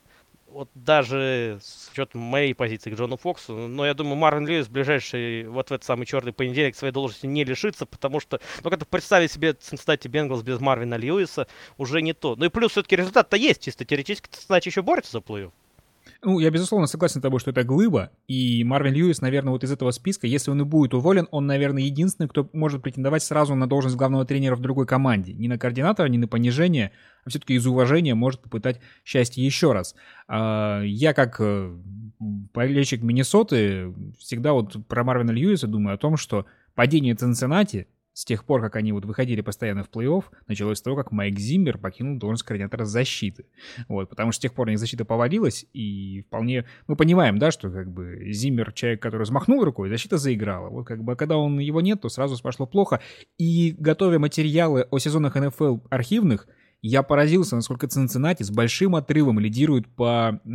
вот 0.48 0.70
даже 0.74 1.60
с 1.62 1.90
учетом 1.92 2.22
моей 2.22 2.56
позиции 2.56 2.90
к 2.90 2.98
Джону 2.98 3.18
Фоксу, 3.18 3.54
но 3.54 3.86
я 3.86 3.94
думаю, 3.94 4.16
Марвин 4.16 4.48
Льюис 4.48 4.68
в 4.68 4.72
ближайший, 4.72 5.48
вот 5.48 5.70
в 5.70 5.74
этот 5.74 5.86
самый 5.86 6.06
черный 6.06 6.34
понедельник 6.34 6.76
своей 6.76 6.94
должности 6.94 7.28
не 7.28 7.44
лишится, 7.44 7.86
потому 7.86 8.20
что, 8.20 8.40
ну, 8.64 8.70
как-то 8.70 8.86
представить 8.86 9.32
себе 9.32 9.52
Cincinnati 9.52 10.08
Бенгалс 10.08 10.42
без 10.42 10.60
Марвина 10.60 10.96
Льюиса 10.96 11.48
уже 11.78 12.02
не 12.02 12.14
то. 12.14 12.36
Ну 12.36 12.46
и 12.46 12.50
плюс 12.50 12.72
все-таки 12.72 12.96
результат-то 12.96 13.38
есть, 13.38 13.64
чисто 13.64 13.86
теоретически 13.86 14.30
Cincinnati 14.30 14.66
еще 14.66 14.82
борется 14.82 15.12
за 15.14 15.20
плей-офф. 15.20 15.52
Ну, 16.24 16.40
я, 16.40 16.50
безусловно, 16.50 16.88
согласен 16.88 17.20
с 17.20 17.24
тобой, 17.24 17.40
что 17.40 17.52
это 17.52 17.64
глыба, 17.64 18.12
и 18.28 18.64
Марвин 18.64 18.94
Льюис, 18.94 19.22
наверное, 19.22 19.52
вот 19.52 19.64
из 19.64 19.72
этого 19.72 19.92
списка, 19.92 20.28
если 20.28 20.52
он 20.52 20.62
и 20.62 20.66
будет 20.66 20.94
уволен, 20.94 21.28
он, 21.32 21.48
наверное, 21.48 21.84
единственный, 21.84 22.28
кто 22.28 22.50
может 22.54 22.82
претендовать 22.82 23.24
сразу 23.24 23.56
на 23.56 23.68
должность 23.68 23.96
главного 23.96 24.26
тренера 24.26 24.56
в 24.56 24.62
другой 24.62 24.86
команде. 24.86 25.34
Не 25.34 25.48
на 25.48 25.58
координатора, 25.58 26.08
не 26.08 26.18
на 26.18 26.28
понижение, 26.28 26.92
а 27.26 27.30
все-таки 27.30 27.54
из 27.54 27.66
уважения 27.66 28.16
может 28.16 28.42
попытать 28.42 28.80
счастье 29.04 29.46
еще 29.46 29.74
раз. 29.74 29.96
А, 30.28 30.82
я, 30.84 31.14
как 31.14 31.38
э, 31.40 31.76
болельщик 32.20 33.02
Миннесоты, 33.02 33.94
всегда 34.18 34.54
вот 34.54 34.88
про 34.88 35.04
Марвина 35.04 35.32
Льюиса 35.32 35.68
думаю 35.68 35.96
о 35.96 35.98
том, 35.98 36.18
что 36.18 36.46
падение 36.76 37.16
Цинциннати 37.16 37.88
с 38.20 38.26
тех 38.26 38.44
пор, 38.44 38.60
как 38.62 38.76
они 38.76 38.92
вот 38.92 39.06
выходили 39.06 39.40
постоянно 39.40 39.86
в 39.86 39.90
плей-офф, 39.90 40.26
началось 40.46 40.82
того, 40.82 40.98
как 40.98 41.14
Майк 41.14 41.40
Зиммер 41.40 41.78
покинул 41.78 42.20
должность 42.20 42.44
координатора 42.44 42.84
защиты. 42.84 43.46
Вот, 43.88 44.10
потому 44.10 44.34
что 44.34 44.40
с 44.40 44.42
тех 44.42 44.54
пор 44.54 44.68
у 44.68 44.72
них 44.72 44.78
защита 44.78 45.06
повалилась, 45.06 45.66
и 45.72 46.26
вполне 46.28 46.66
мы 46.88 46.98
понимаем, 46.98 47.40
да, 47.40 47.50
что 47.50 47.72
как 47.72 47.90
бы 47.90 48.34
Зиммер 48.34 48.74
человек, 48.74 49.02
который 49.02 49.24
взмахнул 49.24 49.64
рукой, 49.64 49.88
защита 49.88 50.18
заиграла. 50.18 50.68
Вот 50.68 50.86
как 50.86 51.02
бы, 51.02 51.14
а 51.14 51.16
когда 51.16 51.38
он 51.38 51.60
его 51.60 51.80
нет, 51.80 52.02
то 52.02 52.10
сразу 52.10 52.38
пошло 52.44 52.68
плохо. 52.68 53.00
И 53.38 53.74
готовя 53.80 54.20
материалы 54.20 54.86
о 54.92 55.00
сезонах 55.00 55.36
НФЛ 55.36 55.78
архивных, 55.90 56.50
я 56.82 57.04
поразился, 57.04 57.56
насколько 57.56 57.88
Цинциннати 57.88 58.44
с 58.44 58.52
большим 58.52 58.98
отрывом 58.98 59.40
лидирует 59.40 59.88
по 59.96 60.42
э, 60.44 60.50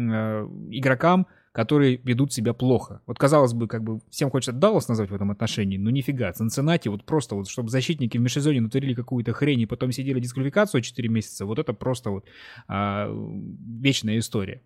игрокам, 0.70 1.27
которые 1.54 1.98
ведут 2.02 2.32
себя 2.32 2.52
плохо. 2.52 3.00
Вот, 3.06 3.16
казалось 3.16 3.52
бы, 3.52 3.68
как 3.68 3.84
бы 3.84 4.00
всем 4.10 4.28
хочется 4.28 4.50
Даллас 4.50 4.88
назвать 4.88 5.10
в 5.10 5.14
этом 5.14 5.30
отношении, 5.30 5.78
но 5.78 5.90
нифига. 5.90 6.32
Цинциннати 6.32 6.88
вот 6.88 7.04
просто 7.04 7.36
вот, 7.36 7.48
чтобы 7.48 7.68
защитники 7.68 8.18
в 8.18 8.20
межсезонье 8.20 8.60
натворили 8.60 8.92
какую-то 8.92 9.32
хрень 9.32 9.60
и 9.60 9.66
потом 9.66 9.92
сидели 9.92 10.18
дисквалификацию 10.18 10.82
4 10.82 11.08
месяца, 11.08 11.46
вот 11.46 11.60
это 11.60 11.72
просто 11.72 12.10
вот 12.10 12.26
а, 12.66 13.08
вечная 13.80 14.18
история. 14.18 14.62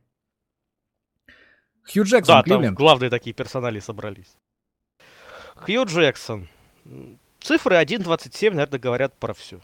Хью 1.93 2.05
Джексон, 2.05 2.37
да, 2.37 2.43
Кливленд. 2.43 2.65
там 2.69 2.75
главные 2.75 3.11
такие 3.11 3.35
персонали 3.35 3.81
собрались. 3.81 4.35
Хью 5.57 5.85
Джексон. 5.85 6.49
Цифры 7.41 7.77
1.27, 7.77 8.51
наверное, 8.51 8.79
говорят 8.79 9.15
про 9.19 9.35
все 9.35 9.61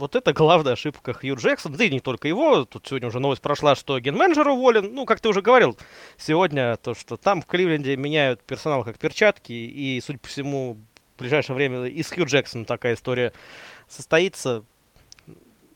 вот 0.00 0.16
это 0.16 0.32
главная 0.32 0.72
ошибка 0.72 1.12
Хью 1.12 1.36
Джексон, 1.36 1.74
да 1.74 1.84
и 1.84 1.90
не 1.90 2.00
только 2.00 2.26
его, 2.26 2.64
тут 2.64 2.86
сегодня 2.86 3.08
уже 3.08 3.20
новость 3.20 3.42
прошла, 3.42 3.74
что 3.74 3.98
генменеджер 4.00 4.48
уволен, 4.48 4.94
ну, 4.94 5.04
как 5.04 5.20
ты 5.20 5.28
уже 5.28 5.42
говорил 5.42 5.78
сегодня, 6.16 6.76
то, 6.78 6.94
что 6.94 7.16
там 7.16 7.42
в 7.42 7.46
Кливленде 7.46 7.96
меняют 7.96 8.42
персонал 8.42 8.82
как 8.82 8.98
перчатки, 8.98 9.52
и, 9.52 10.00
судя 10.04 10.18
по 10.18 10.28
всему, 10.28 10.78
в 11.16 11.18
ближайшее 11.20 11.54
время 11.54 11.84
и 11.84 12.02
с 12.02 12.10
Хью 12.10 12.24
Джексоном 12.24 12.64
такая 12.64 12.94
история 12.94 13.32
состоится. 13.88 14.64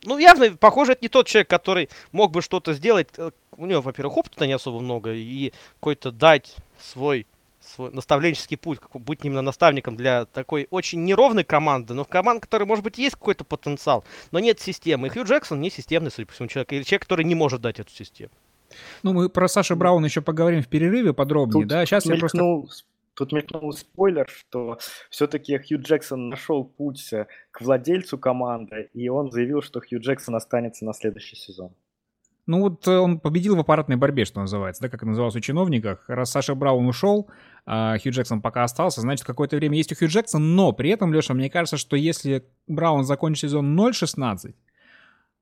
Ну, 0.05 0.19
явно, 0.19 0.57
похоже, 0.57 0.93
это 0.93 1.03
не 1.03 1.09
тот 1.09 1.27
человек, 1.27 1.49
который 1.49 1.89
мог 2.13 2.31
бы 2.33 2.43
что-то 2.43 2.73
сделать. 2.73 3.09
У 3.57 3.67
него, 3.67 3.83
во-первых, 3.83 4.19
опыта 4.19 4.47
не 4.47 4.53
особо 4.53 4.81
много, 4.81 5.13
и 5.13 5.53
какой-то 5.81 6.11
дать 6.11 6.57
свой 6.81 7.27
свой 7.67 7.91
наставленческий 7.93 8.57
путь, 8.57 8.79
как 8.79 9.01
быть 9.01 9.21
именно 9.25 9.43
наставником 9.43 9.97
для 9.97 10.27
такой 10.27 10.67
очень 10.71 11.05
неровной 11.05 11.45
команды, 11.45 11.95
но 11.95 12.05
в 12.05 12.09
команде, 12.09 12.43
которой, 12.43 12.65
может 12.65 12.85
быть, 12.85 12.99
есть 12.99 13.17
какой-то 13.17 13.45
потенциал, 13.45 14.05
но 14.31 14.39
нет 14.39 14.61
системы. 14.61 15.09
И 15.09 15.11
Хью 15.11 15.25
Джексон 15.25 15.61
не 15.61 15.71
системный, 15.71 16.11
судя 16.11 16.27
по 16.27 16.33
всему, 16.33 16.49
человек, 16.49 16.73
или 16.73 16.83
человек, 16.83 17.03
который 17.03 17.25
не 17.25 17.35
может 17.35 17.61
дать 17.61 17.81
эту 17.81 17.91
систему. 17.91 18.31
Ну, 19.03 19.13
мы 19.13 19.29
про 19.29 19.49
Сашу 19.49 19.77
Браун 19.77 20.05
еще 20.05 20.21
поговорим 20.21 20.63
в 20.63 20.69
перерыве 20.69 21.13
подробнее, 21.13 21.63
тут, 21.63 21.69
да? 21.69 21.87
Сейчас 21.87 22.07
я 22.07 22.17
просто... 22.17 22.65
Тут 23.15 23.31
мелькнул 23.31 23.73
спойлер, 23.73 24.29
что 24.29 24.79
все-таки 25.09 25.57
Хью 25.57 25.81
Джексон 25.81 26.31
нашел 26.31 26.65
путь 26.65 27.11
к 27.53 27.61
владельцу 27.61 28.19
команды, 28.19 28.91
и 28.93 29.09
он 29.09 29.31
заявил, 29.31 29.63
что 29.63 29.81
Хью 29.81 30.01
Джексон 30.01 30.35
останется 30.35 30.85
на 30.85 30.93
следующий 30.93 31.37
сезон. 31.37 31.71
Ну 32.47 32.61
вот 32.61 32.87
э, 32.87 32.99
он 32.99 33.21
победил 33.21 33.57
в 33.57 33.61
аппаратной 33.61 33.97
борьбе, 33.97 34.25
что 34.25 34.41
называется, 34.41 34.83
да, 34.83 34.89
как 34.89 35.01
это 35.01 35.07
называлось 35.07 35.37
у 35.37 35.41
чиновников. 35.41 36.01
Раз 36.09 36.31
Саша 36.31 36.55
Браун 36.55 36.87
ушел, 36.87 37.31
а 37.65 37.97
Хью 37.99 38.13
Джексон 38.13 38.43
пока 38.43 38.65
остался, 38.65 39.01
значит, 39.01 39.25
какое-то 39.25 39.57
время 39.57 39.79
есть 39.79 39.93
у 39.93 39.97
Хью 39.97 40.09
Джексона, 40.09 40.45
но 40.45 40.73
при 40.73 40.91
этом, 40.91 41.13
Леша, 41.13 41.33
мне 41.33 41.49
кажется, 41.49 41.79
что 41.79 41.97
если 41.97 42.45
Браун 42.67 43.05
закончит 43.05 43.43
сезон 43.51 43.79
0-16, 43.79 44.55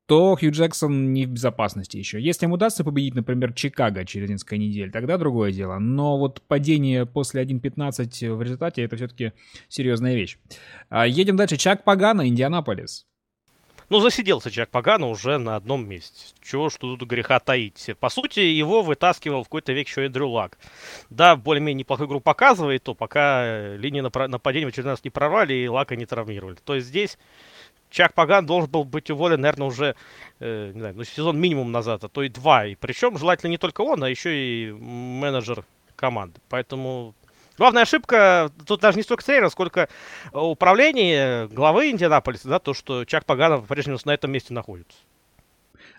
то 0.07 0.37
Хью 0.37 0.51
Джексон 0.51 1.13
не 1.13 1.27
в 1.27 1.31
безопасности 1.31 1.97
еще. 1.97 2.21
Если 2.21 2.47
ему 2.47 2.55
удастся 2.55 2.85
победить, 2.85 3.15
например, 3.15 3.53
Чикаго 3.53 4.05
через 4.05 4.29
несколько 4.29 4.59
недель, 4.59 4.91
тогда 4.93 5.17
другое 5.17 5.53
дело. 5.53 5.79
Но 5.79 6.19
вот 6.19 6.43
падение 6.43 7.07
после 7.07 7.43
1.15 7.43 8.35
в 8.35 8.43
результате 8.43 8.83
это 8.83 8.97
все-таки 8.97 9.33
серьезная 9.69 10.15
вещь. 10.15 10.39
А, 10.89 11.07
едем 11.07 11.37
дальше. 11.37 11.57
Чак 11.57 11.85
Пагана, 11.85 12.29
Индианаполис. 12.29 13.07
Ну, 13.93 14.01
засиделся 14.01 14.51
Чак 14.51 14.71
Пагано 14.71 15.11
уже 15.11 15.37
на 15.37 15.55
одном 15.55 15.87
месте. 15.87 16.35
Чего 16.43 16.71
ж 16.71 16.77
тут 16.79 17.03
греха 17.03 17.39
таить. 17.41 17.91
По 18.01 18.09
сути, 18.09 18.41
его 18.41 18.81
вытаскивал 18.81 19.43
в 19.43 19.49
какой-то 19.49 19.75
век 19.75 19.87
еще 19.87 20.07
и 20.07 20.09
Дрю 20.09 20.31
Лак. 20.31 20.57
Да, 21.11 21.37
более-менее 21.37 21.81
неплохую 21.81 22.09
игру 22.09 22.19
показывает, 22.21 22.83
то 22.85 22.95
пока 22.95 23.77
линии 23.77 24.01
нападения 24.01 24.65
в 24.65 24.71
очередной 24.71 24.95
раз 24.95 25.05
не 25.05 25.11
прорвали 25.11 25.53
и 25.53 25.69
Лака 25.69 25.95
не 25.95 26.07
травмировали. 26.07 26.57
То 26.65 26.75
есть 26.75 26.87
здесь 26.87 27.19
Чак 27.91 28.15
Паган 28.15 28.47
должен 28.47 28.71
был 28.71 28.85
быть 28.85 29.11
уволен, 29.11 29.43
наверное, 29.43 29.67
уже 29.67 29.95
э, 30.41 30.73
не 30.73 30.81
знаю, 30.81 30.95
ну, 30.97 31.05
сезон 31.05 31.39
минимум 31.39 31.71
назад, 31.71 32.03
а 32.03 32.09
то 32.09 32.23
и 32.23 32.31
два. 32.31 32.65
И 32.65 32.77
причем 32.77 33.19
желательно 33.19 33.51
не 33.51 33.59
только 33.59 33.83
он, 33.83 34.03
а 34.03 34.09
еще 34.09 34.35
и 34.35 34.73
менеджер 34.73 35.67
команды. 35.97 36.41
Поэтому 36.49 37.15
главная 37.59 37.83
ошибка 37.83 38.51
тут 38.67 38.81
даже 38.81 38.97
не 38.97 39.03
столько 39.03 39.25
тренера, 39.25 39.49
сколько 39.49 39.89
управление 40.33 41.49
главы 41.49 41.91
Индианаполиса, 41.91 42.49
да, 42.49 42.59
то, 42.59 42.75
что 42.75 43.05
Чак 43.05 43.25
Паганов 43.25 43.67
по-прежнему 43.67 43.99
на 44.05 44.15
этом 44.15 44.31
месте 44.31 44.55
находится. 44.55 44.97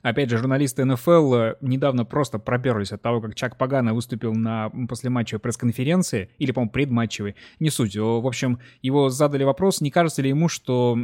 Опять 0.04 0.30
же, 0.30 0.38
журналисты 0.38 0.84
НФЛ 0.84 1.34
э, 1.34 1.56
недавно 1.62 2.04
просто 2.04 2.38
проперлись 2.38 2.92
от 2.92 3.02
того, 3.02 3.22
как 3.22 3.36
Чак 3.36 3.58
Пагана 3.58 3.94
выступил 3.94 4.34
на 4.34 4.70
послематчевой 4.90 5.40
пресс-конференции, 5.40 6.30
или, 6.40 6.52
по-моему, 6.52 6.72
предматчевой, 6.72 7.36
не 7.62 7.70
суть. 7.70 7.96
В 7.96 8.28
общем, 8.28 8.60
его 8.82 9.08
задали 9.10 9.46
вопрос, 9.46 9.80
не 9.80 9.92
кажется 9.92 10.22
ли 10.22 10.28
ему, 10.28 10.50
что 10.50 10.98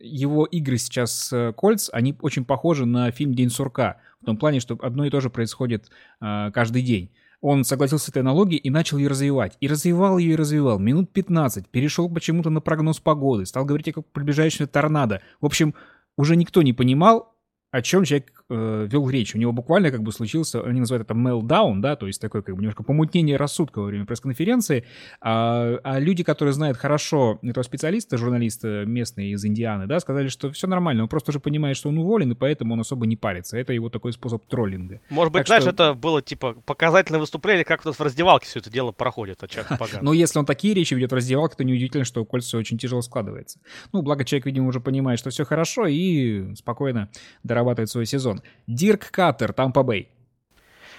его 0.00 0.46
игры 0.46 0.78
сейчас 0.78 1.28
с 1.28 1.52
Кольц, 1.56 1.90
они 1.92 2.16
очень 2.20 2.44
похожи 2.44 2.86
на 2.86 3.12
фильм 3.12 3.34
«День 3.34 3.50
сурка», 3.50 3.98
в 4.20 4.26
том 4.26 4.36
плане, 4.36 4.58
что 4.58 4.76
одно 4.82 5.04
и 5.04 5.10
то 5.10 5.20
же 5.20 5.30
происходит 5.30 5.88
э, 6.20 6.50
каждый 6.52 6.82
день. 6.82 7.10
Он 7.40 7.64
согласился 7.64 8.06
с 8.06 8.08
этой 8.10 8.18
аналогией 8.18 8.60
и 8.60 8.70
начал 8.70 8.98
ее 8.98 9.08
развивать. 9.08 9.56
И 9.60 9.68
развивал 9.68 10.18
ее 10.18 10.34
и 10.34 10.36
развивал. 10.36 10.78
Минут 10.78 11.10
15. 11.12 11.68
Перешел 11.68 12.10
почему-то 12.12 12.50
на 12.50 12.60
прогноз 12.60 13.00
погоды. 13.00 13.46
Стал 13.46 13.64
говорить 13.64 13.88
о 13.96 14.02
приближающем 14.02 14.68
торнадо. 14.68 15.22
В 15.40 15.46
общем, 15.46 15.74
уже 16.16 16.36
никто 16.36 16.62
не 16.62 16.74
понимал, 16.74 17.34
о 17.70 17.80
чем 17.80 18.04
человек 18.04 18.39
э, 18.50 18.88
вел 18.90 19.08
речь. 19.08 19.34
У 19.34 19.38
него 19.38 19.52
буквально 19.52 19.90
как 19.90 20.02
бы 20.02 20.12
случился, 20.12 20.62
они 20.62 20.80
называют 20.80 21.08
это 21.08 21.14
meltdown, 21.14 21.80
да, 21.80 21.96
то 21.96 22.06
есть 22.06 22.20
такое 22.20 22.42
как 22.42 22.54
бы 22.54 22.60
немножко 22.60 22.82
помутнение 22.82 23.36
рассудка 23.36 23.78
во 23.78 23.86
время 23.86 24.06
пресс-конференции. 24.06 24.84
А, 25.20 25.78
а 25.82 25.98
люди, 25.98 26.22
которые 26.22 26.52
знают 26.52 26.76
хорошо 26.76 27.38
этого 27.42 27.62
специалиста, 27.62 28.18
журналиста 28.18 28.84
местный 28.86 29.30
из 29.30 29.44
Индианы, 29.44 29.86
да, 29.86 30.00
сказали, 30.00 30.28
что 30.28 30.50
все 30.50 30.66
нормально, 30.66 31.04
он 31.04 31.08
просто 31.08 31.30
уже 31.30 31.40
понимает, 31.40 31.76
что 31.76 31.88
он 31.88 31.98
уволен, 31.98 32.32
и 32.32 32.34
поэтому 32.34 32.74
он 32.74 32.80
особо 32.80 33.06
не 33.06 33.16
парится. 33.16 33.56
Это 33.56 33.72
его 33.72 33.88
такой 33.88 34.12
способ 34.12 34.44
троллинга. 34.46 35.00
Может 35.10 35.32
быть, 35.32 35.40
так 35.40 35.46
знаешь, 35.46 35.62
что... 35.62 35.70
это 35.70 35.94
было 35.94 36.22
типа 36.22 36.54
показательное 36.66 37.20
выступление, 37.20 37.64
как 37.64 37.84
у 37.84 37.88
нас 37.88 37.98
в 37.98 38.02
раздевалке 38.02 38.46
все 38.46 38.60
это 38.60 38.70
дело 38.70 38.92
проходит 38.92 39.42
от 39.42 39.50
Чака 39.50 39.78
Ну, 40.02 40.12
если 40.12 40.38
он 40.38 40.46
такие 40.46 40.74
речи 40.74 40.94
ведет 40.94 41.12
в 41.12 41.14
раздевалке, 41.14 41.56
то 41.56 41.64
неудивительно, 41.64 42.04
что 42.04 42.24
Кольца 42.24 42.58
очень 42.58 42.78
тяжело 42.78 43.02
складывается. 43.02 43.60
Ну, 43.92 44.02
благо 44.02 44.24
человек, 44.24 44.46
видимо, 44.46 44.68
уже 44.68 44.80
понимает, 44.80 45.18
что 45.18 45.30
все 45.30 45.44
хорошо, 45.44 45.86
и 45.86 46.54
спокойно 46.54 47.10
дорабатывает 47.42 47.90
свой 47.90 48.06
сезон. 48.06 48.39
Дирк 48.66 49.10
Каттер, 49.10 49.52
Тампа 49.52 49.82
Бэй. 49.82 50.08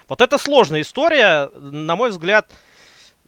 Вот 0.07 0.21
это 0.21 0.37
сложная 0.37 0.81
история. 0.81 1.49
На 1.55 1.95
мой 1.95 2.09
взгляд, 2.09 2.51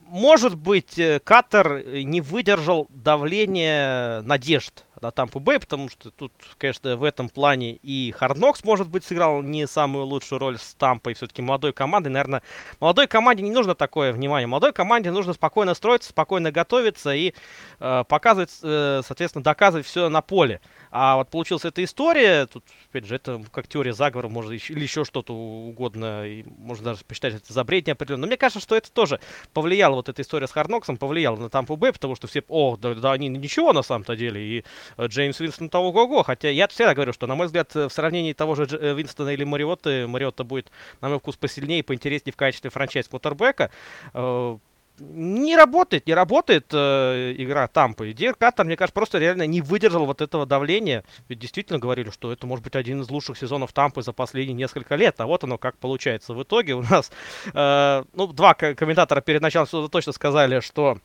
может 0.02 0.56
быть, 0.56 0.99
э, 0.99 1.19
Каттер 1.23 1.86
не 2.04 2.21
выдержал 2.21 2.88
давления 2.89 4.21
надежд 4.21 4.84
на 5.04 5.12
Тампу 5.12 5.39
Бэй, 5.39 5.60
потому 5.60 5.89
что 5.89 6.10
тут, 6.10 6.32
конечно, 6.58 6.96
в 6.96 7.04
этом 7.04 7.30
плане 7.30 7.74
и 7.76 8.12
Харднокс, 8.12 8.63
может 8.63 8.88
быть, 8.88 9.04
сыграл 9.04 9.42
не 9.42 9.68
самую 9.68 10.06
лучшую 10.06 10.39
роль 10.39 10.58
с 10.58 10.74
Тампой, 10.76 11.13
все-таки 11.13 11.42
молодой 11.42 11.74
командой. 11.74 12.08
Наверное, 12.08 12.42
молодой 12.80 13.08
команде 13.08 13.44
не 13.44 13.52
нужно 13.52 13.76
такое 13.76 14.13
внимание. 14.13 14.48
Молодой 14.48 14.72
команде 14.72 15.12
нужно 15.12 15.34
спокойно 15.34 15.74
строиться, 15.74 16.10
спокойно 16.10 16.52
готовиться 16.52 17.13
и 17.13 17.34
э, 17.80 18.04
показывать, 18.08 18.52
э, 18.63 19.02
соответственно, 19.06 19.44
доказывать 19.44 19.86
все 19.86 20.10
на 20.10 20.22
поле. 20.22 20.62
А 20.89 21.18
вот 21.18 21.30
получилась 21.30 21.66
эта 21.66 21.84
история, 21.84 22.46
тут, 22.46 22.63
опять 22.89 23.06
же, 23.06 23.16
это 23.16 23.44
как 23.52 23.68
теория 23.68 23.94
заговора, 23.94 24.30
может, 24.30 24.52
еще, 24.52 24.74
или 24.74 24.84
еще 24.84 25.04
что-то 25.04 25.34
угодно, 25.34 26.26
и 26.26 26.44
можно 26.58 26.86
даже 26.86 27.04
посчитать 27.04 27.34
это 27.34 27.52
за 27.52 27.63
бред 27.63 27.88
неопределенно. 27.88 28.22
Но 28.22 28.28
мне 28.28 28.38
кажется, 28.38 28.62
что 28.62 28.76
это 28.76 28.92
тоже 28.92 29.20
повлияло, 29.54 29.96
вот 29.96 30.08
эта 30.08 30.22
история 30.22 30.48
с 30.48 30.52
Харноксом 30.52 30.98
повлияла 30.98 31.36
на 31.36 31.50
Тампу 31.50 31.76
Бэй, 31.76 31.92
потому 31.92 32.16
что 32.16 32.28
все, 32.28 32.44
о, 32.48 32.78
да, 32.78 32.94
да 32.94 33.12
они 33.12 33.28
ничего 33.28 33.74
на 33.74 33.82
самом-то 33.82 34.16
деле, 34.16 34.42
и 34.42 34.63
Джеймс 35.00 35.40
Винстон 35.40 35.70
того 35.70 35.92
го-го, 35.92 36.24
хотя 36.24 36.50
я 36.50 36.68
всегда 36.68 36.94
говорю, 36.94 37.14
что, 37.14 37.28
на 37.28 37.36
мой 37.36 37.48
взгляд, 37.48 37.74
в 37.74 37.90
сравнении 37.90 38.34
того 38.34 38.56
же 38.56 38.68
э, 38.72 38.94
Винстона 38.94 39.30
или 39.30 39.44
Мариотты, 39.44 40.08
Мариотта 40.08 40.44
будет, 40.44 40.72
на 41.02 41.10
мой 41.10 41.20
вкус, 41.20 41.36
посильнее 41.36 41.80
и 41.80 41.84
поинтереснее 41.84 42.34
в 42.34 42.38
качестве 42.38 42.70
франчайз-квотербека, 42.70 43.70
э, 44.14 44.58
не 45.00 45.56
работает, 45.56 46.06
не 46.06 46.14
работает 46.14 46.68
э, 46.72 47.34
игра 47.38 47.68
Тампы. 47.68 48.12
И 48.12 48.14
Дирк 48.14 48.38
Каттер, 48.38 48.66
мне 48.66 48.78
кажется, 48.78 48.94
просто 48.94 49.18
реально 49.18 49.48
не 49.48 49.62
выдержал 49.62 50.06
вот 50.06 50.22
этого 50.22 50.46
давления. 50.46 51.04
Ведь 51.30 51.40
действительно 51.40 51.80
говорили, 51.80 52.12
что 52.12 52.32
это 52.32 52.46
может 52.46 52.64
быть 52.64 52.76
один 52.76 53.02
из 53.02 53.10
лучших 53.10 53.38
сезонов 53.38 53.74
Тампы 53.74 54.04
за 54.04 54.14
последние 54.14 54.54
несколько 54.54 54.96
лет. 54.96 55.20
А 55.20 55.26
вот 55.26 55.44
оно 55.44 55.58
как 55.58 55.78
получается. 55.78 56.34
В 56.34 56.44
итоге 56.44 56.76
у 56.76 56.84
нас, 56.84 57.12
э, 57.54 58.04
ну, 58.14 58.28
два 58.28 58.54
комментатора 58.54 59.22
перед 59.22 59.42
началом 59.42 59.68
суда 59.68 59.88
точно 59.88 60.12
сказали, 60.12 60.60
что 60.60 61.00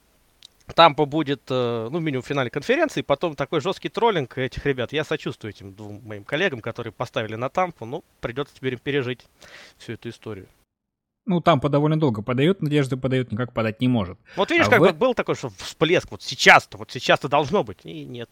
Тампа 0.74 1.06
будет, 1.06 1.42
э, 1.50 1.88
ну, 1.90 1.98
минимум 1.98 2.22
в 2.22 2.26
финале 2.26 2.50
конференции, 2.50 3.02
потом 3.02 3.34
такой 3.34 3.60
жесткий 3.60 3.88
троллинг 3.88 4.38
этих 4.38 4.64
ребят. 4.66 4.92
Я 4.92 5.04
сочувствую 5.04 5.50
этим 5.50 5.74
двум 5.74 6.00
моим 6.04 6.24
коллегам, 6.24 6.60
которые 6.60 6.92
поставили 6.92 7.34
на 7.34 7.48
Тампу. 7.48 7.84
Ну, 7.84 8.04
придется 8.20 8.54
теперь 8.54 8.78
пережить 8.78 9.26
всю 9.78 9.92
эту 9.92 10.10
историю. 10.10 10.46
Ну, 11.26 11.40
там 11.40 11.60
по 11.60 11.68
довольно 11.68 11.98
долго 11.98 12.22
подает, 12.22 12.62
надежды 12.62 12.96
подает, 12.96 13.30
никак 13.30 13.52
подать 13.52 13.80
не 13.80 13.88
может. 13.88 14.18
Вот 14.34 14.50
видишь, 14.50 14.66
а 14.68 14.70
как 14.70 14.80
в... 14.80 14.84
вот 14.84 14.96
был 14.96 15.14
такой, 15.14 15.34
что 15.34 15.50
всплеск, 15.50 16.10
вот 16.10 16.22
сейчас-то, 16.22 16.78
вот 16.78 16.90
сейчас-то 16.90 17.28
должно 17.28 17.62
быть, 17.64 17.78
и 17.84 18.04
нет. 18.04 18.30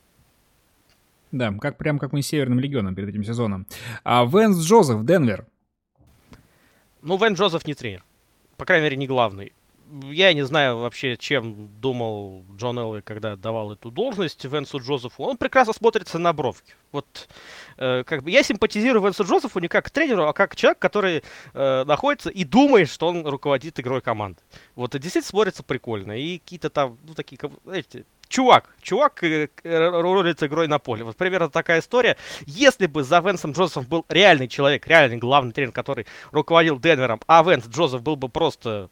Да, 1.30 1.52
как 1.60 1.76
прям 1.76 1.98
как 1.98 2.12
мы 2.12 2.22
с 2.22 2.28
Северным 2.28 2.60
Легионом 2.60 2.94
перед 2.94 3.10
этим 3.10 3.24
сезоном. 3.24 3.66
А 4.04 4.24
Венс 4.24 4.58
Джозеф, 4.64 5.04
Денвер. 5.04 5.46
Ну, 7.02 7.18
Венс 7.18 7.38
Джозеф 7.38 7.66
не 7.66 7.74
тренер. 7.74 8.02
По 8.56 8.64
крайней 8.64 8.84
мере, 8.84 8.96
не 8.96 9.06
главный 9.06 9.52
я 10.04 10.32
не 10.32 10.44
знаю 10.44 10.78
вообще, 10.78 11.16
чем 11.16 11.68
думал 11.80 12.44
Джон 12.56 12.78
Элли, 12.78 13.00
когда 13.00 13.36
давал 13.36 13.72
эту 13.72 13.90
должность 13.90 14.44
Венсу 14.44 14.78
Джозефу. 14.78 15.24
Он 15.24 15.36
прекрасно 15.36 15.72
смотрится 15.72 16.18
на 16.18 16.32
бровке. 16.32 16.74
Вот, 16.92 17.28
э, 17.76 18.02
как 18.04 18.22
бы 18.22 18.30
я 18.30 18.42
симпатизирую 18.42 19.02
Венсу 19.04 19.24
Джозефу 19.24 19.58
не 19.60 19.68
как 19.68 19.90
тренеру, 19.90 20.26
а 20.26 20.32
как 20.32 20.56
человек, 20.56 20.78
который 20.78 21.22
э, 21.54 21.84
находится 21.84 22.30
и 22.30 22.44
думает, 22.44 22.88
что 22.88 23.08
он 23.08 23.26
руководит 23.26 23.78
игрой 23.78 24.00
команды. 24.00 24.40
Вот, 24.74 24.94
и 24.94 24.98
действительно 24.98 25.28
смотрится 25.28 25.62
прикольно. 25.62 26.12
И 26.12 26.38
какие-то 26.38 26.70
там, 26.70 26.98
ну, 27.04 27.14
такие, 27.14 27.38
знаете, 27.64 28.04
чувак, 28.28 28.74
чувак 28.80 29.22
э, 29.22 29.48
рулит 29.62 30.42
игрой 30.42 30.68
на 30.68 30.78
поле. 30.78 31.04
Вот 31.04 31.16
примерно 31.16 31.48
такая 31.48 31.80
история. 31.80 32.16
Если 32.46 32.86
бы 32.86 33.04
за 33.04 33.20
Венсом 33.20 33.52
Джозефом 33.52 33.84
был 33.84 34.04
реальный 34.08 34.48
человек, 34.48 34.86
реальный 34.86 35.18
главный 35.18 35.52
тренер, 35.52 35.72
который 35.72 36.06
руководил 36.32 36.78
Денвером, 36.78 37.20
а 37.26 37.42
Венс 37.42 37.66
Джозеф 37.68 38.02
был 38.02 38.16
бы 38.16 38.28
просто 38.28 38.90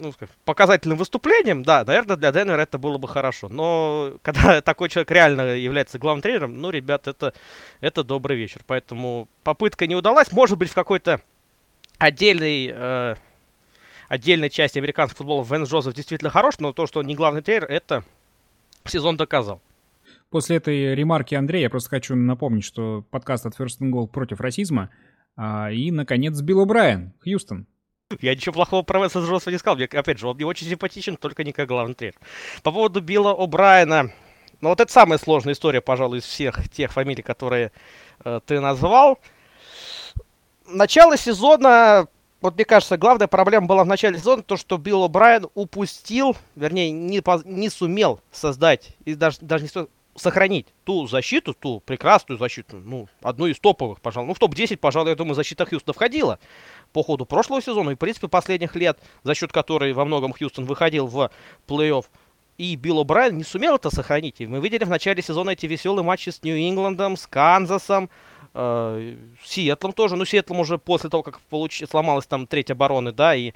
ну, 0.00 0.12
показательным 0.44 0.98
выступлением, 0.98 1.62
да, 1.62 1.84
наверное, 1.84 2.16
для 2.16 2.32
Денвера 2.32 2.60
это 2.60 2.78
было 2.78 2.98
бы 2.98 3.08
хорошо. 3.08 3.48
Но 3.48 4.14
когда 4.22 4.60
такой 4.62 4.88
человек 4.88 5.10
реально 5.10 5.56
является 5.56 5.98
главным 5.98 6.22
тренером, 6.22 6.60
ну, 6.60 6.70
ребят, 6.70 7.08
это, 7.08 7.34
это 7.80 8.04
добрый 8.04 8.36
вечер. 8.36 8.62
Поэтому 8.66 9.28
попытка 9.42 9.86
не 9.86 9.94
удалась. 9.94 10.32
Может 10.32 10.58
быть, 10.58 10.70
в 10.70 10.74
какой-то 10.74 11.20
отдельной, 11.98 12.70
э, 12.72 13.14
отдельной 14.08 14.50
части 14.50 14.78
американского 14.78 15.18
футбола 15.18 15.44
Вен 15.44 15.64
Джозеф 15.64 15.94
действительно 15.94 16.30
хорош, 16.30 16.58
но 16.58 16.72
то, 16.72 16.86
что 16.86 17.00
он 17.00 17.06
не 17.06 17.14
главный 17.14 17.42
тренер, 17.42 17.64
это 17.64 18.04
сезон 18.84 19.16
доказал. 19.16 19.60
После 20.30 20.56
этой 20.56 20.94
ремарки 20.94 21.34
Андрея 21.34 21.64
я 21.64 21.70
просто 21.70 21.90
хочу 21.90 22.16
напомнить, 22.16 22.64
что 22.64 23.04
подкаст 23.10 23.46
от 23.46 23.58
First 23.58 23.80
and 23.80 23.90
Goal 23.90 24.08
против 24.08 24.40
расизма. 24.40 24.90
А, 25.36 25.70
и, 25.70 25.90
наконец, 25.90 26.40
Билл 26.40 26.66
О'Брайен, 26.66 27.12
Хьюстон. 27.22 27.66
Я 28.20 28.36
ничего 28.36 28.52
плохого 28.52 28.82
про 28.82 29.00
Венса 29.00 29.18
Джонса 29.18 29.50
не 29.50 29.58
сказал. 29.58 29.76
Мне, 29.76 29.86
опять 29.86 30.18
же, 30.18 30.28
он 30.28 30.36
мне 30.36 30.46
очень 30.46 30.68
симпатичен, 30.68 31.16
только 31.16 31.42
не 31.42 31.52
как 31.52 31.66
главный 31.66 31.94
тренер. 31.94 32.14
По 32.62 32.70
поводу 32.70 33.00
Билла 33.00 33.34
О'Брайена. 33.34 34.10
Ну, 34.60 34.68
вот 34.68 34.80
это 34.80 34.92
самая 34.92 35.18
сложная 35.18 35.54
история, 35.54 35.80
пожалуй, 35.80 36.18
из 36.18 36.24
всех 36.24 36.68
тех 36.70 36.92
фамилий, 36.92 37.22
которые 37.22 37.72
э, 38.24 38.40
ты 38.46 38.60
назвал. 38.60 39.18
Начало 40.68 41.16
сезона, 41.16 42.06
вот 42.40 42.54
мне 42.54 42.64
кажется, 42.64 42.96
главная 42.96 43.26
проблема 43.26 43.66
была 43.66 43.82
в 43.82 43.88
начале 43.88 44.18
сезона, 44.18 44.44
то, 44.44 44.56
что 44.56 44.78
Билл 44.78 45.04
О'Брайен 45.04 45.50
упустил, 45.54 46.36
вернее, 46.54 46.92
не, 46.92 47.20
не 47.44 47.68
сумел 47.68 48.20
создать, 48.30 48.96
и 49.04 49.16
даже, 49.16 49.38
даже 49.40 49.64
не 49.64 49.88
сохранить 50.16 50.66
ту 50.84 51.06
защиту, 51.08 51.54
ту 51.54 51.80
прекрасную 51.80 52.38
защиту, 52.38 52.76
ну, 52.76 53.08
одну 53.20 53.46
из 53.46 53.58
топовых, 53.58 54.00
пожалуй. 54.00 54.28
Ну, 54.28 54.34
в 54.34 54.38
топ-10, 54.38 54.76
пожалуй, 54.76 55.10
я 55.10 55.16
думаю, 55.16 55.34
защита 55.34 55.66
Хьюстона 55.66 55.92
входила 55.92 56.38
по 56.96 57.02
ходу 57.02 57.26
прошлого 57.26 57.60
сезона 57.60 57.90
и, 57.90 57.94
в 57.94 57.98
принципе, 57.98 58.26
последних 58.26 58.74
лет, 58.74 58.98
за 59.22 59.34
счет 59.34 59.52
которой 59.52 59.92
во 59.92 60.06
многом 60.06 60.32
Хьюстон 60.32 60.64
выходил 60.64 61.06
в 61.06 61.30
плей-офф. 61.68 62.06
И 62.56 62.74
Билл 62.74 63.04
О'Брайен 63.04 63.32
не 63.32 63.44
сумел 63.44 63.76
это 63.76 63.90
сохранить. 63.90 64.40
И 64.40 64.46
мы 64.46 64.60
видели 64.60 64.82
в 64.84 64.88
начале 64.88 65.20
сезона 65.22 65.50
эти 65.50 65.66
веселые 65.66 66.02
матчи 66.02 66.30
с 66.30 66.42
Нью-Ингландом, 66.42 67.18
с 67.18 67.26
Канзасом, 67.26 68.08
э, 68.54 69.14
Сиэтлом 69.44 69.92
тоже. 69.92 70.16
Ну, 70.16 70.24
Сиэтлом 70.24 70.60
уже 70.60 70.78
после 70.78 71.10
того, 71.10 71.22
как 71.22 71.38
получ... 71.50 71.82
сломалась 71.86 72.24
там 72.24 72.46
треть 72.46 72.70
обороны, 72.70 73.12
да, 73.12 73.34
и... 73.34 73.52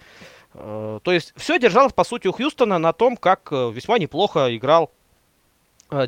Э, 0.53 1.00
то 1.03 1.11
есть 1.11 1.33
все 1.35 1.59
держалось, 1.59 1.94
по 1.94 2.05
сути, 2.05 2.29
у 2.29 2.33
Хьюстона 2.33 2.76
на 2.76 2.92
том, 2.92 3.16
как 3.16 3.48
э, 3.53 3.70
весьма 3.72 3.98
неплохо 3.98 4.55
играл 4.55 4.90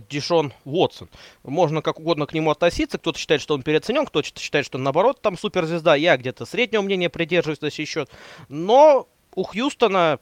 Дишон 0.08 0.52
Уотсон. 0.64 1.08
Можно 1.42 1.82
как 1.82 1.98
угодно 1.98 2.26
к 2.26 2.34
нему 2.34 2.50
относиться. 2.50 2.98
Кто-то 2.98 3.18
считает, 3.18 3.40
что 3.40 3.54
он 3.54 3.62
переоценен, 3.62 4.06
кто-то 4.06 4.28
считает, 4.38 4.66
что 4.66 4.78
он 4.78 4.84
наоборот 4.84 5.20
там 5.20 5.36
суперзвезда. 5.36 5.94
Я 5.94 6.16
где-то 6.16 6.46
среднего 6.46 6.82
мнения 6.82 7.08
придерживаюсь 7.10 7.60
на 7.60 7.70
сей 7.70 7.86
счет. 7.86 8.10
Но 8.48 9.08
у 9.34 9.42
Хьюстона 9.44 10.20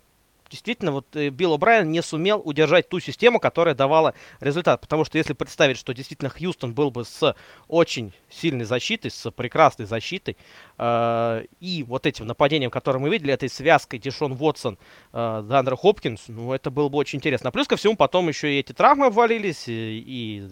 действительно 0.50 0.92
вот 0.92 1.06
э, 1.14 1.30
Билл 1.30 1.56
О'Брайен 1.56 1.84
не 1.84 2.02
сумел 2.02 2.42
удержать 2.44 2.88
ту 2.88 3.00
систему, 3.00 3.38
которая 3.38 3.74
давала 3.74 4.14
результат. 4.40 4.80
Потому 4.80 5.04
что 5.04 5.16
если 5.16 5.32
представить, 5.32 5.78
что 5.78 5.94
действительно 5.94 6.30
Хьюстон 6.30 6.74
был 6.74 6.90
бы 6.90 7.04
с 7.04 7.34
очень 7.68 8.12
сильной 8.28 8.64
защитой, 8.64 9.10
с 9.10 9.30
прекрасной 9.30 9.86
защитой, 9.86 10.36
э, 10.78 11.44
и 11.60 11.84
вот 11.84 12.06
этим 12.06 12.26
нападением, 12.26 12.70
которое 12.70 12.98
мы 12.98 13.08
видели, 13.08 13.32
этой 13.32 13.48
связкой 13.48 13.98
Дишон 14.00 14.34
Вотсон, 14.34 14.78
э, 15.12 15.44
Дандер 15.48 15.76
Хопкинс, 15.76 16.24
ну 16.28 16.52
это 16.52 16.70
было 16.70 16.88
бы 16.88 16.98
очень 16.98 17.18
интересно. 17.18 17.52
Плюс 17.52 17.68
ко 17.68 17.76
всему 17.76 17.96
потом 17.96 18.28
еще 18.28 18.52
и 18.52 18.58
эти 18.58 18.72
травмы 18.72 19.06
обвалились, 19.06 19.68
и, 19.68 20.04
и 20.04 20.48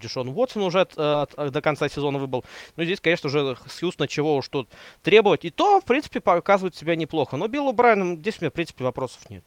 Дишон 0.00 0.32
Вотсон 0.32 0.62
уже 0.62 0.80
от, 0.80 0.98
от, 0.98 1.34
от, 1.34 1.52
до 1.52 1.60
конца 1.60 1.88
сезона 1.88 2.18
выбыл. 2.18 2.44
Ну 2.76 2.84
здесь, 2.84 3.00
конечно 3.00 3.28
же, 3.28 3.56
с 3.66 3.78
Хьюстона 3.80 4.08
чего 4.08 4.36
уж 4.36 4.48
тут 4.48 4.68
требовать. 5.02 5.44
И 5.44 5.50
то, 5.50 5.80
в 5.80 5.84
принципе, 5.84 6.20
показывает 6.20 6.74
себя 6.74 6.96
неплохо. 6.96 7.36
Но 7.36 7.48
Биллу 7.48 7.72
Брайану 7.72 8.16
здесь 8.16 8.38
у 8.40 8.44
меня, 8.44 8.50
в 8.50 8.54
принципе, 8.54 8.84
вопросов 8.84 9.28
нет. 9.28 9.41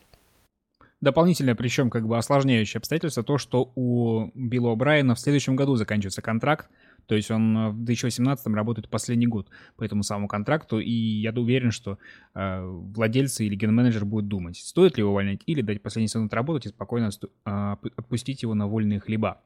Дополнительное, 1.02 1.56
причем 1.56 1.90
как 1.90 2.08
бы 2.08 2.18
осложняющее 2.18 2.80
обстоятельство, 2.80 3.24
то, 3.24 3.38
что 3.38 3.72
у 3.76 4.32
Билла 4.34 4.76
О'Брайена 4.76 5.14
в 5.14 5.20
следующем 5.20 5.56
году 5.56 5.76
заканчивается 5.76 6.22
контракт, 6.22 6.70
то 7.06 7.16
есть 7.16 7.30
он 7.32 7.58
э, 7.58 7.70
в 7.70 7.84
2018 7.84 8.48
работает 8.48 8.90
последний 8.90 9.28
год 9.28 9.50
по 9.76 9.84
этому 9.84 10.04
самому 10.04 10.28
контракту, 10.28 10.80
и 10.80 10.92
я 10.92 11.32
уверен, 11.32 11.72
что 11.72 12.00
э, 12.34 12.62
владельцы 12.62 13.46
или 13.46 13.56
ген-менеджер 13.56 14.06
будут 14.06 14.28
думать, 14.28 14.58
стоит 14.58 14.98
ли 14.98 15.02
его 15.02 15.12
увольнять 15.12 15.42
или 15.46 15.62
дать 15.62 15.82
последний 15.82 16.08
сезон 16.08 16.26
отработать 16.28 16.68
и 16.68 16.70
спокойно 16.70 17.10
э, 17.46 17.76
отпустить 17.98 18.42
его 18.42 18.54
на 18.54 18.68
вольные 18.68 19.00
хлеба. 19.00 19.42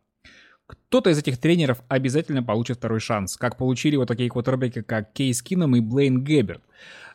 Кто-то 0.69 1.09
из 1.09 1.17
этих 1.17 1.39
тренеров 1.39 1.81
обязательно 1.87 2.43
получит 2.43 2.77
второй 2.77 2.99
шанс, 2.99 3.37
как 3.37 3.57
получили 3.57 3.95
вот 3.95 4.07
такие 4.07 4.29
квотербеки, 4.29 4.83
как 4.83 5.13
Кейс 5.13 5.41
Кином 5.41 5.75
и 5.75 5.79
Блейн 5.79 6.23
Габберт. 6.23 6.61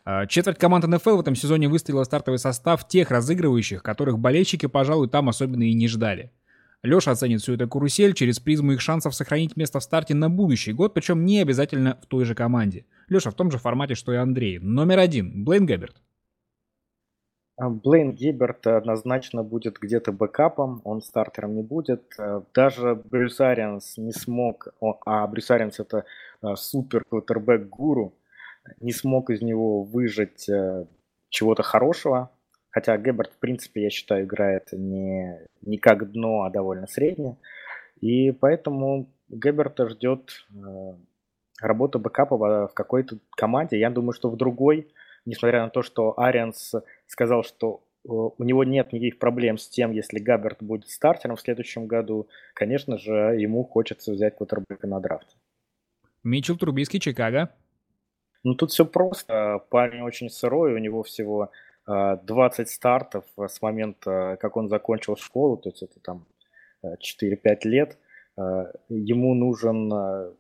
А, 0.04 0.26
четверть 0.26 0.58
команд 0.58 0.84
НФЛ 0.88 1.16
в 1.16 1.20
этом 1.20 1.36
сезоне 1.36 1.68
выставила 1.68 2.02
стартовый 2.02 2.40
состав 2.40 2.88
тех 2.88 3.12
разыгрывающих, 3.12 3.80
которых 3.80 4.18
болельщики, 4.18 4.66
пожалуй, 4.66 5.08
там 5.08 5.28
особенно 5.28 5.62
и 5.62 5.72
не 5.72 5.86
ждали. 5.86 6.32
Леша 6.82 7.12
оценит 7.12 7.42
всю 7.42 7.54
эту 7.54 7.68
карусель 7.68 8.12
через 8.12 8.40
призму 8.40 8.72
их 8.72 8.80
шансов 8.80 9.14
сохранить 9.14 9.56
место 9.56 9.78
в 9.78 9.84
старте 9.84 10.14
на 10.14 10.28
будущий 10.28 10.72
год, 10.72 10.92
причем 10.92 11.24
не 11.24 11.40
обязательно 11.40 11.98
в 12.02 12.06
той 12.06 12.24
же 12.24 12.34
команде. 12.34 12.86
Леша 13.08 13.30
в 13.30 13.34
том 13.34 13.52
же 13.52 13.58
формате, 13.58 13.94
что 13.94 14.12
и 14.12 14.16
Андрей. 14.16 14.58
Номер 14.58 14.98
один. 14.98 15.44
Блейн 15.44 15.64
Габберт. 15.64 15.96
А, 17.56 17.70
Блейн 17.70 18.12
Габберт 18.12 18.66
однозначно 18.66 19.44
будет 19.44 19.78
где-то 19.78 20.12
бэкапом, 20.12 20.80
он 20.84 21.02
стартером 21.02 21.54
не 21.54 21.62
будет. 21.62 22.14
Э, 22.18 22.42
даже 22.52 22.96
Брюс 22.96 23.40
Арианс 23.40 23.96
не 23.96 24.12
смог, 24.12 24.68
а 25.06 25.26
Брюс 25.28 25.50
Арианс 25.50 25.78
это 25.78 26.04
э, 26.42 26.54
супер 26.56 27.04
квотербек 27.04 27.68
гуру, 27.68 28.14
не 28.80 28.92
смог 28.92 29.30
из 29.30 29.40
него 29.40 29.82
выжать 29.84 30.48
э, 30.48 30.86
чего-то 31.28 31.62
хорошего. 31.62 32.30
Хотя 32.70 32.96
Гебберт, 32.98 33.32
в 33.32 33.38
принципе, 33.38 33.84
я 33.84 33.90
считаю, 33.90 34.24
играет 34.24 34.70
не, 34.72 35.38
не 35.62 35.78
как 35.78 36.10
дно, 36.10 36.42
а 36.42 36.50
довольно 36.50 36.88
среднее. 36.88 37.36
И 38.00 38.32
поэтому 38.32 39.12
Гебберта 39.28 39.88
ждет 39.88 40.44
работа 41.60 42.00
бэкапа 42.00 42.36
в 42.66 42.74
какой-то 42.74 43.18
команде. 43.36 43.78
Я 43.78 43.90
думаю, 43.90 44.12
что 44.12 44.28
в 44.28 44.36
другой, 44.36 44.92
несмотря 45.24 45.62
на 45.62 45.70
то, 45.70 45.82
что 45.82 46.18
Арианс 46.18 46.74
сказал, 47.14 47.44
что 47.44 47.84
э, 48.04 48.08
у 48.08 48.44
него 48.44 48.64
нет 48.64 48.92
никаких 48.92 49.18
проблем 49.18 49.56
с 49.56 49.68
тем, 49.68 49.92
если 49.92 50.18
Габберт 50.18 50.62
будет 50.62 50.90
стартером 50.90 51.36
в 51.36 51.40
следующем 51.40 51.86
году, 51.86 52.28
конечно 52.54 52.98
же, 52.98 53.12
ему 53.38 53.64
хочется 53.64 54.12
взять 54.12 54.36
квотербека 54.36 54.86
на 54.86 55.00
драфте. 55.00 55.36
Митчелл 56.24 56.58
Трубиский, 56.58 57.00
Чикаго. 57.00 57.50
Ну, 58.42 58.54
тут 58.54 58.72
все 58.72 58.84
просто. 58.84 59.60
Парень 59.70 60.02
очень 60.02 60.28
сырой, 60.28 60.74
у 60.74 60.78
него 60.78 61.02
всего 61.02 61.50
20 61.86 62.26
а, 62.26 62.70
стартов 62.70 63.24
с 63.36 63.62
момента, 63.62 64.36
как 64.40 64.56
он 64.56 64.68
закончил 64.68 65.16
школу, 65.16 65.56
то 65.56 65.70
есть 65.70 65.82
это 65.82 66.00
там 66.00 66.26
4-5 66.84 67.58
лет. 67.64 67.96
А, 68.36 68.72
ему 68.88 69.34
нужен 69.34 70.34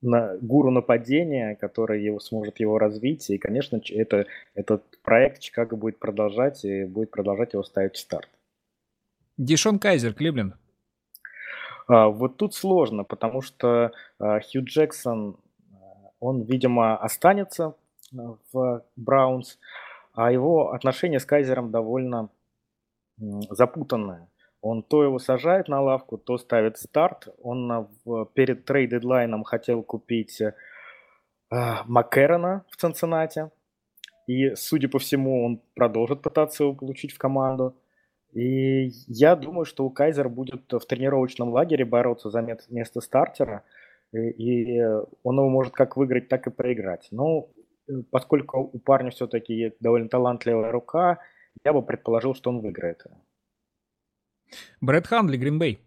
на, 0.00 0.36
гуру 0.40 0.70
нападения, 0.70 1.56
который 1.56 2.02
его, 2.02 2.20
сможет 2.20 2.60
его 2.60 2.78
развить. 2.78 3.30
И, 3.30 3.38
конечно, 3.38 3.80
это, 3.90 4.26
этот 4.54 4.82
проект 5.02 5.40
Чикаго 5.40 5.76
будет 5.76 5.98
продолжать 5.98 6.64
и 6.64 6.84
будет 6.84 7.10
продолжать 7.10 7.52
его 7.52 7.62
ставить 7.62 7.96
в 7.96 7.98
старт. 7.98 8.28
Дишон 9.36 9.78
Кайзер, 9.78 10.14
Кливленд. 10.14 10.54
Вот 11.88 12.36
тут 12.36 12.54
сложно, 12.54 13.02
потому 13.02 13.40
что 13.40 13.92
Хью 14.18 14.62
Джексон 14.64 15.38
он, 16.20 16.42
видимо, 16.42 16.96
останется 16.96 17.74
э, 18.12 18.16
в 18.52 18.84
Браунс, 18.96 19.58
а 20.14 20.32
его 20.32 20.72
отношения 20.72 21.20
с 21.20 21.24
Кайзером 21.24 21.70
довольно 21.70 22.28
запутанное. 23.18 24.28
Он 24.60 24.82
то 24.82 25.04
его 25.04 25.18
сажает 25.18 25.68
на 25.68 25.80
лавку, 25.80 26.18
то 26.18 26.38
ставит 26.38 26.78
старт. 26.78 27.28
Он 27.42 27.88
перед 28.34 28.64
трейд-дедлайном 28.64 29.44
хотел 29.44 29.82
купить 29.82 30.40
э, 30.40 30.52
Маккерона 31.86 32.64
в 32.70 32.76
Цинциннате. 32.76 33.50
И, 34.26 34.54
судя 34.56 34.88
по 34.88 34.98
всему, 34.98 35.44
он 35.44 35.62
продолжит 35.74 36.22
пытаться 36.22 36.64
его 36.64 36.74
получить 36.74 37.12
в 37.12 37.18
команду. 37.18 37.76
И 38.32 38.90
я 39.06 39.36
думаю, 39.36 39.64
что 39.64 39.84
у 39.84 39.90
Кайзера 39.90 40.28
будет 40.28 40.70
в 40.72 40.86
тренировочном 40.86 41.50
лагере 41.50 41.84
бороться 41.84 42.30
за 42.30 42.42
место 42.68 43.00
стартера– 43.00 43.62
и 44.12 44.80
он 45.22 45.36
его 45.36 45.48
может 45.48 45.74
как 45.74 45.96
выиграть, 45.96 46.28
так 46.28 46.46
и 46.46 46.50
проиграть. 46.50 47.08
Но 47.10 47.48
э, 47.88 47.92
поскольку 48.10 48.70
у 48.72 48.78
парня 48.78 49.10
все-таки 49.10 49.74
довольно 49.80 50.08
талантливая 50.08 50.72
рука, 50.72 51.18
я 51.64 51.72
бы 51.72 51.82
предположил, 51.82 52.34
что 52.34 52.50
он 52.50 52.60
выиграет. 52.60 53.04
Брэд 54.80 55.06
Хандли, 55.06 55.36
Гринбей. 55.36 55.80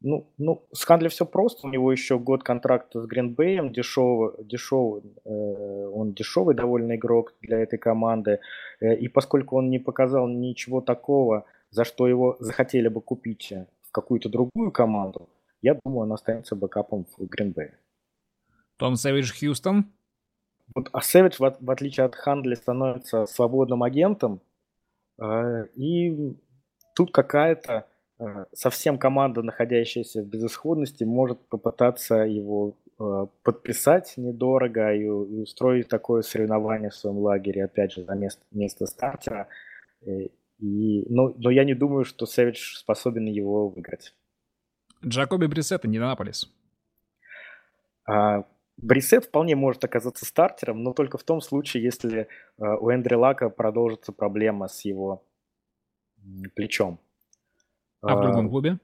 Ну, 0.00 0.32
ну, 0.38 0.64
с 0.72 0.84
Хандли 0.84 1.08
все 1.08 1.26
просто. 1.26 1.66
У 1.66 1.70
него 1.70 1.90
еще 1.90 2.18
год 2.18 2.44
контракта 2.44 3.00
с 3.02 3.06
Гринбеем. 3.06 3.72
Дешевый, 3.72 4.32
дешевый, 4.44 5.02
э, 5.24 5.88
он 5.92 6.12
дешевый 6.12 6.54
довольно 6.54 6.94
игрок 6.94 7.34
для 7.40 7.58
этой 7.58 7.78
команды. 7.78 8.38
Э, 8.80 8.94
и 8.94 9.08
поскольку 9.08 9.56
он 9.56 9.70
не 9.70 9.80
показал 9.80 10.28
ничего 10.28 10.80
такого, 10.80 11.46
за 11.70 11.84
что 11.84 12.06
его 12.06 12.36
захотели 12.38 12.88
бы 12.88 13.00
купить 13.00 13.52
в 13.82 13.90
какую-то 13.90 14.28
другую 14.28 14.70
команду, 14.70 15.28
я 15.62 15.76
думаю, 15.84 16.02
он 16.02 16.12
останется 16.12 16.54
бэкапом 16.54 17.06
в 17.16 17.26
Гринбее. 17.26 17.76
Том 18.76 18.94
Сэвидж 18.94 19.32
Хьюстон? 19.36 19.86
Вот, 20.74 20.90
а 20.92 21.00
Сэвидж, 21.00 21.38
в, 21.38 21.56
в 21.60 21.70
отличие 21.70 22.06
от 22.06 22.14
Хандли, 22.14 22.54
становится 22.54 23.26
свободным 23.26 23.82
агентом. 23.82 24.40
Э, 25.20 25.66
и 25.74 26.36
тут 26.98 27.12
какая-то 27.12 27.86
э, 28.18 28.44
совсем 28.52 28.98
команда, 28.98 29.42
находящаяся 29.42 30.20
в 30.20 30.26
безысходности, 30.26 31.04
может 31.04 31.38
попытаться 31.48 32.16
его 32.16 32.76
э, 32.98 33.26
подписать 33.44 34.14
недорого 34.16 34.92
и, 34.92 35.04
и 35.04 35.06
устроить 35.06 35.86
такое 35.86 36.22
соревнование 36.22 36.90
в 36.90 36.96
своем 36.96 37.18
лагере, 37.18 37.64
опять 37.64 37.92
же, 37.92 38.02
за 38.02 38.14
место, 38.16 38.42
место 38.50 38.86
стартера. 38.86 39.46
И, 40.04 40.32
и, 40.58 41.06
но, 41.08 41.32
но 41.38 41.50
я 41.50 41.62
не 41.62 41.74
думаю, 41.74 42.04
что 42.04 42.26
Сэвидж 42.26 42.78
способен 42.78 43.26
его 43.26 43.68
выиграть. 43.68 44.12
Джакоби 45.06 45.46
Брисет, 45.46 45.86
Индианаполис. 45.86 46.52
А, 48.08 48.44
Брисет 48.76 49.26
вполне 49.26 49.54
может 49.54 49.84
оказаться 49.84 50.24
стартером, 50.24 50.82
но 50.82 50.94
только 50.94 51.16
в 51.16 51.22
том 51.22 51.40
случае, 51.40 51.84
если 51.84 52.26
а, 52.58 52.76
у 52.76 52.90
Эндрю 52.90 53.20
Лака 53.20 53.50
продолжится 53.50 54.10
проблема 54.10 54.66
с 54.66 54.84
его 54.84 55.22
плечом. 56.54 56.98
А 58.02 58.16
в 58.16 58.22
другом 58.22 58.48
клубе? 58.48 58.78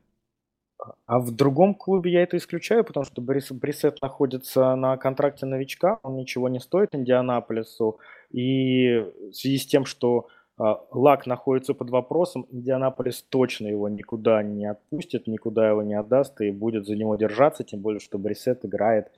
А 1.06 1.18
в 1.18 1.30
другом 1.30 1.74
клубе 1.74 2.12
я 2.12 2.22
это 2.22 2.36
исключаю, 2.36 2.84
потому 2.84 3.04
что 3.04 3.22
Брис, 3.22 3.50
Брисет 3.52 4.02
находится 4.02 4.74
на 4.74 4.96
контракте 4.96 5.46
новичка, 5.46 5.98
он 6.02 6.16
ничего 6.16 6.48
не 6.48 6.60
стоит 6.60 6.94
Индианаполису. 6.94 7.98
И 8.30 8.98
в 8.98 9.32
связи 9.32 9.58
с 9.58 9.66
тем, 9.66 9.84
что 9.84 10.28
а, 10.56 10.80
Лак 10.90 11.26
находится 11.26 11.74
под 11.74 11.90
вопросом, 11.90 12.46
Индианаполис 12.50 13.22
точно 13.22 13.68
его 13.68 13.88
никуда 13.88 14.42
не 14.42 14.66
отпустит, 14.66 15.26
никуда 15.26 15.68
его 15.68 15.82
не 15.82 15.94
отдаст 15.94 16.40
и 16.40 16.50
будет 16.50 16.86
за 16.86 16.96
него 16.96 17.16
держаться, 17.16 17.64
тем 17.64 17.80
более, 17.80 18.00
что 18.00 18.18
Брисет 18.18 18.64
играет, 18.64 19.10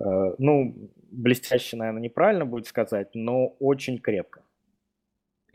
э, 0.00 0.34
ну, 0.38 0.74
блестяще, 1.10 1.76
наверное, 1.76 2.02
неправильно 2.02 2.46
будет 2.46 2.66
сказать, 2.66 3.10
но 3.14 3.48
очень 3.58 3.98
крепко. 3.98 4.42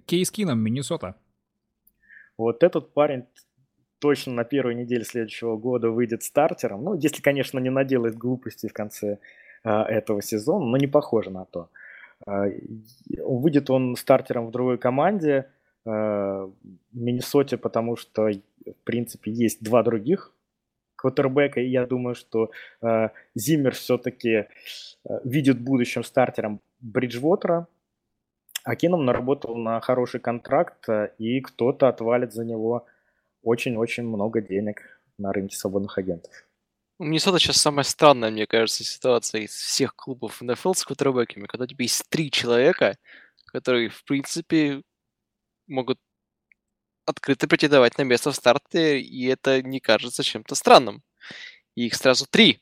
Кейс 0.05 0.31
Кином, 0.31 0.59
Миннесота. 0.59 1.15
Вот 2.39 2.63
этот 2.63 2.93
парень 2.93 3.25
точно 3.99 4.33
на 4.33 4.43
первой 4.45 4.73
неделе 4.73 5.03
следующего 5.03 5.57
года 5.57 5.89
выйдет 5.89 6.23
стартером, 6.23 6.83
ну, 6.85 6.93
если, 6.93 7.21
конечно, 7.21 7.59
не 7.59 7.69
наделает 7.69 8.17
глупостей 8.17 8.69
в 8.69 8.73
конце 8.73 9.19
э, 9.65 9.69
этого 9.69 10.21
сезона, 10.21 10.65
но 10.65 10.77
не 10.77 10.87
похоже 10.87 11.31
на 11.31 11.43
то. 11.43 11.69
А, 12.25 12.45
выйдет 13.17 13.69
он 13.69 13.95
стартером 13.97 14.47
в 14.47 14.51
другой 14.51 14.77
команде, 14.77 15.49
э, 15.85 16.49
Миннесоте, 16.93 17.57
потому 17.57 17.97
что, 17.97 18.29
в 18.29 18.83
принципе, 18.85 19.31
есть 19.31 19.61
два 19.61 19.83
других 19.83 20.33
квотербека, 20.95 21.59
и 21.59 21.69
я 21.69 21.85
думаю, 21.85 22.15
что 22.15 22.51
э, 22.81 23.09
Зиммер 23.35 23.73
все-таки 23.73 24.29
э, 24.29 24.45
видит 25.25 25.59
будущим 25.59 26.05
стартером 26.05 26.61
Бриджвотера, 26.79 27.67
а 28.63 28.75
Кином 28.75 29.05
наработал 29.05 29.55
на 29.55 29.79
хороший 29.81 30.19
контракт, 30.19 30.87
э, 30.89 31.11
и 31.17 31.41
кто-то 31.41 31.87
отвалит 31.87 32.33
за 32.33 32.45
него 32.45 32.85
очень-очень 33.41 34.03
много 34.03 34.41
денег 34.41 34.81
на 35.17 35.31
рынке 35.31 35.55
свободных 35.55 35.97
агентов. 35.97 36.31
У 36.97 37.05
Миннесота 37.05 37.39
сейчас 37.39 37.57
самая 37.57 37.83
странная, 37.83 38.29
мне 38.29 38.45
кажется, 38.45 38.83
ситуация 38.83 39.41
из 39.41 39.51
всех 39.51 39.95
клубов 39.95 40.41
НФЛ 40.41 40.73
с 40.73 40.83
квотербеками, 40.83 41.47
когда 41.47 41.63
у 41.63 41.67
тебя 41.67 41.83
есть 41.83 42.03
три 42.09 42.29
человека, 42.29 42.97
которые, 43.45 43.89
в 43.89 44.03
принципе, 44.03 44.81
могут 45.67 45.97
открыто 47.05 47.47
претендовать 47.47 47.97
на 47.97 48.03
место 48.03 48.31
в 48.31 48.35
старте, 48.35 48.99
и 48.99 49.25
это 49.27 49.61
не 49.61 49.79
кажется 49.79 50.23
чем-то 50.23 50.55
странным. 50.55 51.01
И 51.75 51.85
их 51.85 51.95
сразу 51.95 52.25
три. 52.29 52.61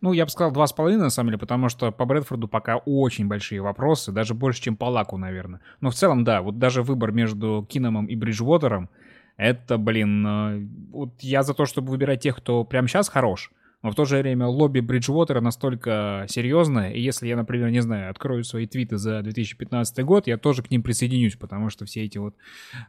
Ну, 0.00 0.12
я 0.12 0.24
бы 0.24 0.30
сказал 0.30 0.52
два 0.52 0.66
с 0.66 0.72
половиной, 0.72 1.02
на 1.02 1.10
самом 1.10 1.30
деле, 1.30 1.38
потому 1.38 1.68
что 1.68 1.90
по 1.90 2.04
Брэдфорду 2.04 2.48
пока 2.48 2.76
очень 2.76 3.28
большие 3.28 3.60
вопросы, 3.60 4.12
даже 4.12 4.34
больше, 4.34 4.62
чем 4.62 4.76
по 4.76 4.84
Лаку, 4.86 5.16
наверное. 5.16 5.60
Но 5.80 5.90
в 5.90 5.94
целом, 5.94 6.24
да, 6.24 6.42
вот 6.42 6.58
даже 6.58 6.82
выбор 6.82 7.12
между 7.12 7.66
Киномом 7.68 8.06
и 8.06 8.16
Бриджвотером, 8.16 8.90
это, 9.36 9.78
блин, 9.78 10.26
э, 10.26 10.68
вот 10.90 11.20
я 11.20 11.42
за 11.42 11.54
то, 11.54 11.64
чтобы 11.64 11.90
выбирать 11.90 12.20
тех, 12.20 12.36
кто 12.36 12.62
прямо 12.64 12.88
сейчас 12.88 13.08
хорош, 13.08 13.50
но 13.82 13.90
в 13.90 13.94
то 13.94 14.04
же 14.04 14.18
время 14.18 14.46
лобби 14.46 14.80
Бриджвотера 14.80 15.40
настолько 15.40 16.26
серьезное, 16.28 16.90
и 16.90 17.00
если 17.00 17.28
я, 17.28 17.36
например, 17.36 17.70
не 17.70 17.80
знаю, 17.80 18.10
открою 18.10 18.44
свои 18.44 18.66
твиты 18.66 18.98
за 18.98 19.22
2015 19.22 20.04
год, 20.04 20.26
я 20.26 20.36
тоже 20.36 20.62
к 20.62 20.70
ним 20.70 20.82
присоединюсь, 20.82 21.36
потому 21.36 21.70
что 21.70 21.86
все 21.86 22.04
эти 22.04 22.18
вот 22.18 22.34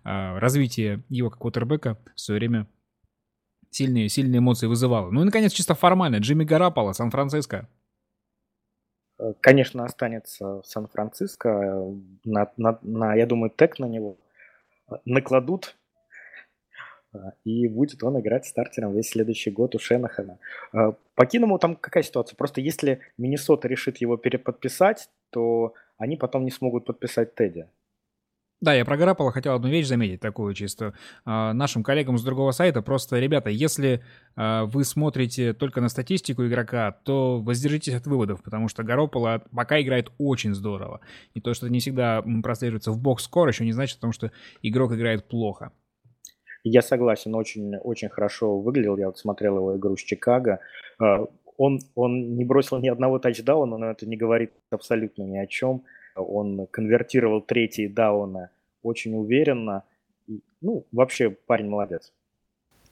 э, 0.04 0.38
развитие 0.40 1.04
его 1.08 1.30
как 1.30 1.40
квотербека 1.40 1.98
в 2.16 2.20
свое 2.20 2.40
время 2.40 2.68
сильные, 3.72 4.10
сильные 4.10 4.40
эмоции 4.40 4.68
вызывало. 4.68 5.10
Ну 5.10 5.22
и, 5.22 5.26
наконец, 5.26 5.52
чисто 5.52 5.74
формально, 5.74 6.18
Джимми 6.18 6.44
Гарапало, 6.44 6.94
Сан-Франциско. 6.94 7.68
Конечно, 9.40 9.86
останется 9.86 10.62
в 10.62 10.66
Сан-Франциско. 10.66 11.94
На, 12.24 12.52
на, 12.58 12.80
на, 12.82 13.16
я 13.16 13.26
думаю, 13.26 13.50
тег 13.50 13.80
на 13.80 13.86
него 13.86 14.18
накладут 15.06 15.76
и 17.44 17.68
будет 17.68 18.04
он 18.04 18.20
играть 18.20 18.46
стартером 18.46 18.94
весь 18.94 19.10
следующий 19.10 19.52
год 19.52 19.76
у 19.76 19.80
Шенахана. 19.80 20.40
А, 20.72 20.94
по 21.16 21.26
Киному 21.26 21.60
там 21.60 21.76
какая 21.76 22.04
ситуация? 22.04 22.38
Просто 22.38 22.62
если 22.62 23.02
Миннесота 23.18 23.68
решит 23.68 23.98
его 23.98 24.18
переподписать, 24.18 25.10
то 25.30 25.74
они 25.98 26.16
потом 26.16 26.46
не 26.46 26.52
смогут 26.52 26.86
подписать 26.86 27.36
Тедди. 27.36 27.68
Да, 28.62 28.76
я 28.76 28.86
про 28.86 28.96
Гарапола 28.96 29.32
хотел 29.32 29.56
одну 29.56 29.70
вещь 29.70 29.88
заметить, 29.88 30.20
такую 30.20 30.54
чисто 30.54 30.94
э, 31.26 31.52
нашим 31.52 31.84
коллегам 31.84 32.20
с 32.20 32.24
другого 32.24 32.52
сайта. 32.52 32.84
Просто, 32.84 33.20
ребята, 33.20 33.50
если 33.50 34.04
э, 34.36 34.64
вы 34.66 34.84
смотрите 34.84 35.54
только 35.54 35.82
на 35.82 35.90
статистику 35.90 36.46
игрока, 36.46 36.92
то 36.92 37.40
воздержитесь 37.40 37.96
от 37.96 38.06
выводов, 38.06 38.44
потому 38.44 38.68
что 38.68 38.84
Гаропола 38.84 39.44
пока 39.52 39.82
играет 39.82 40.12
очень 40.20 40.54
здорово. 40.54 41.02
И 41.34 41.42
то, 41.42 41.56
что 41.56 41.70
не 41.70 41.80
всегда 41.80 42.24
прослеживается 42.44 42.92
в 42.92 43.00
бокс-скор, 43.00 43.48
еще 43.48 43.66
не 43.66 43.72
значит, 43.72 43.98
потому 43.98 44.14
что 44.14 44.32
игрок 44.62 44.94
играет 44.94 45.28
плохо. 45.28 45.72
Я 46.64 46.84
согласен, 46.84 47.34
очень, 47.34 47.76
очень 47.78 48.10
хорошо 48.10 48.60
выглядел. 48.60 48.96
Я 48.98 49.08
вот 49.08 49.18
смотрел 49.18 49.58
его 49.58 49.76
игру 49.78 49.98
с 49.98 50.02
Чикаго. 50.02 50.60
А, 51.00 51.26
он, 51.58 51.80
он 51.96 52.36
не 52.36 52.46
бросил 52.46 52.78
ни 52.78 52.90
одного 52.90 53.18
тачдауна, 53.18 53.78
но 53.78 53.90
это 53.90 54.06
не 54.06 54.18
говорит 54.18 54.52
абсолютно 54.70 55.24
ни 55.24 55.38
о 55.40 55.48
чем. 55.48 55.84
Он 56.16 56.68
конвертировал 56.68 57.42
третий 57.42 57.88
дауна 57.88 58.52
очень 58.84 59.16
уверенно. 59.16 59.84
Ну, 60.62 60.86
вообще 60.92 61.30
парень 61.30 61.70
молодец. 61.70 62.12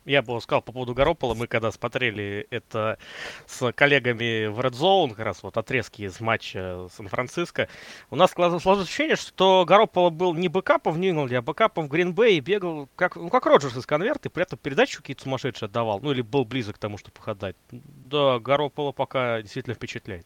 Я 0.05 0.21
бы 0.21 0.39
сказал 0.41 0.61
по 0.61 0.71
поводу 0.71 0.93
Garoppolo, 0.93 1.35
мы 1.35 1.45
когда 1.45 1.71
смотрели 1.71 2.47
это 2.49 2.97
с 3.45 3.71
коллегами 3.73 4.47
в 4.47 4.59
Red 4.59 4.71
Zone, 4.71 5.09
как 5.09 5.25
раз 5.25 5.43
вот 5.43 5.57
отрезки 5.57 6.03
из 6.03 6.19
матча 6.19 6.87
Сан-Франциско, 6.95 7.67
у 8.09 8.15
нас 8.15 8.31
сложилось 8.31 8.85
ощущение, 8.85 9.17
что 9.17 9.65
Garoppolo 9.67 10.09
был 10.09 10.33
не 10.33 10.47
бэкапом 10.47 10.93
в 10.93 10.99
Нью-Ингланде, 10.99 11.37
а 11.37 11.41
бэкапом 11.41 11.85
в 11.85 11.89
Гринбей 11.89 12.37
и 12.37 12.39
бегал 12.39 12.87
как, 12.95 13.17
ну, 13.17 13.29
как 13.29 13.45
Роджерс 13.45 13.77
из 13.77 13.85
конверта, 13.85 14.29
и 14.29 14.31
при 14.31 14.43
этом 14.43 14.57
передачу 14.57 14.99
какие-то 15.01 15.23
сумасшедшие 15.23 15.67
отдавал, 15.67 15.99
ну 15.99 16.11
или 16.11 16.21
был 16.21 16.45
близок 16.45 16.77
к 16.77 16.79
тому, 16.79 16.97
чтобы 16.97 17.17
их 17.19 17.27
отдать. 17.27 17.55
Да, 17.69 18.37
Garoppolo 18.37 18.93
пока 18.93 19.41
действительно 19.41 19.75
впечатляет. 19.75 20.25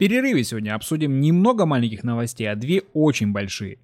Перерыве 0.00 0.44
сегодня 0.44 0.74
обсудим 0.74 1.20
немного 1.20 1.66
маленьких 1.66 2.02
новостей, 2.04 2.50
а 2.50 2.56
две 2.56 2.82
очень 2.94 3.32
большие. 3.32 3.78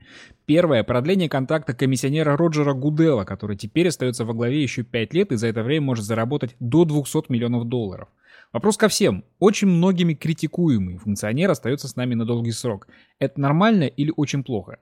Первое– 0.46 0.82
продление 0.84 1.28
контракта 1.28 1.74
комиссионера 1.74 2.36
Роджера 2.38 2.72
Гудела, 2.72 3.24
который 3.24 3.56
теперь 3.56 3.88
остается 3.88 4.24
во 4.24 4.32
главе 4.32 4.62
еще 4.62 4.82
5 4.82 5.12
лет 5.12 5.30
и 5.32 5.36
за 5.36 5.48
это 5.48 5.62
время 5.62 5.86
может 5.86 6.06
заработать 6.06 6.56
до 6.58 6.84
200 6.84 7.30
миллионов 7.30 7.68
долларов. 7.68 8.08
Вопрос 8.52 8.78
ко 8.78 8.88
всем. 8.88 9.24
Очень 9.38 9.68
многими 9.68 10.14
критикуемый 10.14 10.96
функционер 10.96 11.50
остается 11.50 11.86
с 11.86 11.96
нами 11.96 12.14
на 12.14 12.24
долгий 12.24 12.52
срок. 12.52 12.88
Это 13.18 13.38
нормально 13.38 13.84
или 13.84 14.12
очень 14.16 14.42
плохо? 14.42 14.78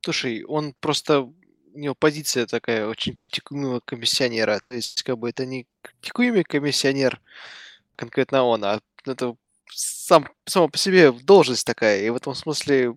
Слушай, 0.00 0.44
он 0.44 0.74
просто 0.80 1.30
у 1.74 1.78
него 1.78 1.94
позиция 1.94 2.46
такая 2.46 2.86
очень 2.86 3.16
критикуемого 3.28 3.80
комиссионера. 3.84 4.60
То 4.68 4.76
есть, 4.76 5.02
как 5.02 5.18
бы 5.18 5.30
это 5.30 5.46
не 5.46 5.66
критикуемый 5.82 6.44
комиссионер, 6.44 7.20
конкретно 7.96 8.44
он, 8.44 8.64
а 8.64 8.80
это 9.06 9.36
сам, 9.72 10.28
само 10.46 10.68
по 10.68 10.78
себе 10.78 11.12
должность 11.12 11.66
такая, 11.66 12.02
и 12.02 12.10
в 12.10 12.16
этом 12.16 12.34
смысле 12.34 12.96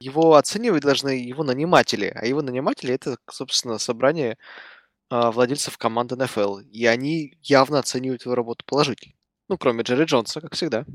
его 0.00 0.34
оценивать 0.34 0.82
должны 0.82 1.10
его 1.10 1.44
наниматели, 1.44 2.12
а 2.14 2.24
его 2.26 2.42
наниматели 2.42 2.94
это, 2.94 3.16
собственно, 3.30 3.78
собрание 3.78 4.38
а, 5.10 5.30
владельцев 5.32 5.78
команды 5.78 6.16
НФЛ, 6.16 6.58
и 6.58 6.86
они 6.86 7.36
явно 7.42 7.78
оценивают 7.78 8.24
его 8.24 8.34
работу 8.34 8.64
положительно. 8.64 9.14
Ну, 9.48 9.58
кроме 9.58 9.82
Джерри 9.82 10.04
Джонса, 10.04 10.40
как 10.40 10.54
всегда. 10.54 10.86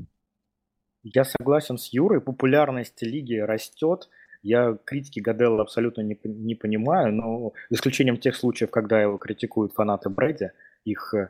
Я 1.02 1.24
согласен 1.24 1.78
с 1.78 1.92
Юрой, 1.92 2.20
популярность 2.20 3.00
лиги 3.02 3.36
растет. 3.36 4.08
Я 4.42 4.78
критики 4.84 5.20
Гаделла 5.20 5.62
абсолютно 5.62 6.02
не, 6.02 6.18
не 6.24 6.54
понимаю, 6.54 7.12
но 7.12 7.52
исключением 7.70 8.18
тех 8.18 8.36
случаев, 8.36 8.70
когда 8.70 9.00
его 9.00 9.18
критикуют 9.18 9.72
фанаты 9.72 10.08
Брэди, 10.08 10.52
их 10.84 11.14
э, 11.14 11.28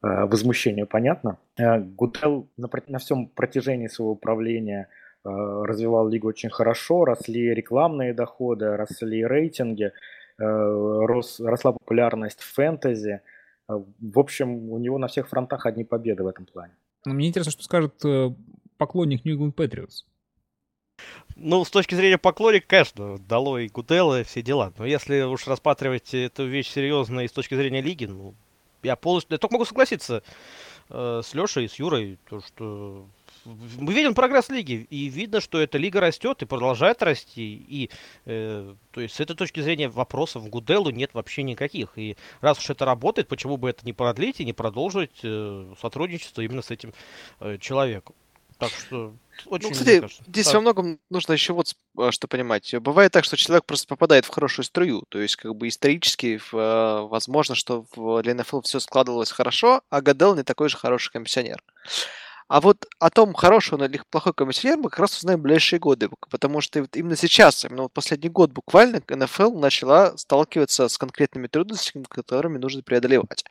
Э, 0.00 0.26
возмущению 0.26 0.86
понятно. 0.86 1.38
Э, 1.56 1.80
Гудел 1.80 2.48
на, 2.56 2.68
на 2.86 2.98
всем 2.98 3.26
протяжении 3.28 3.88
своего 3.88 4.12
управления 4.12 4.88
э, 5.24 5.28
развивал 5.28 6.08
лигу 6.08 6.28
очень 6.28 6.50
хорошо, 6.50 7.04
росли 7.04 7.52
рекламные 7.52 8.14
доходы, 8.14 8.76
росли 8.76 9.24
рейтинги, 9.24 9.92
рос, 10.40 11.40
росла 11.40 11.72
популярность 11.72 12.42
фэнтези. 12.42 13.22
В 13.66 14.18
общем, 14.20 14.70
у 14.70 14.78
него 14.78 14.96
на 14.98 15.08
всех 15.08 15.28
фронтах 15.28 15.66
одни 15.66 15.82
победы 15.82 16.22
в 16.22 16.28
этом 16.28 16.46
плане. 16.46 16.74
Мне 17.04 17.26
интересно, 17.26 17.50
что 17.50 17.64
скажет 17.64 17.94
поклонник 18.76 19.24
New 19.24 19.36
England 19.36 19.56
Patriots. 19.56 20.04
Ну, 21.40 21.64
с 21.64 21.70
точки 21.70 21.94
зрения 21.94 22.18
поклонника, 22.18 22.66
конечно, 22.66 23.18
дало 23.18 23.60
и 23.60 23.68
Гудела, 23.68 24.20
и 24.20 24.24
все 24.24 24.42
дела. 24.42 24.72
Но 24.76 24.84
если 24.84 25.22
уж 25.22 25.46
рассматривать 25.46 26.12
эту 26.12 26.46
вещь 26.46 26.68
серьезно 26.68 27.20
и 27.20 27.28
с 27.28 27.32
точки 27.32 27.54
зрения 27.54 27.80
лиги, 27.80 28.06
ну, 28.06 28.34
я 28.82 28.96
полностью, 28.96 29.34
я 29.34 29.38
только 29.38 29.54
могу 29.54 29.64
согласиться 29.64 30.24
э, 30.90 31.22
с 31.24 31.34
Лешей 31.34 31.66
и 31.66 31.68
с 31.68 31.74
Юрой, 31.76 32.18
то 32.28 32.40
что 32.40 33.06
мы 33.44 33.92
видим 33.92 34.14
прогресс 34.14 34.48
лиги, 34.48 34.86
и 34.90 35.08
видно, 35.08 35.40
что 35.40 35.60
эта 35.60 35.78
лига 35.78 36.00
растет 36.00 36.42
и 36.42 36.46
продолжает 36.46 37.02
расти. 37.02 37.54
И 37.68 37.90
э, 38.26 38.74
то 38.90 39.00
есть 39.00 39.14
с 39.14 39.20
этой 39.20 39.36
точки 39.36 39.60
зрения 39.60 39.88
вопросов 39.88 40.48
Гуделу 40.48 40.90
нет 40.90 41.14
вообще 41.14 41.42
никаких. 41.44 41.96
И 41.96 42.16
раз 42.40 42.58
уж 42.58 42.70
это 42.70 42.84
работает, 42.84 43.28
почему 43.28 43.56
бы 43.56 43.70
это 43.70 43.86
не 43.86 43.92
продлить 43.92 44.40
и 44.40 44.44
не 44.44 44.52
продолжить 44.52 45.20
э, 45.22 45.72
сотрудничество 45.80 46.42
именно 46.42 46.62
с 46.62 46.70
этим 46.70 46.92
э, 47.40 47.58
человеком? 47.58 48.14
Так 48.58 48.70
что 48.70 49.14
очень, 49.46 49.68
ну, 49.68 49.72
кстати, 49.72 50.00
кажется, 50.00 50.22
здесь 50.26 50.46
так. 50.46 50.54
во 50.54 50.60
многом 50.60 51.00
нужно 51.10 51.32
еще 51.32 51.52
вот 51.52 51.74
а, 51.96 52.12
что 52.12 52.28
понимать. 52.28 52.74
Бывает 52.80 53.12
так, 53.12 53.24
что 53.24 53.36
человек 53.36 53.64
просто 53.64 53.86
попадает 53.86 54.24
в 54.24 54.30
хорошую 54.30 54.64
струю. 54.64 55.04
То 55.08 55.20
есть, 55.20 55.36
как 55.36 55.54
бы 55.54 55.68
исторически 55.68 56.40
а, 56.52 57.02
возможно, 57.02 57.54
что 57.54 57.86
для 58.22 58.34
НФЛ 58.34 58.60
все 58.62 58.80
складывалось 58.80 59.30
хорошо, 59.30 59.82
а 59.90 60.00
Гадел 60.00 60.34
не 60.34 60.42
такой 60.42 60.68
же 60.68 60.76
хороший 60.76 61.12
комиссионер. 61.12 61.62
А 62.48 62.62
вот 62.62 62.86
о 62.98 63.10
том, 63.10 63.34
хороший 63.34 63.74
он 63.74 63.84
или 63.84 64.00
плохой 64.10 64.32
комиссионер, 64.32 64.78
мы 64.78 64.88
как 64.88 65.00
раз 65.00 65.18
узнаем 65.18 65.38
в 65.38 65.42
ближайшие 65.42 65.78
годы. 65.78 66.08
Потому 66.30 66.62
что 66.62 66.82
именно 66.94 67.14
сейчас, 67.14 67.66
именно 67.66 67.82
вот 67.82 67.92
последний 67.92 68.30
год 68.30 68.52
буквально, 68.52 69.02
НФЛ 69.06 69.58
начала 69.58 70.16
сталкиваться 70.16 70.88
с 70.88 70.96
конкретными 70.96 71.46
трудностями, 71.46 72.04
которыми 72.08 72.56
нужно 72.56 72.82
преодолевать. 72.82 73.44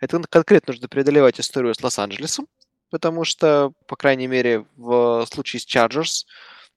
Это 0.00 0.18
конкретно 0.22 0.72
нужно 0.72 0.88
преодолевать 0.88 1.38
историю 1.38 1.74
с 1.74 1.82
Лос-Анджелесом, 1.82 2.46
потому 2.90 3.24
что, 3.24 3.72
по 3.86 3.96
крайней 3.96 4.26
мере, 4.26 4.66
в 4.76 5.26
случае 5.26 5.60
с 5.60 5.66
Chargers 5.66 6.26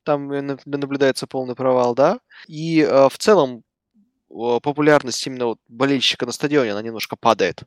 там 0.03 0.27
наблюдается 0.65 1.27
полный 1.27 1.55
провал, 1.55 1.95
да, 1.95 2.19
и 2.47 2.81
э, 2.81 3.09
в 3.09 3.17
целом 3.17 3.63
популярность 4.29 5.25
именно 5.27 5.45
вот 5.45 5.59
болельщика 5.67 6.25
на 6.25 6.31
стадионе, 6.31 6.71
она 6.71 6.81
немножко 6.81 7.15
падает. 7.15 7.63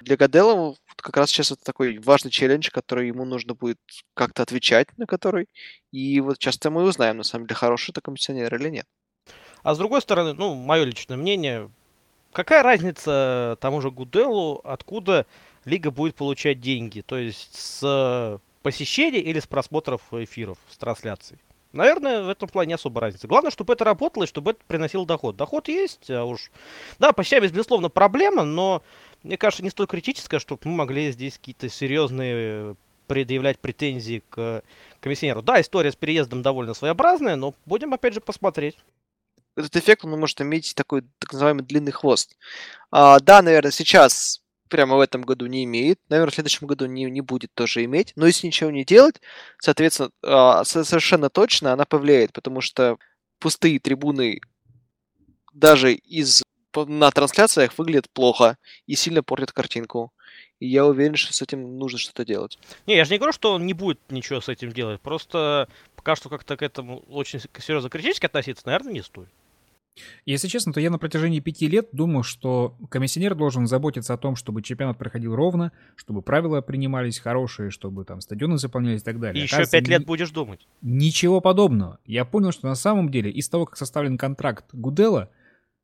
Для 0.00 0.16
Гаделова 0.16 0.76
как 0.96 1.16
раз 1.16 1.30
сейчас 1.30 1.52
это 1.52 1.62
такой 1.62 1.98
важный 1.98 2.30
челлендж, 2.30 2.70
который 2.70 3.08
ему 3.08 3.24
нужно 3.24 3.54
будет 3.54 3.78
как-то 4.14 4.42
отвечать 4.42 4.88
на 4.96 5.06
который. 5.06 5.48
И 5.92 6.20
вот 6.20 6.38
часто 6.38 6.70
мы 6.70 6.82
узнаем, 6.84 7.18
на 7.18 7.22
самом 7.22 7.46
деле, 7.46 7.56
хороший 7.56 7.90
это 7.90 8.00
комиссионер 8.00 8.54
или 8.54 8.70
нет. 8.70 8.86
А 9.62 9.74
с 9.74 9.78
другой 9.78 10.00
стороны, 10.00 10.32
ну, 10.32 10.54
мое 10.54 10.84
личное 10.84 11.16
мнение, 11.16 11.70
какая 12.32 12.62
разница 12.62 13.58
тому 13.60 13.80
же 13.80 13.90
Гуделу, 13.90 14.60
откуда 14.64 15.26
лига 15.66 15.90
будет 15.90 16.14
получать 16.14 16.60
деньги? 16.60 17.02
То 17.02 17.18
есть 17.18 17.54
с 17.54 18.40
посещений 18.62 19.20
или 19.20 19.38
с 19.38 19.46
просмотров 19.46 20.00
эфиров, 20.12 20.56
с 20.70 20.78
трансляций? 20.78 21.38
Наверное, 21.72 22.22
в 22.22 22.28
этом 22.30 22.48
плане 22.48 22.68
не 22.68 22.74
особо 22.74 23.02
разницы. 23.02 23.26
Главное, 23.26 23.50
чтобы 23.50 23.74
это 23.74 23.84
работало 23.84 24.24
и 24.24 24.26
чтобы 24.26 24.52
это 24.52 24.60
приносило 24.66 25.04
доход. 25.04 25.36
Доход 25.36 25.68
есть, 25.68 26.10
а 26.10 26.24
уж... 26.24 26.50
Да, 26.98 27.12
по 27.12 27.22
частям, 27.22 27.42
безусловно, 27.42 27.90
проблема, 27.90 28.44
но, 28.44 28.82
мне 29.22 29.36
кажется, 29.36 29.62
не 29.62 29.68
столь 29.68 29.86
критическая, 29.86 30.38
чтобы 30.38 30.62
мы 30.64 30.72
могли 30.72 31.12
здесь 31.12 31.36
какие-то 31.36 31.68
серьезные 31.68 32.76
предъявлять 33.06 33.58
претензии 33.58 34.22
к 34.30 34.62
комиссионеру. 35.00 35.42
Да, 35.42 35.60
история 35.60 35.92
с 35.92 35.96
переездом 35.96 36.42
довольно 36.42 36.72
своеобразная, 36.72 37.36
но 37.36 37.54
будем, 37.66 37.92
опять 37.92 38.14
же, 38.14 38.20
посмотреть. 38.20 38.78
Этот 39.54 39.76
эффект, 39.76 40.04
он 40.04 40.18
может 40.18 40.40
иметь 40.40 40.74
такой 40.74 41.04
так 41.18 41.32
называемый 41.32 41.64
длинный 41.64 41.92
хвост. 41.92 42.36
А, 42.90 43.20
да, 43.20 43.42
наверное, 43.42 43.70
сейчас 43.70 44.42
прямо 44.68 44.96
в 44.96 45.00
этом 45.00 45.22
году 45.22 45.46
не 45.46 45.64
имеет, 45.64 45.98
наверное, 46.08 46.30
в 46.30 46.34
следующем 46.34 46.66
году 46.66 46.86
не, 46.86 47.04
не 47.04 47.20
будет 47.20 47.52
тоже 47.54 47.84
иметь, 47.84 48.12
но 48.16 48.26
если 48.26 48.46
ничего 48.46 48.70
не 48.70 48.84
делать, 48.84 49.20
соответственно, 49.58 50.10
а, 50.22 50.64
совершенно 50.64 51.30
точно 51.30 51.72
она 51.72 51.84
повлияет, 51.84 52.32
потому 52.32 52.60
что 52.60 52.98
пустые 53.38 53.78
трибуны 53.78 54.40
даже 55.52 55.94
из 55.94 56.42
на 56.74 57.10
трансляциях 57.10 57.78
выглядят 57.78 58.10
плохо 58.10 58.58
и 58.86 58.96
сильно 58.96 59.22
портят 59.22 59.52
картинку. 59.52 60.12
И 60.60 60.66
я 60.66 60.84
уверен, 60.84 61.16
что 61.16 61.32
с 61.32 61.40
этим 61.40 61.78
нужно 61.78 61.98
что-то 61.98 62.24
делать. 62.24 62.58
Не, 62.86 62.96
я 62.96 63.04
же 63.04 63.12
не 63.12 63.18
говорю, 63.18 63.32
что 63.32 63.52
он 63.52 63.64
не 63.64 63.72
будет 63.72 63.98
ничего 64.10 64.42
с 64.42 64.48
этим 64.48 64.72
делать. 64.72 65.00
Просто 65.00 65.68
пока 65.94 66.16
что 66.16 66.28
как-то 66.28 66.56
к 66.56 66.62
этому 66.62 66.98
очень 67.08 67.40
серьезно 67.58 67.88
критически 67.88 68.26
относиться, 68.26 68.66
наверное, 68.66 68.92
не 68.92 69.02
стоит. 69.02 69.28
Если 70.24 70.48
честно, 70.48 70.72
то 70.72 70.80
я 70.80 70.90
на 70.90 70.98
протяжении 70.98 71.40
пяти 71.40 71.68
лет 71.68 71.88
думал, 71.92 72.22
что 72.22 72.76
комиссионер 72.90 73.34
должен 73.34 73.66
заботиться 73.66 74.14
о 74.14 74.18
том, 74.18 74.36
чтобы 74.36 74.62
чемпионат 74.62 74.98
проходил 74.98 75.34
ровно, 75.34 75.72
чтобы 75.94 76.22
правила 76.22 76.60
принимались 76.60 77.18
хорошие, 77.18 77.70
чтобы 77.70 78.04
там 78.04 78.20
стадионы 78.20 78.58
заполнялись 78.58 79.02
и 79.02 79.04
так 79.04 79.20
далее. 79.20 79.40
И 79.40 79.44
еще 79.44 79.64
пять 79.66 79.88
лет 79.88 80.04
будешь 80.04 80.30
думать. 80.30 80.66
Ничего 80.82 81.40
подобного. 81.40 81.98
Я 82.04 82.24
понял, 82.24 82.52
что 82.52 82.68
на 82.68 82.74
самом 82.74 83.10
деле 83.10 83.30
из 83.30 83.48
того, 83.48 83.66
как 83.66 83.76
составлен 83.76 84.18
контракт 84.18 84.66
Гудела, 84.72 85.30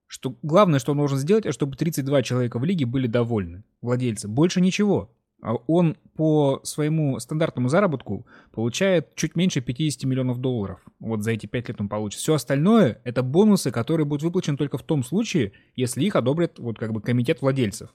что 0.06 0.36
главное, 0.42 0.78
что 0.78 0.92
он 0.92 0.98
должен 0.98 1.18
сделать, 1.18 1.46
это 1.46 1.54
чтобы 1.54 1.76
32 1.76 2.22
человека 2.22 2.58
в 2.58 2.64
лиге 2.64 2.84
были 2.84 3.06
довольны, 3.06 3.64
владельцы. 3.80 4.28
Больше 4.28 4.60
ничего. 4.60 5.10
А 5.42 5.54
он 5.66 5.96
по 6.14 6.60
своему 6.62 7.18
стандартному 7.18 7.68
заработку 7.68 8.26
получает 8.52 9.14
чуть 9.16 9.34
меньше 9.34 9.60
50 9.60 10.04
миллионов 10.04 10.38
долларов. 10.38 10.78
Вот 11.00 11.24
за 11.24 11.32
эти 11.32 11.46
5 11.46 11.68
лет 11.68 11.80
он 11.80 11.88
получит. 11.88 12.20
Все 12.20 12.34
остальное— 12.34 13.00
это 13.04 13.24
бонусы, 13.24 13.72
которые 13.72 14.06
будут 14.06 14.22
выплачены 14.22 14.56
только 14.56 14.78
в 14.78 14.84
том 14.84 15.02
случае, 15.02 15.52
если 15.74 16.04
их 16.04 16.14
одобрит 16.14 16.60
вот 16.60 16.78
как 16.78 16.92
бы 16.92 17.00
комитет 17.00 17.42
владельцев. 17.42 17.90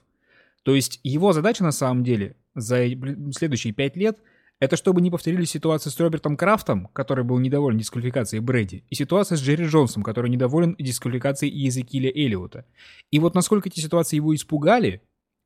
То 0.62 0.74
есть 0.74 1.00
его 1.02 1.32
задача 1.32 1.64
на 1.64 1.72
самом 1.72 2.04
деле 2.04 2.36
за 2.54 2.86
следующие 3.32 3.72
5 3.72 3.96
лет— 3.96 4.18
это 4.60 4.76
чтобы 4.76 5.00
не 5.00 5.10
повторились 5.10 5.50
ситуации 5.50 5.88
с 5.88 5.98
Робертом 6.00 6.36
Крафтом, 6.36 6.88
который 6.92 7.24
был 7.24 7.38
недоволен 7.38 7.78
дисквалификацией 7.78 8.40
Брэди, 8.40 8.84
и 8.90 8.94
ситуация 8.94 9.36
с 9.36 9.40
Джерри 9.40 9.66
Джонсом, 9.66 10.02
который 10.02 10.30
недоволен 10.30 10.74
дисквалификацией 10.78 11.52
Иезекииля 11.52 12.10
Эллиота. 12.10 12.64
И 13.10 13.20
вот 13.20 13.34
насколько 13.34 13.68
эти 13.68 13.80
ситуации 13.80 14.16
его 14.16 14.34
испугали, 14.34 15.02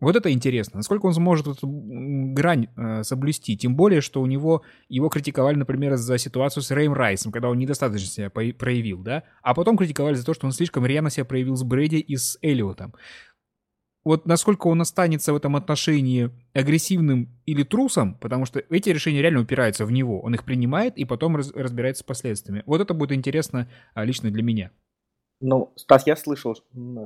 вот 0.07 0.17
это 0.17 0.33
интересно. 0.33 0.79
Насколько 0.79 1.07
он 1.07 1.15
сможет 1.15 1.47
эту 1.47 1.69
грань 1.69 2.67
э, 2.77 3.05
соблюсти. 3.05 3.57
Тем 3.57 3.77
более, 3.77 4.01
что 4.01 4.21
у 4.21 4.27
него 4.27 4.63
его 4.89 5.09
критиковали, 5.09 5.55
например, 5.55 5.95
за 5.95 6.19
ситуацию 6.19 6.65
с 6.65 6.73
Рэем 6.73 6.93
Райсом, 6.93 7.31
когда 7.31 7.49
он 7.49 7.59
недостаточно 7.59 8.09
себя 8.09 8.31
проявил, 8.31 9.03
да? 9.03 9.23
А 9.43 9.55
потом 9.55 9.77
критиковали 9.77 10.15
за 10.15 10.25
то, 10.25 10.35
что 10.35 10.47
он 10.47 10.53
слишком 10.53 10.85
рьяно 10.85 11.09
себя 11.09 11.25
проявил 11.25 11.55
с 11.55 11.63
Брэди 11.63 11.97
и 11.97 12.17
с 12.17 12.37
Эллиотом. 12.43 12.95
Вот 14.05 14.27
насколько 14.27 14.67
он 14.67 14.81
останется 14.81 15.33
в 15.33 15.37
этом 15.37 15.55
отношении 15.55 16.31
агрессивным 16.53 17.41
или 17.47 17.63
трусом, 17.63 18.17
потому 18.17 18.45
что 18.45 18.61
эти 18.71 18.89
решения 18.89 19.23
реально 19.23 19.43
упираются 19.43 19.87
в 19.87 19.93
него. 19.93 20.21
Он 20.21 20.35
их 20.35 20.43
принимает 20.43 20.97
и 20.97 21.05
потом 21.05 21.37
раз, 21.37 21.53
разбирается 21.55 22.03
с 22.03 22.07
последствиями. 22.07 22.65
Вот 22.67 22.81
это 22.81 22.95
будет 22.95 23.13
интересно 23.13 23.71
а, 23.95 24.05
лично 24.05 24.33
для 24.33 24.43
меня. 24.43 24.73
Ну, 25.45 25.72
Стас, 25.74 26.07
я 26.07 26.14
слышал, 26.14 26.57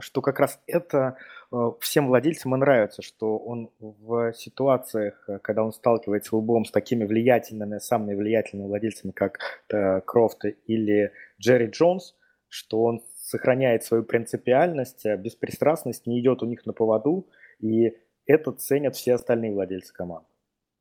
что 0.00 0.20
как 0.20 0.40
раз 0.40 0.60
это 0.66 1.16
э, 1.50 1.70
всем 1.80 2.08
владельцам 2.08 2.54
и 2.54 2.58
нравится, 2.58 3.00
что 3.00 3.38
он 3.38 3.70
в 3.80 4.34
ситуациях, 4.34 5.24
э, 5.26 5.38
когда 5.38 5.64
он 5.64 5.72
сталкивается 5.72 6.36
лбом 6.36 6.66
с 6.66 6.70
такими 6.70 7.06
влиятельными, 7.06 7.78
самыми 7.78 8.14
влиятельными 8.14 8.66
владельцами, 8.66 9.12
как 9.12 9.38
э, 9.72 10.02
Крофт 10.02 10.44
или 10.66 11.12
Джерри 11.40 11.68
Джонс, 11.68 12.14
что 12.50 12.84
он 12.84 13.02
сохраняет 13.16 13.84
свою 13.84 14.02
принципиальность, 14.02 15.06
беспристрастность, 15.06 16.06
не 16.06 16.20
идет 16.20 16.42
у 16.42 16.46
них 16.46 16.66
на 16.66 16.74
поводу, 16.74 17.26
и 17.58 17.96
это 18.26 18.52
ценят 18.52 18.96
все 18.96 19.14
остальные 19.14 19.54
владельцы 19.54 19.94
команд. 19.94 20.26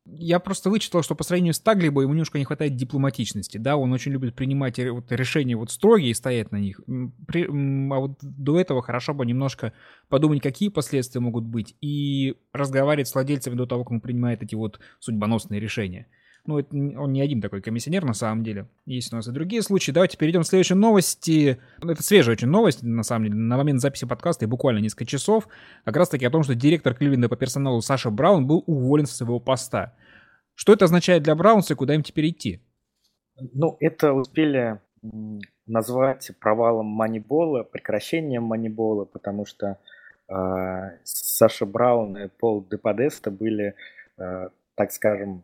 Я 0.07 0.39
просто 0.39 0.69
вычитал, 0.69 1.01
что 1.01 1.15
по 1.15 1.23
сравнению 1.23 1.55
с 1.55 1.59
Таглибо 1.59 2.01
ему 2.01 2.13
немножко 2.13 2.37
не 2.37 2.45
хватает 2.45 2.75
дипломатичности. 2.75 3.57
Да, 3.57 3.75
он 3.75 3.91
очень 3.91 4.11
любит 4.11 4.35
принимать 4.35 4.77
вот 4.77 5.11
решения 5.11 5.55
вот 5.55 5.71
строгие 5.71 6.11
и 6.11 6.13
стоять 6.13 6.51
на 6.51 6.57
них. 6.57 6.79
При, 7.27 7.45
а 7.45 7.99
вот 7.99 8.19
до 8.21 8.59
этого 8.59 8.83
хорошо 8.83 9.15
бы 9.15 9.25
немножко 9.25 9.73
подумать, 10.07 10.43
какие 10.43 10.69
последствия 10.69 11.21
могут 11.21 11.45
быть, 11.45 11.75
и 11.81 12.35
разговаривать 12.53 13.07
с 13.07 13.15
владельцами 13.15 13.55
до 13.55 13.65
того, 13.65 13.83
как 13.83 13.93
он 13.93 14.01
принимает 14.01 14.43
эти 14.43 14.53
вот 14.53 14.79
судьбоносные 14.99 15.59
решения. 15.59 16.07
Ну, 16.47 16.59
это, 16.59 16.75
он 16.75 17.11
не 17.11 17.21
один 17.21 17.41
такой 17.41 17.61
комиссионер 17.61 18.05
на 18.05 18.13
самом 18.13 18.43
деле. 18.43 18.67
Есть 18.85 19.11
у 19.11 19.15
нас 19.15 19.27
и 19.27 19.31
другие 19.31 19.61
случаи. 19.61 19.91
Давайте 19.91 20.17
перейдем 20.17 20.41
к 20.41 20.45
следующей 20.45 20.75
новости. 20.75 21.59
Это 21.81 22.03
свежая 22.03 22.33
очень 22.33 22.47
новость, 22.47 22.83
на 22.83 23.03
самом 23.03 23.25
деле. 23.25 23.35
На 23.35 23.57
момент 23.57 23.81
записи 23.81 24.05
подкаста 24.05 24.45
и 24.45 24.47
буквально 24.47 24.79
несколько 24.79 25.05
часов. 25.05 25.47
Как 25.83 25.97
раз 25.97 26.09
таки 26.09 26.25
о 26.25 26.29
том, 26.29 26.43
что 26.43 26.53
директор 26.53 26.93
Кливленда 26.93 27.29
по 27.29 27.35
персоналу 27.35 27.81
Саша 27.81 28.11
Браун 28.11 28.45
был 28.45 28.63
уволен 28.67 29.05
со 29.07 29.15
своего 29.15 29.39
поста. 29.39 29.95
Что 30.53 30.73
это 30.73 30.85
означает 30.85 31.23
для 31.23 31.35
Браунса 31.35 31.73
и 31.73 31.75
куда 31.75 31.95
им 31.95 32.03
теперь 32.03 32.29
идти? 32.29 32.61
Ну, 33.53 33.75
это 33.79 34.13
успели 34.13 34.79
назвать 35.65 36.31
провалом 36.39 36.85
Манибола, 36.85 37.63
прекращением 37.63 38.43
Манибола, 38.43 39.05
потому 39.05 39.45
что 39.45 39.79
э, 40.29 40.33
Саша 41.03 41.65
Браун 41.65 42.17
и 42.17 42.27
Пол 42.27 42.65
Деподеста 42.69 43.31
были, 43.31 43.75
э, 44.17 44.49
так 44.75 44.91
скажем, 44.91 45.43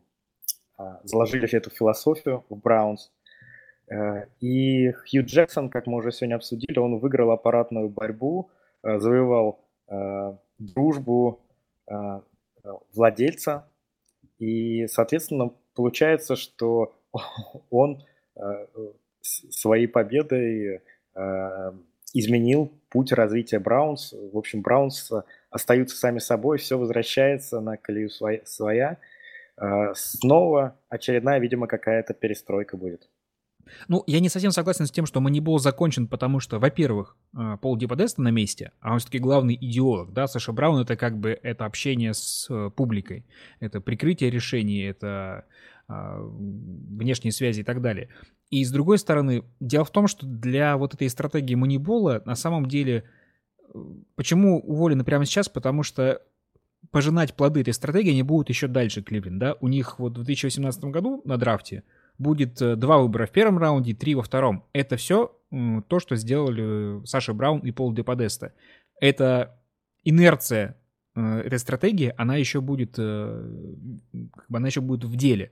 заложили 1.04 1.54
эту 1.56 1.70
философию 1.70 2.46
в 2.50 2.56
Браунс. 2.56 3.12
Э, 3.92 4.26
и 4.40 4.92
Хью 4.92 5.26
Джексон, 5.26 5.70
как 5.70 5.86
мы 5.86 5.98
уже 5.98 6.12
сегодня 6.12 6.36
обсудили, 6.36 6.80
он 6.80 6.98
выиграл 7.00 7.32
аппаратную 7.32 7.90
борьбу, 7.90 8.50
э, 8.84 9.00
завоевал 9.00 9.66
э, 9.90 10.34
дружбу 10.58 11.42
владельца. 12.94 13.68
И, 14.40 14.88
соответственно, 14.88 15.52
получается, 15.76 16.36
что 16.38 16.96
он 17.70 18.02
своей 19.22 19.88
победой 19.88 20.82
изменил 22.14 22.72
путь 22.90 23.12
развития 23.12 23.60
Браунс. 23.60 24.14
В 24.14 24.38
общем, 24.38 24.62
Браунс 24.62 25.12
остаются 25.50 25.98
сами 25.98 26.20
собой, 26.20 26.60
все 26.60 26.78
возвращается 26.78 27.60
на 27.60 27.76
колею 27.76 28.10
своя. 28.10 29.00
А, 29.62 29.94
снова 29.94 30.80
очередная, 30.90 31.40
видимо, 31.40 31.68
какая-то 31.68 32.16
перестройка 32.16 32.78
будет. 32.78 33.08
Ну, 33.88 34.04
я 34.08 34.20
не 34.20 34.28
совсем 34.28 34.52
согласен 34.52 34.88
с 34.88 34.92
тем, 34.92 35.06
что 35.06 35.22
Манибол 35.22 35.60
закончен, 35.60 36.08
потому 36.08 36.40
что, 36.40 36.58
во-первых, 36.58 37.16
а, 37.36 37.58
Пол 37.58 37.78
Диподеста 37.78 38.24
на 38.24 38.30
месте, 38.30 38.72
а 38.80 38.94
он 38.94 39.00
все-таки 39.00 39.20
главный 39.20 39.56
идеолог, 39.56 40.14
да, 40.14 40.28
Саша 40.28 40.52
Браун 40.52 40.82
это 40.82 40.96
как 40.98 41.20
бы 41.20 41.40
это 41.44 41.66
общение 41.66 42.16
с 42.16 42.48
э, 42.50 42.72
публикой, 42.76 43.24
это 43.60 43.82
прикрытие 43.82 44.32
решений, 44.32 44.82
это 44.82 45.46
а, 45.88 46.18
внешние 46.20 47.32
связи 47.32 47.62
и 47.62 47.64
так 47.64 47.82
далее. 47.82 48.10
И 48.50 48.66
с 48.66 48.72
другой 48.72 48.98
стороны, 48.98 49.44
дело 49.60 49.86
в 49.86 49.92
том, 49.92 50.08
что 50.08 50.26
для 50.26 50.76
вот 50.76 50.96
этой 50.96 51.08
стратегии 51.08 51.54
Манибола 51.54 52.24
на 52.26 52.36
самом 52.36 52.66
деле, 52.66 53.04
э, 53.74 53.78
почему 54.16 54.60
уволены 54.60 55.04
прямо 55.04 55.26
сейчас, 55.26 55.50
потому 55.50 55.84
что 55.84 56.24
пожинать 56.90 57.36
плоды 57.36 57.62
этой 57.62 57.74
стратегии 57.74 58.12
они 58.12 58.24
будут 58.24 58.50
еще 58.50 58.68
дальше, 58.68 59.02
Кливленд, 59.04 59.40
да? 59.40 59.56
У 59.62 59.68
них 59.68 60.00
вот 60.00 60.18
в 60.18 60.24
2018 60.24 60.84
году 60.86 61.22
на 61.26 61.38
драфте 61.38 61.84
будет 62.18 62.62
э, 62.62 62.76
два 62.76 62.98
выбора 62.98 63.26
в 63.26 63.32
первом 63.32 63.58
раунде, 63.58 63.94
три 63.94 64.16
во 64.16 64.24
втором. 64.24 64.66
Это 64.74 64.96
все 64.96 65.36
то, 65.50 66.00
что 66.00 66.16
сделали 66.16 67.06
Саша 67.06 67.34
Браун 67.34 67.60
и 67.60 67.72
Пол 67.72 67.94
Деподеста. 67.94 68.54
Это 69.00 69.60
инерция 70.04 70.78
э, 71.16 71.40
этой 71.40 71.60
стратегии, 71.60 72.14
она 72.18 72.38
еще 72.38 72.62
будет, 72.62 72.96
э, 72.98 73.50
как 74.34 74.46
бы 74.50 74.58
она 74.58 74.68
еще 74.68 74.82
будет 74.82 75.04
в 75.04 75.16
деле. 75.16 75.52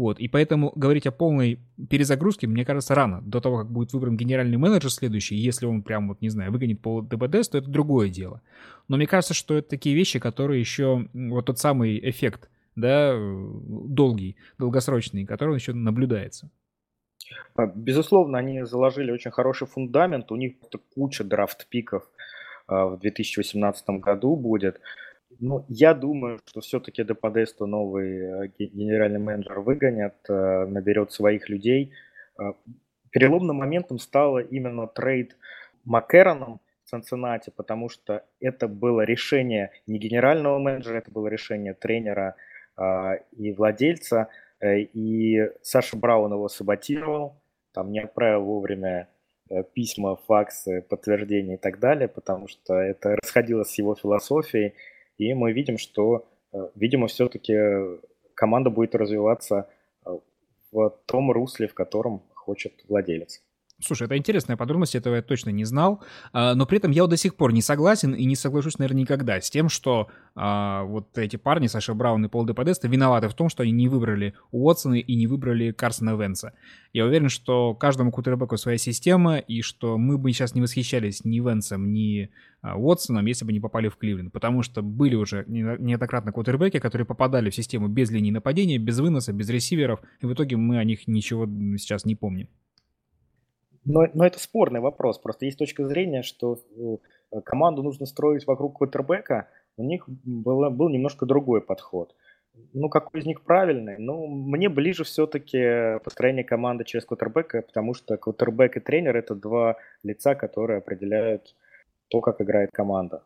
Вот, 0.00 0.18
и 0.18 0.28
поэтому 0.28 0.72
говорить 0.76 1.06
о 1.06 1.12
полной 1.12 1.60
перезагрузке, 1.90 2.46
мне 2.46 2.64
кажется, 2.64 2.94
рано. 2.94 3.20
До 3.20 3.42
того, 3.42 3.58
как 3.58 3.70
будет 3.70 3.92
выбран 3.92 4.16
генеральный 4.16 4.56
менеджер 4.56 4.90
следующий, 4.90 5.36
если 5.36 5.66
он 5.66 5.82
прям, 5.82 6.08
вот, 6.08 6.22
не 6.22 6.30
знаю, 6.30 6.52
выгонит 6.52 6.80
по 6.80 7.02
ДБДС, 7.02 7.50
то 7.50 7.58
это 7.58 7.68
другое 7.68 8.08
дело. 8.08 8.40
Но 8.88 8.96
мне 8.96 9.06
кажется, 9.06 9.34
что 9.34 9.58
это 9.58 9.68
такие 9.68 9.94
вещи, 9.94 10.18
которые 10.18 10.58
еще, 10.58 11.06
вот 11.12 11.44
тот 11.44 11.58
самый 11.58 12.00
эффект, 12.08 12.48
да, 12.76 13.14
долгий, 13.14 14.36
долгосрочный, 14.56 15.26
который 15.26 15.56
еще 15.56 15.74
наблюдается. 15.74 16.50
А, 17.54 17.66
безусловно, 17.66 18.38
они 18.38 18.62
заложили 18.64 19.10
очень 19.10 19.32
хороший 19.32 19.66
фундамент, 19.66 20.32
у 20.32 20.36
них 20.36 20.54
куча 20.94 21.24
драфт-пиков 21.24 22.04
а, 22.66 22.86
в 22.86 23.00
2018 23.00 23.86
году 24.00 24.34
будет. 24.34 24.80
Ну, 25.40 25.64
я 25.68 25.94
думаю, 25.94 26.38
что 26.46 26.60
все-таки 26.60 27.02
до 27.02 27.14
Подеста 27.14 27.66
новый 27.66 28.46
э, 28.46 28.50
генеральный 28.58 29.18
менеджер 29.18 29.60
выгонят, 29.60 30.16
э, 30.28 30.66
наберет 30.66 31.12
своих 31.12 31.48
людей. 31.48 31.92
А, 32.38 32.54
переломным 33.10 33.56
моментом 33.56 33.98
стало 33.98 34.38
именно 34.38 34.86
трейд 34.86 35.36
Маккероном 35.84 36.60
в 36.84 36.90
Цинциннати, 36.90 37.50
потому 37.56 37.88
что 37.88 38.24
это 38.40 38.68
было 38.68 39.00
решение 39.02 39.72
не 39.86 39.98
генерального 39.98 40.58
менеджера, 40.58 40.98
это 40.98 41.10
было 41.10 41.26
решение 41.28 41.74
тренера 41.74 42.36
и 43.36 43.52
владельца– 43.52 44.28
Э, 44.60 44.80
и 44.80 45.50
Саша 45.62 45.96
Браун 45.96 46.32
его 46.32 46.48
саботировал, 46.48 47.34
там 47.72 47.90
не 47.90 48.00
отправил 48.00 48.44
вовремя 48.44 49.08
э, 49.48 49.62
письма, 49.62 50.16
факсы, 50.16 50.82
подтверждения 50.82 51.54
и 51.54 51.58
так 51.58 51.80
далее, 51.80 52.08
потому 52.08 52.48
что 52.48 52.74
это 52.74 53.16
расходилось 53.16 53.70
с 53.70 53.78
его 53.78 53.94
философией, 53.94 54.74
и 55.20 55.34
мы 55.34 55.52
видим, 55.52 55.76
что, 55.76 56.26
э, 56.52 56.68
видимо, 56.74 57.06
все-таки 57.06 57.54
команда 58.34 58.70
будет 58.70 58.94
развиваться 58.94 59.68
в 60.72 60.90
том 61.06 61.30
русле, 61.30 61.68
в 61.68 61.74
котором 61.74 62.22
хочет 62.34 62.72
владелец. 62.88 63.42
Слушай, 63.82 64.04
это 64.04 64.16
интересная 64.16 64.56
подробность, 64.56 64.94
этого 64.94 65.16
я 65.16 65.22
точно 65.22 65.50
не 65.50 65.64
знал, 65.64 66.02
а, 66.32 66.54
но 66.54 66.66
при 66.66 66.78
этом 66.78 66.90
я 66.90 67.06
до 67.06 67.16
сих 67.16 67.34
пор 67.34 67.52
не 67.52 67.62
согласен 67.62 68.12
и 68.12 68.24
не 68.24 68.36
соглашусь, 68.36 68.78
наверное, 68.78 69.02
никогда 69.02 69.40
с 69.40 69.48
тем, 69.48 69.68
что 69.68 70.08
а, 70.34 70.84
вот 70.84 71.16
эти 71.16 71.36
парни, 71.36 71.66
Саша 71.66 71.94
Браун 71.94 72.24
и 72.24 72.28
Пол 72.28 72.46
де 72.46 72.52
Подеста, 72.52 72.88
виноваты 72.88 73.28
в 73.28 73.34
том, 73.34 73.48
что 73.48 73.62
они 73.62 73.72
не 73.72 73.88
выбрали 73.88 74.34
Уотсона 74.52 74.94
и 74.94 75.14
не 75.14 75.26
выбрали 75.26 75.72
Карсона 75.72 76.14
Венса. 76.14 76.52
Я 76.92 77.06
уверен, 77.06 77.28
что 77.28 77.74
каждому 77.74 78.10
кутербеку 78.10 78.56
своя 78.56 78.76
система, 78.76 79.38
и 79.38 79.62
что 79.62 79.96
мы 79.96 80.18
бы 80.18 80.32
сейчас 80.32 80.54
не 80.54 80.60
восхищались 80.60 81.24
ни 81.24 81.40
Венсом, 81.40 81.92
ни 81.92 82.30
а, 82.60 82.76
Уотсоном, 82.76 83.24
если 83.26 83.46
бы 83.46 83.52
не 83.52 83.60
попали 83.60 83.88
в 83.88 83.96
Кливленд, 83.96 84.32
потому 84.32 84.62
что 84.62 84.82
были 84.82 85.14
уже 85.14 85.44
неоднократно 85.46 86.32
кутербеки, 86.32 86.78
которые 86.78 87.06
попадали 87.06 87.48
в 87.48 87.54
систему 87.54 87.88
без 87.88 88.10
линии 88.10 88.30
нападения, 88.30 88.78
без 88.78 88.98
выноса, 88.98 89.32
без 89.32 89.48
ресиверов, 89.48 90.00
и 90.20 90.26
в 90.26 90.34
итоге 90.34 90.56
мы 90.56 90.78
о 90.78 90.84
них 90.84 91.08
ничего 91.08 91.46
сейчас 91.78 92.04
не 92.04 92.14
помним. 92.14 92.48
Но, 93.84 94.06
но 94.14 94.26
это 94.26 94.38
спорный 94.38 94.80
вопрос. 94.80 95.18
Просто 95.18 95.46
есть 95.46 95.58
точка 95.58 95.86
зрения, 95.86 96.22
что 96.22 96.58
э, 97.32 97.40
команду 97.42 97.82
нужно 97.82 98.06
строить 98.06 98.46
вокруг 98.46 98.78
квотербека. 98.78 99.48
У 99.76 99.84
них 99.84 100.04
было, 100.08 100.70
был 100.70 100.88
немножко 100.88 101.26
другой 101.26 101.60
подход. 101.62 102.14
Ну, 102.72 102.88
какой 102.88 103.20
из 103.20 103.26
них 103.26 103.42
правильный? 103.42 103.96
Ну, 103.98 104.26
мне 104.26 104.68
ближе 104.68 105.04
все-таки 105.04 105.98
построение 106.04 106.44
команды 106.44 106.84
через 106.84 107.04
квотербека, 107.04 107.62
потому 107.62 107.94
что 107.94 108.16
квотербек 108.16 108.76
и 108.76 108.80
тренер– 108.80 109.16
это 109.18 109.34
два 109.34 109.76
лица, 110.02 110.34
которые 110.34 110.78
определяют 110.78 111.54
то, 112.08 112.20
как 112.20 112.40
играет 112.40 112.70
команда. 112.72 113.22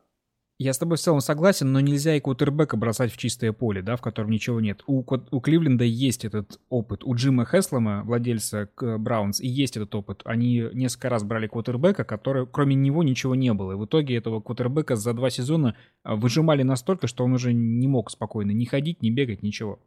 Я 0.56 0.72
с 0.72 0.78
тобой 0.78 0.98
в 0.98 1.00
целом 1.00 1.18
согласен, 1.18 1.72
но 1.72 1.80
нельзя 1.80 2.14
и 2.14 2.20
кутербека 2.20 2.76
бросать 2.76 3.12
в 3.12 3.16
чистое 3.16 3.52
поле, 3.52 3.82
да, 3.82 3.96
в 3.96 4.00
котором 4.00 4.30
ничего 4.30 4.60
нет. 4.60 4.84
У, 4.86 5.00
у 5.00 5.40
Кливленда 5.40 5.82
есть 5.82 6.24
этот 6.24 6.60
опыт. 6.68 7.02
У 7.02 7.12
Джима 7.16 7.44
Хеслома, 7.44 8.04
владельца 8.04 8.70
Браунс, 8.76 9.40
и 9.40 9.48
есть 9.48 9.76
этот 9.76 9.92
опыт. 9.96 10.22
Они 10.24 10.64
несколько 10.72 11.08
раз 11.08 11.24
брали 11.24 11.48
кутербека, 11.48 12.04
который, 12.04 12.46
кроме 12.46 12.76
него 12.76 13.02
ничего 13.02 13.34
не 13.34 13.52
было. 13.52 13.72
И 13.72 13.74
в 13.74 13.84
итоге 13.86 14.16
этого 14.16 14.40
кутербека 14.40 14.94
за 14.94 15.12
два 15.12 15.28
сезона 15.28 15.76
а, 16.04 16.14
выжимали 16.14 16.62
настолько, 16.62 17.08
что 17.08 17.24
он 17.24 17.32
уже 17.32 17.52
не 17.52 17.88
мог 17.88 18.08
спокойно 18.08 18.52
ни 18.52 18.64
ходить, 18.64 19.02
ни 19.02 19.10
бегать, 19.10 19.42
ничего. 19.42 19.80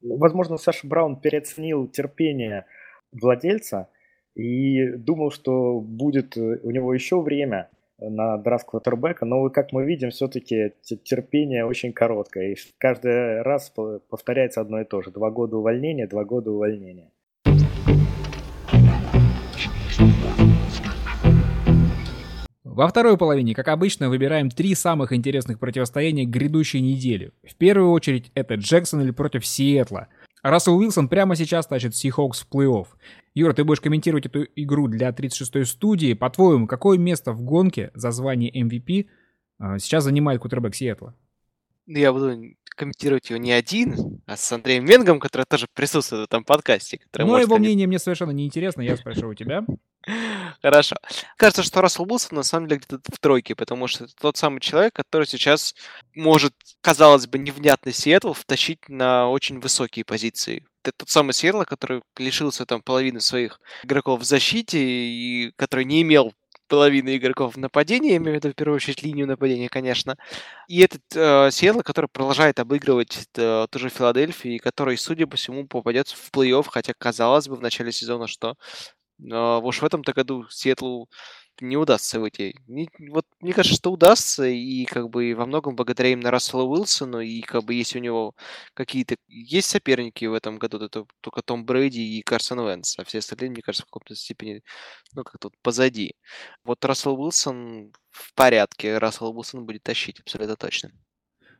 Возможно, 0.00 0.56
Саша 0.56 0.86
Браун 0.86 1.20
переоценил 1.20 1.86
терпение 1.86 2.64
владельца 3.12 3.90
и 4.34 4.92
думал, 4.96 5.30
что 5.30 5.80
будет 5.80 6.34
у 6.38 6.70
него 6.70 6.94
еще 6.94 7.20
время 7.20 7.68
на 7.98 8.36
драфт 8.38 8.66
квотербека, 8.66 9.24
но 9.24 9.48
как 9.50 9.72
мы 9.72 9.84
видим, 9.84 10.10
все-таки 10.10 10.72
терпение 11.04 11.64
очень 11.64 11.92
короткое, 11.92 12.52
и 12.52 12.56
каждый 12.78 13.42
раз 13.42 13.72
повторяется 14.10 14.60
одно 14.60 14.80
и 14.80 14.84
то 14.84 15.02
же. 15.02 15.10
Два 15.10 15.30
года 15.30 15.56
увольнения, 15.56 16.06
два 16.06 16.24
года 16.24 16.50
увольнения. 16.50 17.10
Во 22.62 22.88
второй 22.88 23.16
половине, 23.16 23.54
как 23.54 23.68
обычно, 23.68 24.10
выбираем 24.10 24.50
три 24.50 24.74
самых 24.74 25.14
интересных 25.14 25.58
противостояния 25.58 26.26
грядущей 26.26 26.80
недели. 26.80 27.32
В 27.42 27.56
первую 27.56 27.90
очередь 27.90 28.30
это 28.34 28.56
Джексон 28.56 29.00
или 29.00 29.12
против 29.12 29.46
Сиэтла– 29.46 30.08
Рассел 30.50 30.76
Уилсон 30.76 31.08
прямо 31.08 31.34
сейчас 31.34 31.66
тащит 31.66 31.92
Seahawks 31.92 32.44
в 32.44 32.46
плей-офф. 32.52 32.86
Юра, 33.36 33.52
ты 33.52 33.64
будешь 33.64 33.82
комментировать 33.82 34.24
эту 34.24 34.44
игру 34.56 34.88
для 34.88 35.10
36-й 35.10 35.66
студии. 35.66 36.14
По-твоему, 36.14 36.66
какое 36.66 36.96
место 36.96 37.32
в 37.32 37.42
гонке 37.42 37.90
за 37.92 38.10
звание 38.10 38.50
MVP 38.50 39.08
а, 39.58 39.78
сейчас 39.78 40.04
занимает 40.04 40.40
кутербэк 40.40 40.74
Сиэтла? 40.74 41.14
Ну, 41.84 41.98
я 41.98 42.14
буду 42.14 42.34
комментировать 42.64 43.28
его 43.28 43.38
не 43.38 43.52
один, 43.52 44.22
а 44.24 44.38
с 44.38 44.52
Андреем 44.52 44.86
Менгом, 44.86 45.20
который 45.20 45.44
тоже 45.44 45.66
присутствует 45.74 46.22
в 46.22 46.24
этом 46.24 46.44
подкасте. 46.44 47.00
Но 47.14 47.38
его 47.38 47.58
мнение 47.58 47.86
мне 47.86 47.98
совершенно 47.98 48.30
не 48.30 48.46
интересно, 48.46 48.80
я 48.80 48.96
спрошу 48.96 49.28
у 49.28 49.34
тебя. 49.34 49.66
Хорошо. 50.62 50.96
Кажется, 51.36 51.62
что 51.62 51.82
Рассел 51.82 52.04
Уилсон 52.04 52.36
на 52.36 52.42
самом 52.42 52.68
деле 52.68 52.80
где-то 52.86 53.12
в 53.12 53.18
тройке, 53.18 53.54
потому 53.54 53.86
что 53.86 54.04
это 54.04 54.14
тот 54.18 54.38
самый 54.38 54.60
человек, 54.60 54.94
который 54.94 55.26
сейчас 55.26 55.74
может, 56.14 56.54
казалось 56.80 57.26
бы, 57.26 57.38
невнятный 57.38 57.92
Сиэтл 57.92 58.32
втащить 58.32 58.88
на 58.88 59.28
очень 59.28 59.60
высокие 59.60 60.06
позиции. 60.06 60.64
Тот 60.96 61.08
самый 61.08 61.32
Сиэтл, 61.32 61.62
который 61.62 62.02
лишился 62.18 62.66
там 62.66 62.82
половины 62.82 63.20
своих 63.20 63.60
игроков 63.84 64.20
в 64.20 64.24
защите 64.24 64.78
и 64.78 65.52
который 65.56 65.84
не 65.84 66.02
имел 66.02 66.32
половины 66.68 67.16
игроков 67.16 67.54
в 67.54 67.58
нападении, 67.58 68.10
я 68.10 68.16
имею 68.16 68.32
в 68.32 68.44
виду 68.44 68.52
в 68.52 68.56
первую 68.56 68.76
очередь 68.76 69.02
линию 69.02 69.26
нападения, 69.26 69.68
конечно. 69.68 70.16
И 70.68 70.80
этот 70.80 71.02
э, 71.14 71.50
Сиэтл, 71.52 71.80
который 71.80 72.08
продолжает 72.12 72.58
обыгрывать 72.58 73.28
э, 73.36 73.66
ту 73.70 73.78
же 73.78 73.88
Филадельфию, 73.88 74.56
и 74.56 74.58
который, 74.58 74.96
судя 74.96 75.26
по 75.26 75.36
всему, 75.36 75.66
попадет 75.66 76.08
в 76.08 76.30
плей-офф, 76.32 76.66
хотя 76.68 76.92
казалось 76.98 77.48
бы 77.48 77.56
в 77.56 77.62
начале 77.62 77.92
сезона, 77.92 78.26
что 78.26 78.56
но 79.18 79.60
уж 79.62 79.80
в 79.80 79.84
этом-то 79.84 80.12
году 80.12 80.46
Сиэтлу 80.50 81.08
не 81.60 81.76
удастся 81.76 82.20
выйти. 82.20 82.54
Не, 82.66 82.88
вот 83.10 83.26
мне 83.40 83.52
кажется, 83.52 83.76
что 83.76 83.92
удастся, 83.92 84.44
и 84.46 84.84
как 84.86 85.10
бы 85.10 85.34
во 85.34 85.46
многом 85.46 85.76
благодаря 85.76 86.10
именно 86.10 86.30
Расселу 86.30 86.68
Уилсону, 86.70 87.20
и 87.20 87.40
как 87.42 87.64
бы 87.64 87.74
есть 87.74 87.96
у 87.96 87.98
него 87.98 88.34
какие-то... 88.74 89.16
Есть 89.28 89.70
соперники 89.70 90.24
в 90.24 90.34
этом 90.34 90.58
году, 90.58 90.78
это 90.78 91.06
только 91.20 91.42
Том 91.42 91.64
Брэди 91.64 92.00
и 92.00 92.22
Карсон 92.22 92.60
Венс, 92.60 92.98
а 92.98 93.04
все 93.04 93.18
остальные, 93.18 93.50
мне 93.50 93.62
кажется, 93.62 93.84
в 93.84 93.86
каком-то 93.86 94.14
степени, 94.14 94.62
ну, 95.14 95.24
как 95.24 95.38
тут 95.40 95.54
позади. 95.62 96.14
Вот 96.64 96.84
Рассел 96.84 97.20
Уилсон 97.20 97.92
в 98.10 98.34
порядке, 98.34 98.98
Рассел 98.98 99.28
Уилсон 99.30 99.66
будет 99.66 99.82
тащить, 99.82 100.20
абсолютно 100.20 100.56
точно. 100.56 100.90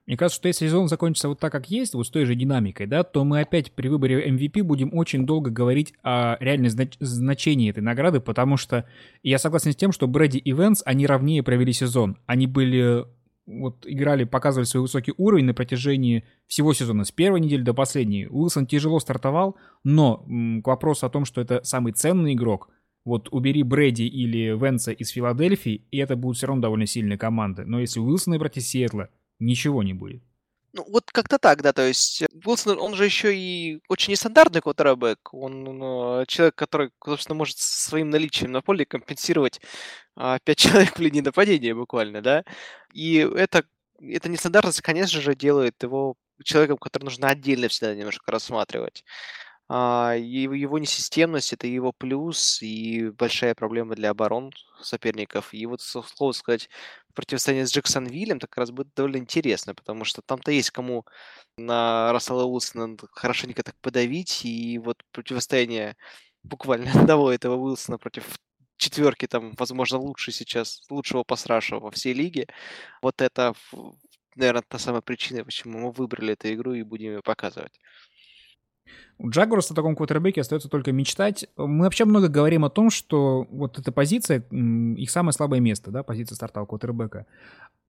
Мне 0.06 0.16
кажется, 0.16 0.36
что 0.36 0.48
если 0.48 0.66
сезон 0.66 0.88
закончится 0.88 1.28
вот 1.28 1.40
так, 1.40 1.50
как 1.50 1.68
есть, 1.68 1.94
вот 1.94 2.06
с 2.06 2.10
той 2.10 2.26
же 2.26 2.36
динамикой, 2.36 2.86
да, 2.86 3.02
то 3.02 3.24
мы 3.24 3.40
опять 3.40 3.72
при 3.72 3.88
выборе 3.88 4.28
MVP 4.30 4.62
будем 4.62 4.94
очень 4.94 5.26
долго 5.26 5.50
говорить 5.50 5.94
о 6.02 6.36
реальном 6.38 6.68
знач- 6.68 6.96
значении 7.00 7.70
этой 7.70 7.82
награды, 7.82 8.20
потому 8.20 8.56
что 8.56 8.86
я 9.24 9.38
согласен 9.38 9.72
с 9.72 9.76
тем, 9.76 9.90
что 9.90 10.06
Брэди 10.06 10.38
и 10.38 10.52
Венс, 10.52 10.82
они 10.86 11.06
ровнее 11.06 11.42
провели 11.42 11.72
сезон. 11.72 12.18
Они 12.26 12.46
были 12.46 13.04
вот 13.46 13.84
играли, 13.86 14.24
показывали 14.24 14.66
свой 14.66 14.82
высокий 14.82 15.12
уровень 15.16 15.44
на 15.44 15.54
протяжении 15.54 16.24
всего 16.46 16.72
сезона, 16.72 17.04
с 17.04 17.12
первой 17.12 17.40
недели 17.40 17.62
до 17.62 17.74
последней. 17.74 18.26
Уилсон 18.28 18.66
тяжело 18.66 19.00
стартовал, 19.00 19.56
но 19.84 20.24
м, 20.28 20.62
к 20.62 20.66
вопросу 20.66 21.06
о 21.06 21.10
том, 21.10 21.24
что 21.24 21.40
это 21.40 21.60
самый 21.62 21.92
ценный 21.92 22.34
игрок, 22.34 22.68
вот 23.04 23.28
убери 23.30 23.62
Брэди 23.62 24.02
или 24.02 24.56
Венса 24.56 24.90
из 24.90 25.10
Филадельфии, 25.10 25.84
и 25.92 25.98
это 25.98 26.16
будут 26.16 26.38
все 26.38 26.48
равно 26.48 26.62
довольно 26.62 26.86
сильные 26.86 27.18
команды. 27.18 27.64
Но 27.64 27.78
если 27.78 28.00
Уилсона 28.00 28.38
брать 28.38 28.56
из 28.56 28.68
Сиэтла, 28.68 29.10
ничего 29.38 29.82
не 29.82 29.94
будет. 29.94 30.22
Ну, 30.72 30.84
вот 30.90 31.10
как-то 31.10 31.38
так, 31.38 31.62
да, 31.62 31.72
то 31.72 31.86
есть 31.86 32.22
э, 32.22 32.26
Уилсон, 32.44 32.78
он 32.78 32.94
же 32.94 33.04
еще 33.06 33.34
и 33.34 33.80
очень 33.88 34.10
нестандартный 34.10 34.60
квотербек, 34.60 35.32
он 35.32 35.64
ну, 35.64 36.24
человек, 36.26 36.54
который, 36.54 36.90
собственно, 37.02 37.36
может 37.36 37.56
своим 37.58 38.10
наличием 38.10 38.52
на 38.52 38.60
поле 38.60 38.84
компенсировать 38.84 39.60
а, 40.16 40.38
пять 40.40 40.58
человек 40.58 40.98
в 40.98 41.00
линии 41.00 41.22
нападения 41.22 41.74
буквально, 41.74 42.20
да, 42.20 42.44
и 42.92 43.16
это, 43.16 43.64
эта 44.00 44.28
нестандартность, 44.28 44.82
конечно 44.82 45.20
же, 45.20 45.34
делает 45.34 45.82
его 45.82 46.16
человеком, 46.44 46.76
который 46.76 47.04
нужно 47.04 47.28
отдельно 47.30 47.68
всегда 47.68 47.94
немножко 47.94 48.30
рассматривать. 48.30 49.02
А, 49.68 50.14
его 50.16 50.78
несистемность 50.78 51.52
это 51.52 51.66
его 51.66 51.92
плюс 51.92 52.62
и 52.62 53.10
большая 53.10 53.54
проблема 53.54 53.96
для 53.96 54.10
оборон 54.10 54.52
соперников. 54.80 55.52
И 55.52 55.66
вот, 55.66 55.80
слово 55.80 56.32
сказать, 56.32 56.68
противостояние 57.16 57.66
с 57.66 57.72
Джексонвиллем 57.72 58.38
так 58.38 58.50
как 58.50 58.58
раз 58.58 58.70
будет 58.70 58.94
довольно 58.94 59.16
интересно, 59.16 59.74
потому 59.74 60.04
что 60.04 60.22
там-то 60.22 60.52
есть 60.52 60.70
кому 60.70 61.04
на 61.58 62.12
Рассела 62.12 62.44
Уилсона 62.44 62.96
хорошенько 63.12 63.62
так 63.62 63.74
подавить, 63.80 64.44
и 64.44 64.78
вот 64.78 65.02
противостояние 65.12 65.96
буквально 66.44 66.90
одного 66.94 67.32
этого 67.32 67.56
Уилсона 67.56 67.98
против 67.98 68.24
четверки, 68.76 69.26
там, 69.26 69.54
возможно, 69.58 69.98
лучше 69.98 70.32
сейчас, 70.32 70.82
лучшего 70.90 71.24
пасраша 71.24 71.78
во 71.78 71.90
всей 71.90 72.12
лиге. 72.14 72.46
Вот 73.02 73.22
это, 73.22 73.54
наверное, 74.36 74.62
та 74.68 74.78
самая 74.78 75.00
причина, 75.02 75.44
почему 75.44 75.78
мы 75.80 75.92
выбрали 75.92 76.34
эту 76.34 76.52
игру 76.52 76.74
и 76.74 76.82
будем 76.82 77.12
ее 77.12 77.22
показывать. 77.22 77.80
У 79.18 79.30
Джагорса 79.30 79.72
о 79.72 79.76
таком 79.76 79.96
квотербеке 79.96 80.42
остается 80.42 80.68
только 80.68 80.92
мечтать. 80.92 81.46
Мы 81.56 81.84
вообще 81.84 82.04
много 82.04 82.28
говорим 82.28 82.64
о 82.64 82.70
том, 82.70 82.90
что 82.90 83.46
вот 83.50 83.78
эта 83.78 83.92
позиция, 83.92 84.44
их 84.50 85.10
самое 85.10 85.32
слабое 85.32 85.60
место, 85.60 85.90
да, 85.90 86.02
позиция 86.02 86.36
стартового 86.36 86.68
квотербека. 86.68 87.26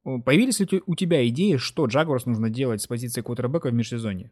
Появились 0.04 0.60
ли 0.60 0.82
у 0.86 0.96
тебя 0.96 1.28
идеи, 1.28 1.58
что 1.58 1.86
Джагорс 1.86 2.26
нужно 2.26 2.50
делать 2.50 2.82
с 2.82 2.88
позиции 2.88 3.22
квотербека 3.22 3.70
в 3.70 3.74
межсезонье? 3.74 4.32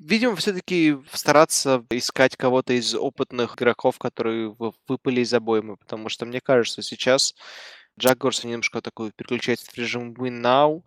Видимо, 0.00 0.34
все-таки 0.34 0.96
стараться 1.12 1.84
искать 1.90 2.36
кого-то 2.36 2.72
из 2.72 2.96
опытных 2.96 3.54
игроков, 3.56 3.98
которые 3.98 4.56
выпали 4.88 5.20
из 5.20 5.32
обоймы, 5.32 5.76
потому 5.76 6.08
что 6.08 6.26
мне 6.26 6.40
кажется, 6.40 6.82
сейчас 6.82 7.36
Джагорс 7.98 8.42
немножко 8.42 8.80
такой 8.80 9.12
переключается 9.14 9.70
в 9.70 9.78
режим 9.78 10.12
win 10.14 10.42
now, 10.42 10.82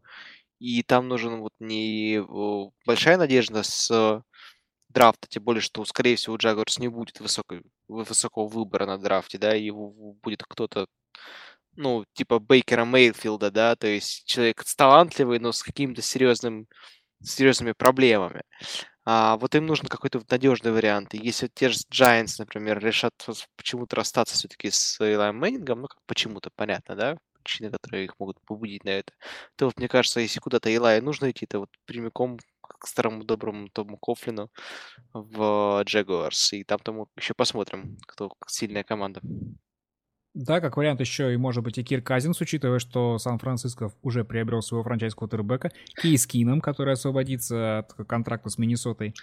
и 0.59 0.83
там 0.83 1.07
нужен 1.07 1.39
вот 1.39 1.53
не 1.59 2.21
большая 2.85 3.17
надежда 3.17 3.63
с 3.63 4.21
драфта, 4.97 5.27
тем 5.29 5.43
более, 5.43 5.61
что, 5.61 5.85
скорее 5.85 6.15
всего, 6.15 6.35
у 6.35 6.37
Джагорс 6.37 6.79
не 6.79 6.87
будет 6.87 7.19
высокой, 7.19 7.61
высокого 7.87 8.47
выбора 8.47 8.85
на 8.87 8.97
драфте, 8.97 9.37
да, 9.37 9.55
и 9.55 9.69
будет 9.71 10.43
кто-то, 10.43 10.87
ну, 11.75 12.05
типа 12.13 12.39
Бейкера 12.39 12.85
Мейлфилда, 12.85 13.51
да, 13.51 13.75
то 13.75 13.87
есть 13.87 14.25
человек 14.25 14.63
талантливый, 14.77 15.39
но 15.39 15.51
с 15.51 15.63
каким-то 15.63 16.01
серьезным, 16.01 16.67
серьезными 17.23 17.73
проблемами. 17.73 18.41
А, 19.05 19.37
вот 19.37 19.55
им 19.55 19.65
нужен 19.67 19.87
какой-то 19.87 20.21
надежный 20.29 20.71
вариант. 20.71 21.13
И 21.13 21.17
если 21.17 21.47
те 21.47 21.69
же 21.69 21.79
Giants, 21.91 22.35
например, 22.39 22.79
решат 22.79 23.13
почему-то 23.55 23.95
расстаться 23.95 24.35
все-таки 24.35 24.69
с 24.71 24.99
Илайм 24.99 25.37
Мэннингом, 25.37 25.81
ну, 25.81 25.87
как 25.87 25.99
почему-то, 26.07 26.49
понятно, 26.55 26.95
да, 26.95 27.17
причины, 27.43 27.71
которые 27.71 28.05
их 28.05 28.15
могут 28.19 28.37
побудить 28.41 28.83
на 28.83 28.89
это, 28.89 29.13
то 29.55 29.65
вот 29.65 29.77
мне 29.77 29.87
кажется, 29.87 30.19
если 30.19 30.39
куда-то 30.39 30.69
Илая 30.69 31.01
нужно 31.01 31.31
идти, 31.31 31.45
то 31.45 31.59
вот 31.59 31.69
прямиком 31.85 32.39
к 32.77 32.87
старому 32.87 33.23
доброму 33.23 33.69
Тому 33.69 33.97
Кофлину 33.97 34.49
в 35.13 35.83
Jaguars. 35.85 36.51
И 36.51 36.63
там 36.63 36.79
тому 36.79 37.07
еще 37.17 37.33
посмотрим, 37.33 37.97
кто 38.07 38.31
сильная 38.47 38.83
команда. 38.83 39.21
Да, 40.33 40.61
как 40.61 40.77
вариант 40.77 40.99
еще 40.99 41.33
и 41.33 41.37
может 41.37 41.63
быть 41.63 41.79
и 41.79 41.83
Кир 41.83 42.03
Казинс, 42.03 42.39
учитывая, 42.39 42.77
что 42.77 43.17
Сан-Франциско 43.17 43.91
уже 44.03 44.23
приобрел 44.23 44.61
своего 44.61 44.83
франчайз 44.83 45.15
квотербека, 45.15 45.71
Кейс 45.99 46.27
Кином, 46.27 46.61
который 46.61 46.93
освободится 46.93 47.79
от 47.79 47.93
контракта 48.07 48.49
с 48.49 48.59
Миннесотой. 48.59 49.15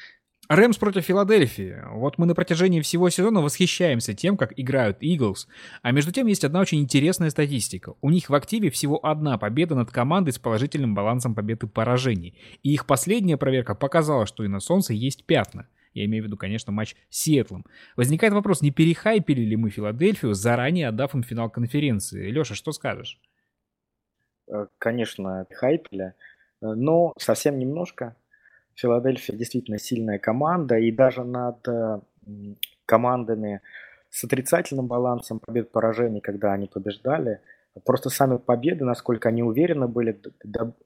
Рэмс 0.49 0.77
против 0.77 1.05
Филадельфии. 1.05 1.83
Вот 1.93 2.19
мы 2.19 2.27
на 2.27 2.35
протяжении 2.35 2.83
всего 2.83 3.09
сезона 3.09 3.41
восхищаемся 3.41 4.13
тем, 4.13 4.37
как 4.37 4.53
играют 4.57 4.99
Иглс. 5.01 5.49
А 5.83 5.91
между 5.91 6.13
тем 6.13 6.27
есть 6.27 6.45
одна 6.45 6.61
очень 6.61 6.81
интересная 6.81 7.31
статистика. 7.31 7.95
У 8.03 8.11
них 8.11 8.29
в 8.29 8.35
активе 8.35 8.71
всего 8.71 9.05
одна 9.05 9.39
победа 9.39 9.75
над 9.75 9.91
командой 9.91 10.33
с 10.33 10.39
положительным 10.39 10.95
балансом 10.95 11.35
побед 11.35 11.63
и 11.63 11.67
поражений. 11.67 12.39
И 12.63 12.75
их 12.75 12.87
последняя 12.87 13.39
проверка 13.39 13.75
показала, 13.75 14.27
что 14.27 14.45
и 14.45 14.49
на 14.49 14.61
солнце 14.61 14.93
есть 14.93 15.25
пятна. 15.25 15.69
Я 15.95 16.05
имею 16.05 16.25
в 16.25 16.27
виду, 16.27 16.37
конечно, 16.37 16.73
матч 16.73 16.95
с 17.09 17.23
Сиэтлом. 17.23 17.65
Возникает 17.97 18.35
вопрос, 18.35 18.61
не 18.61 18.71
перехайпили 18.71 19.43
ли 19.43 19.57
мы 19.57 19.71
Филадельфию, 19.71 20.35
заранее 20.35 20.89
отдав 20.89 21.15
им 21.15 21.23
финал 21.23 21.49
конференции? 21.49 22.31
Леша, 22.31 22.55
что 22.55 22.73
скажешь? 22.73 23.21
Э, 24.53 24.67
конечно, 24.79 25.47
хайпили, 25.55 26.07
э, 26.07 26.13
но 26.61 27.15
совсем 27.17 27.59
немножко. 27.59 28.17
Филадельфия 28.75 29.37
действительно 29.37 29.79
сильная 29.79 30.19
команда, 30.19 30.79
и 30.79 30.91
даже 30.91 31.25
над 31.25 31.67
э, 31.69 32.01
командами 32.87 33.61
с 34.11 34.25
отрицательным 34.25 34.87
балансом 34.87 35.41
побед-поражений, 35.41 36.21
когда 36.21 36.53
они 36.53 36.67
побеждали, 36.67 37.41
просто 37.85 38.11
сами 38.11 38.37
победы, 38.37 38.85
насколько 38.85 39.29
они 39.29 39.43
уверенно 39.43 39.89
были 39.89 40.21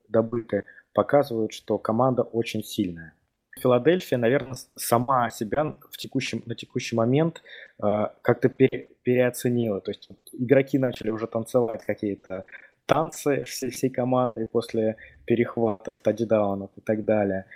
добыты, 0.09 0.65
показывают, 0.93 1.53
что 1.53 1.79
команда 1.79 2.23
очень 2.23 2.65
сильная. 2.65 3.13
Филадельфия, 3.61 4.19
наверное, 4.19 4.57
сама 4.77 5.31
себя 5.31 5.77
в 5.91 5.97
текущем, 5.97 6.43
на 6.47 6.55
текущий 6.55 6.97
момент 6.97 7.43
э, 7.83 8.07
как-то 8.23 8.49
пере, 8.49 8.89
переоценила. 9.03 9.81
То 9.81 9.91
есть 9.91 10.09
игроки 10.33 10.79
начали 10.79 11.11
уже 11.11 11.27
танцевать 11.27 11.85
какие-то 11.85 12.45
танцы 12.87 13.45
всей, 13.45 13.71
всей 13.71 13.91
команды 13.91 14.49
после 14.51 14.97
перехвата 15.25 15.91
тачдаунов 16.03 16.71
и 16.77 16.81
так 16.81 17.05
далее. 17.05 17.47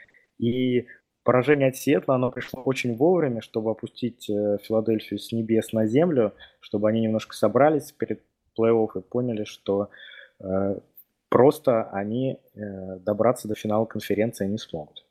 И 0.43 0.89
поражение 1.23 1.69
от 1.69 1.77
Сиэтла, 1.77 2.17
оно 2.17 2.33
пришло 2.33 2.63
очень 2.63 2.97
вовремя, 2.97 3.41
чтобы 3.41 3.71
опустить 3.71 4.29
э, 4.29 4.59
Филадельфию 4.63 5.21
с 5.21 5.31
небес 5.31 5.73
на 5.73 5.87
землю, 5.87 6.35
чтобы 6.61 6.89
они 6.89 7.01
немножко 7.01 7.37
собрались 7.37 7.93
перед 7.93 8.23
плей-офф 8.59 8.99
и 8.99 9.03
поняли, 9.03 9.45
что 9.45 9.91
э, 10.41 10.81
просто 11.29 11.85
они 11.91 12.41
э, 12.55 12.99
добраться 12.99 13.47
до 13.47 13.55
финала 13.55 13.85
конференции 13.85 14.49
не 14.49 14.59
смогут. 14.59 15.07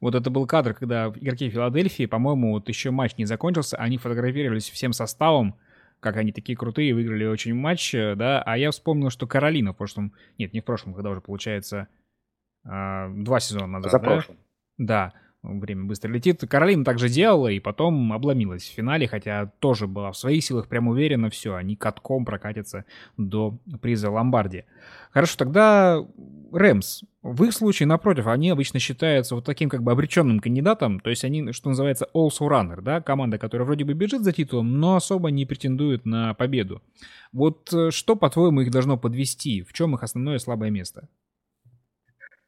Вот 0.00 0.14
это 0.14 0.30
был 0.30 0.46
кадр, 0.46 0.74
когда 0.74 1.08
игроки 1.08 1.50
Филадельфии, 1.50 2.06
по-моему, 2.06 2.52
вот 2.52 2.68
еще 2.68 2.92
матч 2.92 3.16
не 3.18 3.24
закончился, 3.24 3.76
они 3.76 3.98
фотографировались 3.98 4.70
всем 4.70 4.92
составом, 4.92 5.56
как 5.98 6.16
они 6.16 6.32
такие 6.32 6.56
крутые, 6.56 6.94
выиграли 6.94 7.26
очень 7.26 7.54
матч, 7.54 7.92
э, 7.92 8.14
да, 8.14 8.40
а 8.40 8.56
я 8.56 8.70
вспомнил, 8.70 9.10
что 9.10 9.26
Каролина 9.26 9.72
в 9.72 9.76
прошлом, 9.76 10.14
нет, 10.38 10.52
не 10.52 10.60
в 10.60 10.64
прошлом, 10.64 10.94
когда 10.94 11.10
уже 11.10 11.20
получается 11.20 11.88
э, 12.64 12.68
два 12.68 13.40
сезона 13.40 13.66
назад, 13.66 13.90
За 13.90 13.98
да? 13.98 14.04
прошлым. 14.04 14.38
Да, 14.80 15.12
время 15.42 15.84
быстро 15.84 16.10
летит. 16.10 16.40
Каролина 16.48 16.86
также 16.86 17.10
делала 17.10 17.48
и 17.48 17.60
потом 17.60 18.14
обломилась 18.14 18.62
в 18.62 18.72
финале, 18.72 19.06
хотя 19.06 19.52
тоже 19.58 19.86
была 19.86 20.10
в 20.10 20.16
своих 20.16 20.42
силах, 20.42 20.68
прям 20.68 20.88
уверена, 20.88 21.28
все, 21.28 21.54
они 21.54 21.76
катком 21.76 22.24
прокатятся 22.24 22.86
до 23.18 23.58
приза 23.82 24.10
Ломбарди. 24.10 24.64
Хорошо, 25.10 25.36
тогда 25.36 26.02
Рэмс. 26.50 27.02
В 27.20 27.44
их 27.44 27.52
случае, 27.52 27.88
напротив, 27.88 28.26
они 28.26 28.48
обычно 28.48 28.78
считаются 28.78 29.34
вот 29.34 29.44
таким 29.44 29.68
как 29.68 29.82
бы 29.82 29.92
обреченным 29.92 30.40
кандидатом, 30.40 30.98
то 30.98 31.10
есть 31.10 31.24
они, 31.24 31.52
что 31.52 31.68
называется, 31.68 32.08
also 32.14 32.48
runner, 32.48 32.80
да, 32.80 33.02
команда, 33.02 33.36
которая 33.36 33.66
вроде 33.66 33.84
бы 33.84 33.92
бежит 33.92 34.22
за 34.22 34.32
титулом, 34.32 34.80
но 34.80 34.96
особо 34.96 35.30
не 35.30 35.44
претендует 35.44 36.06
на 36.06 36.32
победу. 36.32 36.80
Вот 37.32 37.70
э, 37.74 37.90
что, 37.90 38.16
по-твоему, 38.16 38.62
их 38.62 38.70
должно 38.70 38.96
подвести? 38.96 39.60
В 39.62 39.74
чем 39.74 39.94
их 39.94 40.02
основное 40.02 40.38
слабое 40.38 40.70
место? 40.70 41.06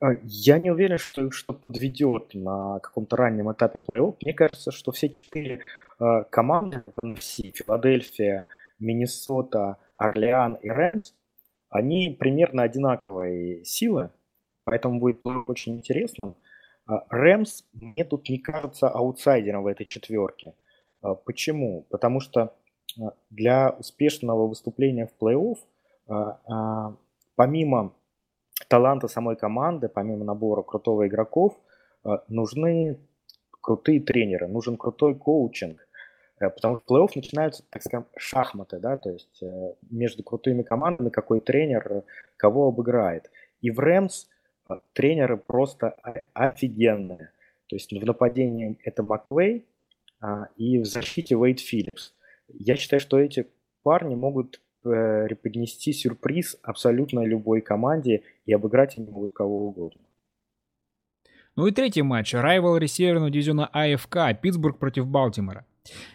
А, 0.03 0.17
я 0.25 0.59
не 0.59 0.71
уверен, 0.71 0.99
что 0.99 1.25
их 1.25 1.33
что 1.33 1.55
подведет 1.55 2.35
на 2.35 2.81
каком-то 2.81 3.17
раннем 3.17 3.53
этапе 3.53 3.79
плей-офф. 3.87 4.17
Мне 4.23 4.35
кажется, 4.35 4.73
что 4.73 4.91
все 4.91 5.11
четыре 5.11 5.65
э, 6.01 6.25
команды 6.29 6.83
в 6.97 7.05
NFC, 7.05 7.53
Филадельфия, 7.53 8.49
Миннесота, 8.81 9.77
Орлеан 9.97 10.55
и 10.55 10.69
Рэмс, 10.69 11.15
они 11.71 12.17
примерно 12.19 12.65
одинаковые 12.65 13.65
силы, 13.65 14.11
поэтому 14.65 14.99
будет 14.99 15.21
очень 15.47 15.77
интересно. 15.77 16.35
А, 16.87 17.07
Рэмс 17.09 17.63
мне 17.73 18.05
тут 18.05 18.29
не 18.29 18.39
кажется 18.39 18.89
аутсайдером 18.89 19.63
в 19.63 19.69
этой 19.69 19.87
четверке. 19.87 20.55
Почему? 21.25 21.87
Потому 21.91 22.21
что 22.21 22.57
для 23.31 23.71
успешного 23.71 24.49
выступления 24.49 25.07
в 25.07 25.15
плей-офф, 25.21 26.97
помимо 27.35 27.95
таланта 28.67 29.09
самой 29.09 29.37
команды, 29.37 29.89
помимо 29.89 30.25
набора 30.25 30.63
крутого 30.63 31.07
игроков, 31.07 31.59
э, 32.05 32.19
нужны 32.29 32.99
крутые 33.51 34.01
тренеры, 34.01 34.49
нужен 34.49 34.77
крутой 34.77 35.15
коучинг. 35.15 35.87
Э, 36.41 36.51
потому 36.51 36.79
что 36.79 36.95
плей-офф 36.95 37.11
начинаются, 37.15 37.65
так 37.71 37.83
скажем, 37.83 38.07
шахматы, 38.17 38.79
да, 38.79 38.97
то 38.97 39.11
есть 39.11 39.43
э, 39.43 39.75
между 39.91 40.23
крутыми 40.23 40.63
командами 40.63 41.11
какой 41.11 41.41
тренер 41.41 42.05
кого 42.37 42.69
обыграет. 42.69 43.31
И 43.61 43.71
в 43.71 43.79
Рэмс 43.79 44.27
тренеры 44.93 45.37
просто 45.37 45.97
офигенные. 46.33 47.31
То 47.69 47.77
есть 47.77 47.93
в 47.93 48.05
нападении 48.05 48.79
это 48.85 49.03
Маквей, 49.03 49.67
а, 50.23 50.49
и 50.57 50.79
в 50.79 50.87
защите 50.87 51.37
Уэйд 51.37 51.61
Филлипс. 51.61 52.15
Я 52.49 52.77
считаю, 52.77 53.01
что 53.01 53.19
эти 53.19 53.49
парни 53.83 54.15
могут 54.15 54.61
преподнести 54.83 55.93
сюрприз 55.93 56.57
абсолютно 56.63 57.25
любой 57.25 57.61
команде 57.61 58.23
и 58.47 58.53
обыграть 58.53 58.99
могут 58.99 59.35
кого 59.35 59.69
угодно. 59.69 60.01
Ну 61.55 61.67
и 61.67 61.73
третий 61.73 62.03
матч. 62.03 62.33
Райвал 62.33 62.81
северного 62.81 63.31
дивизиона 63.31 63.67
АФК. 63.67 64.41
Питтсбург 64.41 64.79
против 64.79 65.07
Балтимора. 65.07 65.67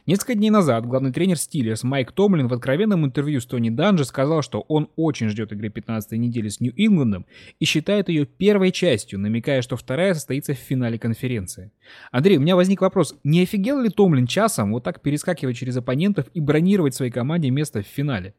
Несколько 0.06 0.36
дней 0.36 0.50
назад 0.50 0.86
главный 0.86 1.12
тренер 1.12 1.38
Стиллерс 1.38 1.84
Майк 1.84 2.14
Томлин 2.14 2.48
в 2.48 2.54
откровенном 2.54 3.06
интервью 3.06 3.42
с 3.42 3.46
Тони 3.46 3.70
Данжи 3.70 4.06
сказал, 4.06 4.42
что 4.42 4.62
он 4.62 4.90
очень 4.96 5.28
ждет 5.28 5.52
игры 5.52 5.70
15 5.70 6.14
недели 6.14 6.48
с 6.48 6.62
Нью-Ингландом 6.62 7.26
и 7.60 7.66
считает 7.66 8.08
ее 8.08 8.26
первой 8.26 8.72
частью, 8.72 9.20
намекая, 9.20 9.62
что 9.62 9.76
вторая 9.76 10.14
состоится 10.14 10.54
в 10.54 10.58
финале 10.58 10.98
конференции. 10.98 11.72
Андрей, 12.12 12.38
у 12.38 12.42
меня 12.42 12.56
возник 12.56 12.80
вопрос, 12.80 13.16
не 13.26 13.42
офигел 13.42 13.82
ли 13.82 13.90
Томлин 13.90 14.26
часом 14.26 14.72
вот 14.72 14.86
так 14.86 15.02
перескакивать 15.02 15.58
через 15.58 15.76
оппонентов 15.76 16.28
и 16.34 16.40
бронировать 16.40 16.96
своей 16.96 17.12
команде 17.12 17.50
место 17.50 17.82
в 17.82 17.88
финале? 17.88 18.36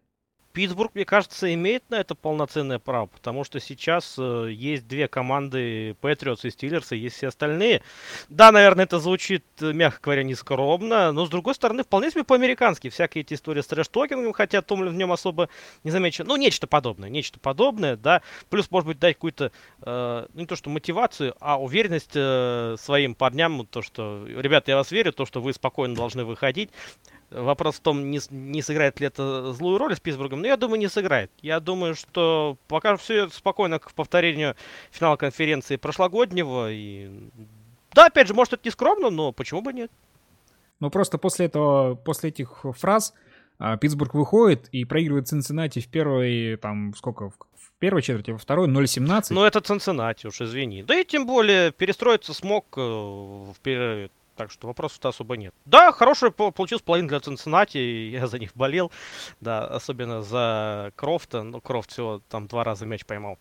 Питтсбург, 0.59 0.91
мне 0.97 1.05
кажется, 1.05 1.55
имеет 1.55 1.89
на 1.89 2.01
это 2.01 2.17
полноценное 2.17 2.81
право, 2.81 3.07
потому 3.07 3.45
что 3.45 3.61
сейчас 3.61 4.17
э, 4.19 4.49
есть 4.51 4.89
две 4.89 5.07
команды, 5.07 5.95
Патриотс 6.01 6.45
и 6.47 6.51
Стиллерс, 6.51 6.91
и 6.91 6.97
есть 6.97 7.15
все 7.15 7.29
остальные. 7.29 7.81
Да, 8.29 8.51
наверное, 8.51 8.85
это 8.85 8.99
звучит, 8.99 9.45
э, 9.61 9.73
мягко 9.73 10.01
говоря, 10.03 10.25
нескромно, 10.25 11.13
но, 11.13 11.27
с 11.27 11.29
другой 11.29 11.55
стороны, 11.55 11.85
вполне 11.85 12.11
себе 12.11 12.25
по-американски. 12.25 12.91
Всякие 12.91 13.23
эти 13.23 13.35
истории 13.35 13.61
с 13.61 13.69
трэш-токингом, 13.69 14.33
хотя 14.33 14.61
Томлин 14.61 14.95
в 14.95 14.97
нем 14.97 15.13
особо 15.13 15.49
не 15.85 15.93
замечен. 15.93 16.27
Ну, 16.27 16.35
нечто 16.35 16.67
подобное, 16.67 17.09
нечто 17.09 17.39
подобное, 17.39 17.95
да. 17.95 18.23
Плюс, 18.51 18.69
может 18.73 18.89
быть, 18.89 18.99
дать 18.99 19.15
какую-то, 19.15 19.53
э, 19.83 20.27
ну, 20.35 20.41
не 20.41 20.47
то 20.47 20.57
что 20.57 20.71
мотивацию, 20.71 21.37
а 21.39 21.63
уверенность 21.63 22.17
э, 22.17 22.75
своим 22.81 23.15
парням, 23.15 23.65
то, 23.65 23.81
что, 23.81 24.27
ребята, 24.27 24.73
я 24.73 24.77
вас 24.77 24.91
верю, 24.91 25.13
то, 25.13 25.25
что 25.25 25.41
вы 25.41 25.53
спокойно 25.53 25.95
должны 25.95 26.25
выходить. 26.25 26.71
Вопрос 27.31 27.77
в 27.77 27.81
том, 27.81 28.11
не, 28.11 28.21
не 28.31 28.63
сыграет 28.63 29.01
ли 29.01 29.07
это 29.07 29.53
злую 29.53 29.79
роль 29.79 29.95
с 29.95 30.01
Питтсбургом, 30.01 30.41
но 30.41 30.47
я 30.47 30.57
думаю, 30.57 30.81
не 30.81 30.89
сыграет. 30.89 31.31
Я 31.43 31.61
думаю, 31.61 31.95
что 31.95 32.57
пока 32.69 32.97
все 32.97 33.29
спокойно 33.29 33.79
к 33.79 33.93
повторению 33.93 34.57
финала 34.91 35.17
конференции 35.17 35.77
прошлогоднего. 35.77 36.73
И... 36.73 37.11
Да, 37.93 38.07
опять 38.07 38.29
же, 38.29 38.35
может, 38.35 38.55
это 38.55 38.63
не 38.65 38.71
скромно, 38.71 39.11
но 39.11 39.33
почему 39.33 39.61
бы 39.61 39.75
нет? 39.75 39.91
Ну, 40.81 40.91
просто 40.91 41.19
после 41.19 41.47
этого, 41.47 41.97
после 41.97 42.31
этих 42.31 42.65
фраз 42.77 43.13
а, 43.59 43.77
Питтсбург 43.77 44.15
выходит 44.15 44.69
и 44.73 44.85
проигрывает 44.85 45.29
Цинциннати 45.29 45.81
в 45.81 45.89
первой, 45.89 46.57
там, 46.57 46.95
сколько, 46.95 47.31
в 47.31 47.73
первой 47.79 48.03
четверти, 48.03 48.31
во 48.31 48.39
второй 48.39 48.69
0-17. 48.69 49.27
Ну, 49.31 49.45
это 49.45 49.61
Цинциннати 49.61 50.27
уж, 50.29 50.41
извини. 50.41 50.83
Да 50.83 50.99
и 50.99 51.05
тем 51.05 51.27
более 51.27 51.73
перестроиться 51.73 52.33
смог 52.33 52.67
э, 52.77 52.81
в, 52.81 53.55
так 54.39 54.53
что 54.53 54.69
вопросов-то 54.69 55.09
особо 55.09 55.37
нет. 55.37 55.53
Да, 55.65 55.91
хороший 55.91 56.31
получился 56.31 56.85
половина 56.85 57.09
для 57.09 57.19
Цинциннати, 57.19 57.79
я 57.79 58.29
за 58.29 58.39
них 58.39 58.53
болел. 58.55 58.93
Да, 59.41 59.67
особенно 59.67 60.23
за 60.23 60.93
Крофта. 60.95 61.43
Ну, 61.43 61.61
Крофт 61.61 61.91
всего 61.91 62.23
там 62.29 62.47
два 62.47 62.63
раза 62.63 62.87
мяч 62.87 63.05
поймал. 63.05 63.37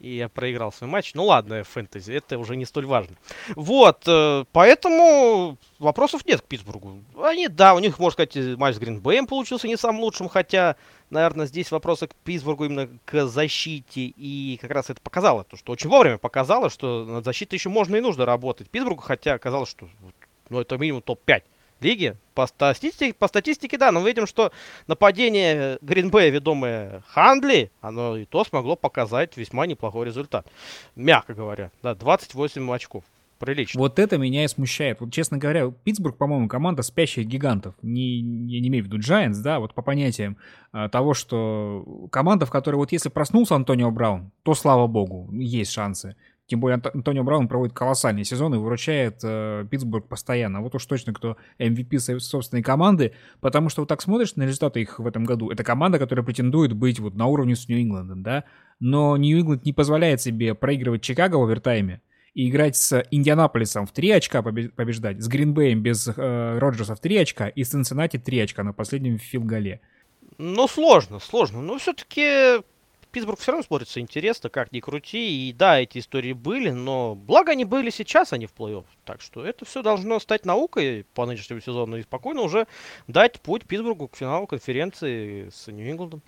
И 0.00 0.16
я 0.16 0.28
проиграл 0.28 0.72
свой 0.72 0.90
матч. 0.90 1.14
Ну 1.14 1.24
ладно, 1.24 1.62
фэнтези, 1.62 2.12
это 2.12 2.36
уже 2.36 2.56
не 2.56 2.64
столь 2.64 2.86
важно. 2.86 3.14
Вот, 3.54 4.02
э, 4.08 4.44
поэтому 4.50 5.56
вопросов 5.78 6.26
нет 6.26 6.40
к 6.40 6.44
Питтсбургу. 6.44 6.98
Они, 7.22 7.46
да, 7.46 7.74
у 7.74 7.78
них, 7.78 8.00
можно 8.00 8.24
сказать, 8.24 8.58
матч 8.58 8.74
с 8.74 8.78
Гринбэем 8.78 9.28
получился 9.28 9.68
не 9.68 9.76
самым 9.76 10.00
лучшим, 10.00 10.28
хотя, 10.28 10.74
наверное, 11.10 11.46
здесь 11.46 11.70
вопросы 11.70 12.08
к 12.08 12.14
Питтсбургу 12.16 12.64
именно 12.64 12.88
к 13.04 13.26
защите. 13.26 14.12
И 14.16 14.58
как 14.60 14.72
раз 14.72 14.90
это 14.90 15.00
показало, 15.00 15.44
то, 15.44 15.56
что 15.56 15.72
очень 15.72 15.88
вовремя 15.88 16.18
показало, 16.18 16.70
что 16.70 17.04
над 17.04 17.24
защитой 17.24 17.54
еще 17.54 17.68
можно 17.68 17.94
и 17.94 18.00
нужно 18.00 18.26
работать 18.26 18.68
Питтсбургу, 18.68 19.00
хотя 19.00 19.34
оказалось, 19.34 19.70
что 19.70 19.88
ну, 20.54 20.60
это 20.60 20.78
минимум 20.78 21.02
топ-5 21.02 21.42
лиги. 21.80 22.16
По 22.34 22.46
статистике, 22.46 23.14
по 23.14 23.28
статистике, 23.28 23.78
да, 23.78 23.92
но 23.92 24.00
мы 24.00 24.08
видим, 24.08 24.26
что 24.26 24.50
нападение 24.88 25.78
Гринбея, 25.82 26.30
ведомое 26.30 27.02
Хандли, 27.08 27.70
оно 27.80 28.16
и 28.16 28.24
то 28.24 28.42
смогло 28.44 28.74
показать 28.74 29.36
весьма 29.36 29.66
неплохой 29.66 30.06
результат. 30.06 30.46
Мягко 30.96 31.34
говоря, 31.34 31.70
да, 31.82 31.94
28 31.94 32.72
очков. 32.72 33.04
Прилично. 33.38 33.78
Вот 33.78 33.98
это 33.98 34.16
меня 34.16 34.44
и 34.44 34.48
смущает. 34.48 35.00
Вот, 35.00 35.12
честно 35.12 35.38
говоря, 35.38 35.70
Питтсбург, 35.70 36.16
по-моему, 36.16 36.48
команда 36.48 36.82
спящих 36.82 37.26
гигантов. 37.26 37.74
Не, 37.82 38.18
я 38.20 38.60
не 38.60 38.68
имею 38.68 38.84
в 38.84 38.86
виду 38.86 38.98
Giants, 38.98 39.42
да, 39.42 39.58
вот 39.58 39.74
по 39.74 39.82
понятиям 39.82 40.36
а, 40.72 40.88
того, 40.88 41.14
что 41.14 42.08
команда, 42.10 42.46
в 42.46 42.50
которой 42.50 42.76
вот 42.76 42.92
если 42.92 43.08
проснулся 43.08 43.56
Антонио 43.56 43.90
Браун, 43.90 44.30
то, 44.44 44.54
слава 44.54 44.86
богу, 44.86 45.28
есть 45.32 45.72
шансы. 45.72 46.16
Тем 46.46 46.60
более 46.60 46.78
Антонио 46.82 47.24
Браун 47.24 47.48
проводит 47.48 47.74
колоссальный 47.74 48.24
сезон 48.24 48.54
и 48.54 48.58
выручает 48.58 49.20
э, 49.22 49.66
Питтсбург 49.70 50.08
постоянно. 50.08 50.60
Вот 50.60 50.74
уж 50.74 50.84
точно 50.84 51.14
кто 51.14 51.38
MVP 51.58 51.98
своей 51.98 52.20
собственной 52.20 52.62
команды, 52.62 53.14
потому 53.40 53.70
что 53.70 53.82
вот 53.82 53.88
так 53.88 54.02
смотришь 54.02 54.36
на 54.36 54.42
результаты 54.42 54.82
их 54.82 54.98
в 54.98 55.06
этом 55.06 55.24
году. 55.24 55.50
Это 55.50 55.64
команда, 55.64 55.98
которая 55.98 56.24
претендует 56.24 56.74
быть 56.74 57.00
вот 57.00 57.14
на 57.14 57.26
уровне 57.26 57.56
с 57.56 57.68
Нью-Ингландом, 57.68 58.22
да. 58.22 58.44
Но 58.78 59.16
Нью-Ингланд 59.16 59.64
не 59.64 59.72
позволяет 59.72 60.20
себе 60.20 60.54
проигрывать 60.54 61.02
Чикаго 61.02 61.36
в 61.36 61.44
овертайме 61.44 62.02
и 62.34 62.50
играть 62.50 62.76
с 62.76 63.02
Индианаполисом 63.10 63.86
в 63.86 63.92
3 63.92 64.10
очка 64.10 64.42
побеждать, 64.42 65.22
с 65.22 65.28
Гринбеем 65.28 65.82
без 65.82 66.08
э, 66.08 66.58
Роджерса 66.58 66.94
в 66.94 67.00
3 67.00 67.16
очка 67.16 67.48
и 67.48 67.64
с 67.64 67.70
Цинциннати 67.70 68.18
3 68.18 68.40
очка 68.40 68.62
на 68.64 68.72
последнем 68.72 69.18
филгале. 69.18 69.80
Ну, 70.36 70.66
сложно, 70.66 71.20
сложно. 71.20 71.62
Но 71.62 71.78
все-таки 71.78 72.60
Питтсбург 73.14 73.38
все 73.38 73.52
равно 73.52 73.62
смотрится 73.62 74.00
интересно, 74.00 74.50
как 74.50 74.72
ни 74.72 74.80
крути. 74.80 75.48
И 75.48 75.52
да, 75.52 75.80
эти 75.80 75.98
истории 75.98 76.32
были, 76.32 76.70
но 76.70 77.14
благо 77.14 77.52
они 77.52 77.64
были 77.64 77.90
сейчас, 77.90 78.32
а 78.32 78.36
в 78.36 78.40
плей-офф. 78.40 78.84
Так 79.04 79.20
что 79.20 79.44
это 79.46 79.64
все 79.64 79.82
должно 79.82 80.18
стать 80.18 80.44
наукой 80.44 81.06
по 81.14 81.24
нынешнему 81.24 81.60
сезону 81.60 81.96
и 81.96 82.02
спокойно 82.02 82.42
уже 82.42 82.66
дать 83.06 83.40
путь 83.40 83.66
Питтсбургу 83.66 84.08
к 84.08 84.16
финалу 84.16 84.48
конференции 84.48 85.48
с 85.48 85.68
Нью-Ингландом. 85.68 86.22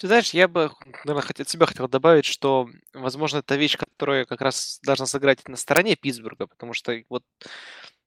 Ты 0.00 0.06
знаешь, 0.06 0.30
я 0.30 0.48
бы, 0.48 0.70
наверное, 1.04 1.34
от 1.38 1.48
себя 1.48 1.66
хотел 1.66 1.88
добавить, 1.88 2.24
что, 2.24 2.70
возможно, 2.94 3.38
это 3.38 3.56
вещь, 3.56 3.76
которая 3.76 4.24
как 4.24 4.40
раз 4.40 4.80
должна 4.82 5.04
сыграть 5.04 5.46
на 5.46 5.58
стороне 5.58 5.94
Питтсбурга, 5.94 6.46
потому 6.46 6.72
что 6.72 6.98
вот 7.10 7.22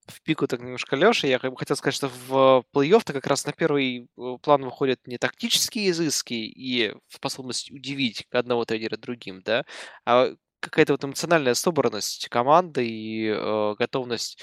в 0.08 0.22
пику 0.24 0.48
так 0.48 0.62
немножко 0.62 0.96
Леша. 0.96 1.28
Я 1.28 1.40
хотел 1.40 1.76
сказать, 1.76 1.96
что 1.96 2.10
в 2.10 2.64
плей-офф-то 2.74 3.14
как 3.14 3.28
раз 3.28 3.46
на 3.46 3.54
первый 3.54 4.08
э, 4.18 4.38
план 4.42 4.64
выходят 4.64 5.00
не 5.08 5.18
тактические 5.18 5.92
изыски 5.92 6.34
и 6.34 6.94
способность 7.10 7.72
удивить 7.72 8.26
одного 8.32 8.66
тренера 8.66 8.98
другим, 8.98 9.42
да, 9.44 9.66
а 10.06 10.34
какая-то 10.60 10.94
вот 10.94 11.04
эмоциональная 11.04 11.54
собранность 11.56 12.30
команды 12.30 12.88
и 12.88 13.28
э, 13.28 13.76
готовность 13.78 14.42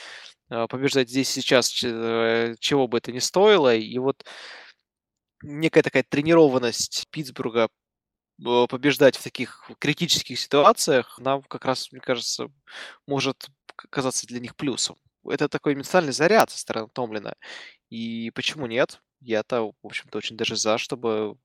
э, 0.51 0.67
побеждать 0.69 1.09
здесь 1.11 1.29
сейчас, 1.29 1.73
э, 1.85 2.55
чего 2.61 2.89
бы 2.89 2.99
это 2.99 3.13
ни 3.13 3.19
стоило. 3.21 3.75
И 3.75 3.99
вот 3.99 4.25
некая 5.43 5.83
такая 5.83 6.05
тренированность 6.09 7.07
Питтсбурга 7.11 7.69
э, 8.45 8.67
побеждать 8.69 9.17
в 9.17 9.23
таких 9.23 9.71
критических 9.79 10.39
ситуациях, 10.39 11.19
нам 11.21 11.43
как 11.43 11.65
раз, 11.65 11.93
мне 11.93 12.01
кажется, 12.01 12.49
может 13.07 13.49
казаться 13.91 14.27
для 14.27 14.41
них 14.41 14.57
плюсом 14.57 14.97
это 15.27 15.49
такой 15.49 15.75
ментальный 15.75 16.13
заряд 16.13 16.51
со 16.51 16.59
стороны 16.59 16.89
Томлина. 16.93 17.35
И 17.91 18.31
почему 18.35 18.67
нет? 18.67 19.01
Я-то, 19.21 19.73
в 19.83 19.87
общем-то, 19.87 20.19
очень 20.19 20.37
даже 20.37 20.57
за, 20.57 20.79
чтобы 20.79 21.37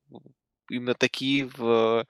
именно 0.69 0.93
такие 0.93 1.45
в 1.45 2.05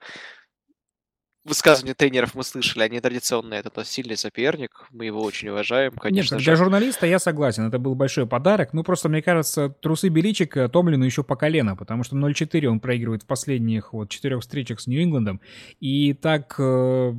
высказывания 1.44 1.94
тренеров 1.94 2.34
мы 2.34 2.42
слышали, 2.42 2.84
они 2.84 3.00
традиционные, 3.00 3.60
это 3.60 3.84
сильный 3.84 4.16
соперник, 4.16 4.86
мы 4.90 5.04
его 5.06 5.22
очень 5.22 5.50
уважаем, 5.50 5.92
конечно 5.92 6.36
Нет, 6.36 6.40
же. 6.40 6.46
для 6.46 6.56
журналиста 6.56 7.06
я 7.06 7.18
согласен, 7.18 7.66
это 7.68 7.78
был 7.78 7.94
большой 7.94 8.26
подарок, 8.26 8.72
ну 8.72 8.82
просто, 8.82 9.08
мне 9.08 9.22
кажется, 9.22 9.68
трусы 9.68 10.08
Беличика 10.08 10.68
Томлину 10.68 11.04
еще 11.04 11.22
по 11.22 11.36
колено, 11.36 11.76
потому 11.76 12.02
что 12.02 12.16
0-4 12.16 12.66
он 12.66 12.80
проигрывает 12.80 13.24
в 13.24 13.26
последних 13.26 13.92
вот 13.92 14.08
четырех 14.08 14.40
встречах 14.40 14.80
с 14.80 14.86
Нью-Ингландом, 14.86 15.40
и 15.80 16.14
так 16.14 16.54
э, 16.58 17.12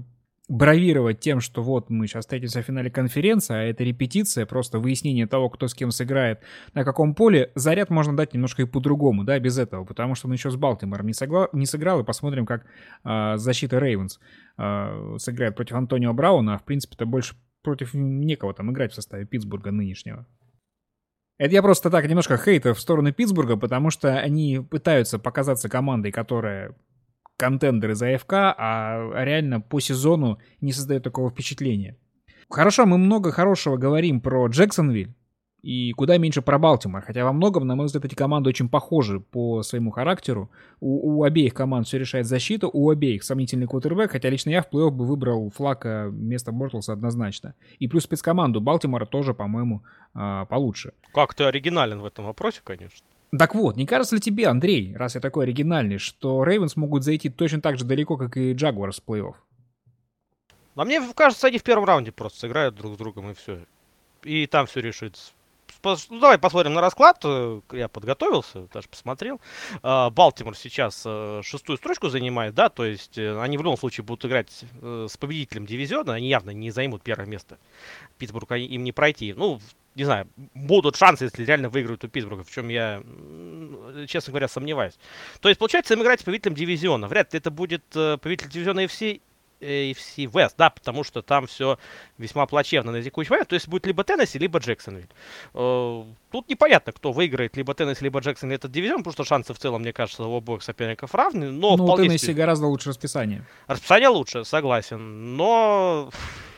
бравировать 0.47 1.19
тем, 1.19 1.39
что 1.39 1.63
вот 1.63 1.89
мы 1.89 2.07
сейчас 2.07 2.25
встретимся 2.25 2.61
в 2.61 2.65
финале 2.65 2.91
конференции, 2.91 3.55
а 3.55 3.63
это 3.63 3.83
репетиция, 3.83 4.45
просто 4.45 4.79
выяснение 4.79 5.27
того, 5.27 5.49
кто 5.49 5.67
с 5.67 5.73
кем 5.73 5.91
сыграет, 5.91 6.41
на 6.73 6.83
каком 6.83 7.15
поле, 7.15 7.51
заряд 7.55 7.89
можно 7.89 8.15
дать 8.15 8.33
немножко 8.33 8.61
и 8.61 8.65
по-другому, 8.65 9.23
да, 9.23 9.39
без 9.39 9.57
этого, 9.57 9.85
потому 9.85 10.15
что 10.15 10.27
он 10.27 10.33
еще 10.33 10.51
с 10.51 10.55
Балтимором 10.55 11.07
не, 11.07 11.13
согла- 11.13 11.49
не 11.53 11.65
сыграл, 11.65 12.01
и 12.01 12.03
посмотрим, 12.03 12.45
как 12.45 12.65
э, 13.03 13.37
защита 13.37 13.79
Рейвенс 13.79 14.19
э, 14.57 15.15
сыграет 15.17 15.55
против 15.55 15.75
Антонио 15.75 16.13
Брауна, 16.13 16.55
а 16.55 16.57
в 16.59 16.63
принципе-то 16.63 17.05
больше 17.05 17.35
против 17.63 17.93
некого 17.93 18.53
там 18.53 18.71
играть 18.71 18.91
в 18.91 18.95
составе 18.95 19.25
Питтсбурга 19.25 19.71
нынешнего. 19.71 20.27
Это 21.37 21.53
я 21.53 21.61
просто 21.61 21.89
так 21.89 22.07
немножко 22.07 22.37
хейта 22.37 22.73
в 22.73 22.79
сторону 22.79 23.11
Питтсбурга, 23.11 23.57
потому 23.57 23.89
что 23.89 24.15
они 24.17 24.59
пытаются 24.59 25.19
показаться 25.19 25.67
командой, 25.67 26.11
которая 26.11 26.75
контендер 27.37 27.91
из 27.91 28.01
АФК, 28.01 28.33
а 28.33 29.11
реально 29.23 29.61
по 29.61 29.79
сезону 29.79 30.39
не 30.61 30.71
создает 30.71 31.03
такого 31.03 31.29
впечатления. 31.29 31.97
Хорошо, 32.49 32.85
мы 32.85 32.97
много 32.97 33.31
хорошего 33.31 33.77
говорим 33.77 34.21
про 34.21 34.47
Джексонвиль 34.47 35.13
и 35.65 35.93
куда 35.93 36.19
меньше 36.19 36.43
про 36.43 36.59
Балтимор. 36.59 37.01
Хотя 37.01 37.23
во 37.23 37.33
многом, 37.33 37.65
на 37.65 37.75
мой 37.75 37.87
взгляд, 37.87 38.05
эти 38.05 38.13
команды 38.13 38.49
очень 38.49 38.69
похожи 38.69 39.19
по 39.19 39.63
своему 39.63 39.89
характеру. 39.89 40.51
У, 40.79 41.17
у 41.17 41.23
обеих 41.23 41.55
команд 41.55 41.87
все 41.87 41.97
решает 41.97 42.27
защита, 42.27 42.67
у 42.71 42.91
обеих 42.91 43.23
сомнительный 43.23 43.65
квотербек, 43.65 44.11
хотя 44.11 44.29
лично 44.29 44.51
я 44.51 44.61
в 44.61 44.69
плей-офф 44.71 44.91
бы 44.91 45.05
выбрал 45.05 45.49
Флака 45.55 46.09
вместо 46.09 46.51
Бортлса 46.51 46.93
однозначно. 46.93 47.55
И 47.79 47.87
плюс 47.87 48.03
спецкоманду 48.03 48.61
Балтимора 48.61 49.07
тоже, 49.07 49.33
по-моему, 49.33 49.81
а, 50.13 50.45
получше. 50.45 50.93
Как 51.11 51.33
ты 51.33 51.45
оригинален 51.45 51.99
в 51.99 52.05
этом 52.05 52.25
вопросе, 52.25 52.61
конечно. 52.63 53.07
Так 53.37 53.55
вот, 53.55 53.75
не 53.75 53.85
кажется 53.85 54.15
ли 54.15 54.21
тебе, 54.21 54.47
Андрей, 54.47 54.95
раз 54.95 55.15
я 55.15 55.21
такой 55.21 55.45
оригинальный, 55.45 55.97
что 55.97 56.43
Рейвенс 56.43 56.75
могут 56.75 57.03
зайти 57.03 57.29
точно 57.29 57.61
так 57.61 57.77
же 57.77 57.85
далеко, 57.85 58.17
как 58.17 58.37
и 58.37 58.53
Джагуарс 58.53 59.01
в 59.01 59.09
плей-офф? 59.09 59.35
А 60.75 60.85
мне 60.85 61.01
кажется, 61.15 61.47
они 61.47 61.57
в 61.57 61.63
первом 61.63 61.85
раунде 61.85 62.11
просто 62.11 62.39
сыграют 62.39 62.75
друг 62.75 62.95
с 62.95 62.97
другом 62.97 63.31
и 63.31 63.33
все. 63.33 63.65
И 64.23 64.45
там 64.47 64.65
все 64.65 64.81
решится. 64.81 65.31
Ну, 65.83 66.19
давай 66.19 66.39
посмотрим 66.39 66.73
на 66.73 66.81
расклад. 66.81 67.19
Э, 67.23 67.61
я 67.71 67.87
подготовился, 67.87 68.67
даже 68.73 68.89
посмотрел. 68.89 69.39
А, 69.83 70.09
Балтимор 70.09 70.55
сейчас 70.55 71.03
э, 71.05 71.41
шестую 71.43 71.77
строчку 71.77 72.09
занимает, 72.09 72.55
да, 72.55 72.69
то 72.69 72.83
есть 72.85 73.17
э, 73.17 73.39
они 73.39 73.57
в 73.57 73.61
любом 73.61 73.77
случае 73.77 74.03
будут 74.03 74.25
играть 74.25 74.65
с 74.81 75.15
победителем 75.17 75.65
дивизиона, 75.65 76.15
они 76.15 76.27
явно 76.27 76.49
не 76.51 76.71
займут 76.71 77.03
первое 77.03 77.27
место. 77.27 77.59
Питтсбург 78.17 78.51
им 78.51 78.83
не 78.83 78.91
пройти. 78.91 79.33
Ну, 79.33 79.59
не 79.95 80.03
знаю, 80.03 80.27
будут 80.53 80.97
шансы, 80.97 81.25
если 81.25 81.45
реально 81.45 81.69
выиграют 81.69 82.03
у 82.03 82.09
Питтсбурга, 82.09 82.43
в 82.43 82.51
чем 82.51 82.67
я, 82.67 83.01
честно 84.07 84.31
говоря, 84.31 84.47
сомневаюсь. 84.47 84.97
То 85.39 85.49
есть, 85.49 85.57
получается, 85.57 85.93
им 85.93 86.03
играть 86.03 86.19
с 86.19 86.23
победителем 86.23 86.55
дивизиона. 86.55 87.07
Вряд 87.07 87.33
ли 87.33 87.39
это 87.39 87.49
будет 87.49 87.83
э, 87.95 88.17
победитель 88.17 88.49
дивизиона 88.49 88.81
FC 88.81 89.21
AFC 89.61 90.25
West, 90.25 90.55
да, 90.57 90.69
потому 90.69 91.03
что 91.05 91.21
там 91.21 91.47
все 91.47 91.79
весьма 92.17 92.45
плачевно 92.45 92.91
на 92.91 93.01
текущий 93.01 93.31
момент. 93.31 93.49
То 93.49 93.55
есть 93.55 93.69
будет 93.69 93.85
либо 93.85 94.03
Теннесси, 94.03 94.37
либо 94.37 94.59
Джексонвиль. 94.59 95.09
Э, 95.53 96.03
тут 96.31 96.49
непонятно, 96.49 96.91
кто 96.91 97.13
выиграет, 97.13 97.55
либо 97.55 97.73
Теннесси, 97.73 98.03
либо 98.03 98.19
Джексонвиль 98.19 98.57
этот 98.57 98.71
дивизион, 98.71 98.99
потому 98.99 99.13
что 99.13 99.23
шансы 99.23 99.53
в 99.53 99.59
целом, 99.59 99.81
мне 99.81 99.93
кажется, 99.93 100.23
у 100.23 100.35
обоих 100.35 100.61
соперников 100.61 101.15
равны. 101.15 101.51
Но 101.51 101.77
ну, 101.77 101.85
у 101.85 101.97
Теннесси 101.97 102.33
гораздо 102.33 102.67
лучше 102.67 102.89
расписание. 102.89 103.45
Расписание 103.67 104.09
лучше, 104.09 104.43
согласен. 104.43 105.37
Но 105.37 106.11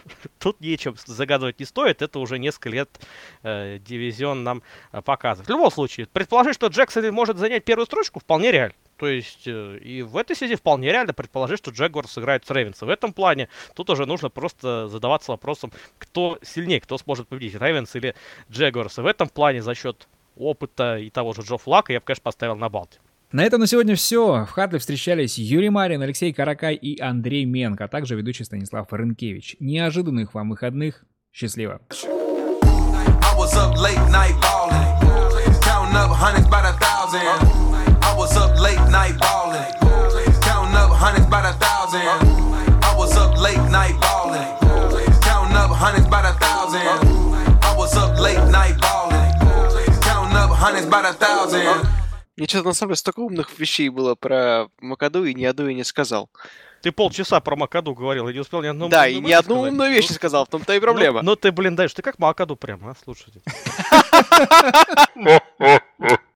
тут 0.39 0.59
нечем 0.61 0.95
загадывать 1.05 1.59
не 1.59 1.65
стоит. 1.65 2.01
Это 2.01 2.19
уже 2.19 2.39
несколько 2.39 2.69
лет 2.69 2.89
э, 3.43 3.79
дивизион 3.79 4.43
нам 4.43 4.63
э, 4.91 5.01
показывает. 5.01 5.47
В 5.47 5.51
любом 5.51 5.71
случае, 5.71 6.07
предположить, 6.07 6.55
что 6.55 6.67
Джексон 6.67 7.11
может 7.13 7.37
занять 7.37 7.63
первую 7.63 7.85
строчку, 7.85 8.19
вполне 8.19 8.51
реально. 8.51 8.75
То 8.97 9.07
есть 9.07 9.47
э, 9.47 9.77
и 9.77 10.01
в 10.01 10.17
этой 10.17 10.35
связи 10.35 10.55
вполне 10.55 10.91
реально 10.91 11.13
предположить, 11.13 11.59
что 11.59 11.71
Джегуар 11.71 12.07
сыграет 12.07 12.45
с 12.45 12.51
Рейвенс. 12.51 12.81
В 12.81 12.89
этом 12.89 13.13
плане 13.13 13.49
тут 13.75 13.89
уже 13.89 14.05
нужно 14.05 14.29
просто 14.29 14.87
задаваться 14.87 15.31
вопросом, 15.31 15.71
кто 15.97 16.39
сильнее, 16.41 16.81
кто 16.81 16.97
сможет 16.97 17.27
победить, 17.27 17.55
Рейвенс 17.55 17.95
или 17.95 18.15
Джегуарс. 18.51 18.97
И 18.97 19.01
в 19.01 19.05
этом 19.05 19.29
плане 19.29 19.61
за 19.61 19.75
счет 19.75 20.07
опыта 20.35 20.97
и 20.97 21.09
того 21.09 21.33
же 21.33 21.41
Джо 21.41 21.57
Флака 21.57 21.93
я 21.93 21.99
бы, 21.99 22.05
конечно, 22.05 22.23
поставил 22.23 22.55
на 22.55 22.69
Балти. 22.69 22.99
На 23.31 23.43
этом 23.43 23.59
на 23.59 23.67
сегодня 23.67 23.95
все. 23.95 24.45
В 24.45 24.51
Хатле 24.51 24.79
встречались 24.79 25.37
Юрий 25.37 25.69
Марин, 25.69 26.01
Алексей 26.01 26.31
Каракай 26.31 26.75
и 26.75 27.01
Андрей 27.01 27.43
Менко, 27.43 27.83
а 27.83 27.87
также 27.89 28.15
ведущий 28.15 28.45
Станислав 28.45 28.87
Рынкевич. 28.91 29.57
Неожиданных 29.59 30.33
вам 30.33 30.49
выходных. 30.49 31.03
Счастливо. 31.33 31.81
hundreds 50.59 50.87
by 50.87 51.03
the 51.03 51.13
thousand. 51.13 51.96
Мне 52.37 52.47
что-то 52.47 52.67
на 52.67 52.73
самом 52.73 52.91
деле 52.91 52.97
столько 52.97 53.19
умных 53.21 53.57
вещей 53.57 53.89
было 53.89 54.13
про 54.13 54.67
Макаду, 54.79 55.25
и 55.25 55.33
ни 55.33 55.43
одну 55.43 55.67
я 55.67 55.73
не 55.73 55.83
сказал. 55.83 56.29
Ты 56.83 56.91
полчаса 56.91 57.39
про 57.39 57.55
Макаду 57.55 57.95
говорил 57.95 58.29
и 58.29 58.33
не 58.33 58.39
успел 58.39 58.61
ни 58.61 58.67
одну 58.67 58.89
Да, 58.89 59.07
и 59.07 59.19
ни 59.19 59.31
одну 59.31 59.55
сказать. 59.55 59.71
умную 59.71 59.89
вещь 59.89 60.09
не 60.09 60.15
сказал, 60.15 60.45
в 60.45 60.49
том-то 60.49 60.73
и 60.75 60.79
проблема. 60.79 61.23
Ну, 61.23 61.31
ну 61.31 61.35
ты, 61.35 61.51
блин, 61.51 61.75
даешь, 61.75 61.93
ты 61.95 62.03
как 62.03 62.19
Макаду 62.19 62.55
прям, 62.55 62.87
а, 62.87 62.95
слушайте. 63.03 63.41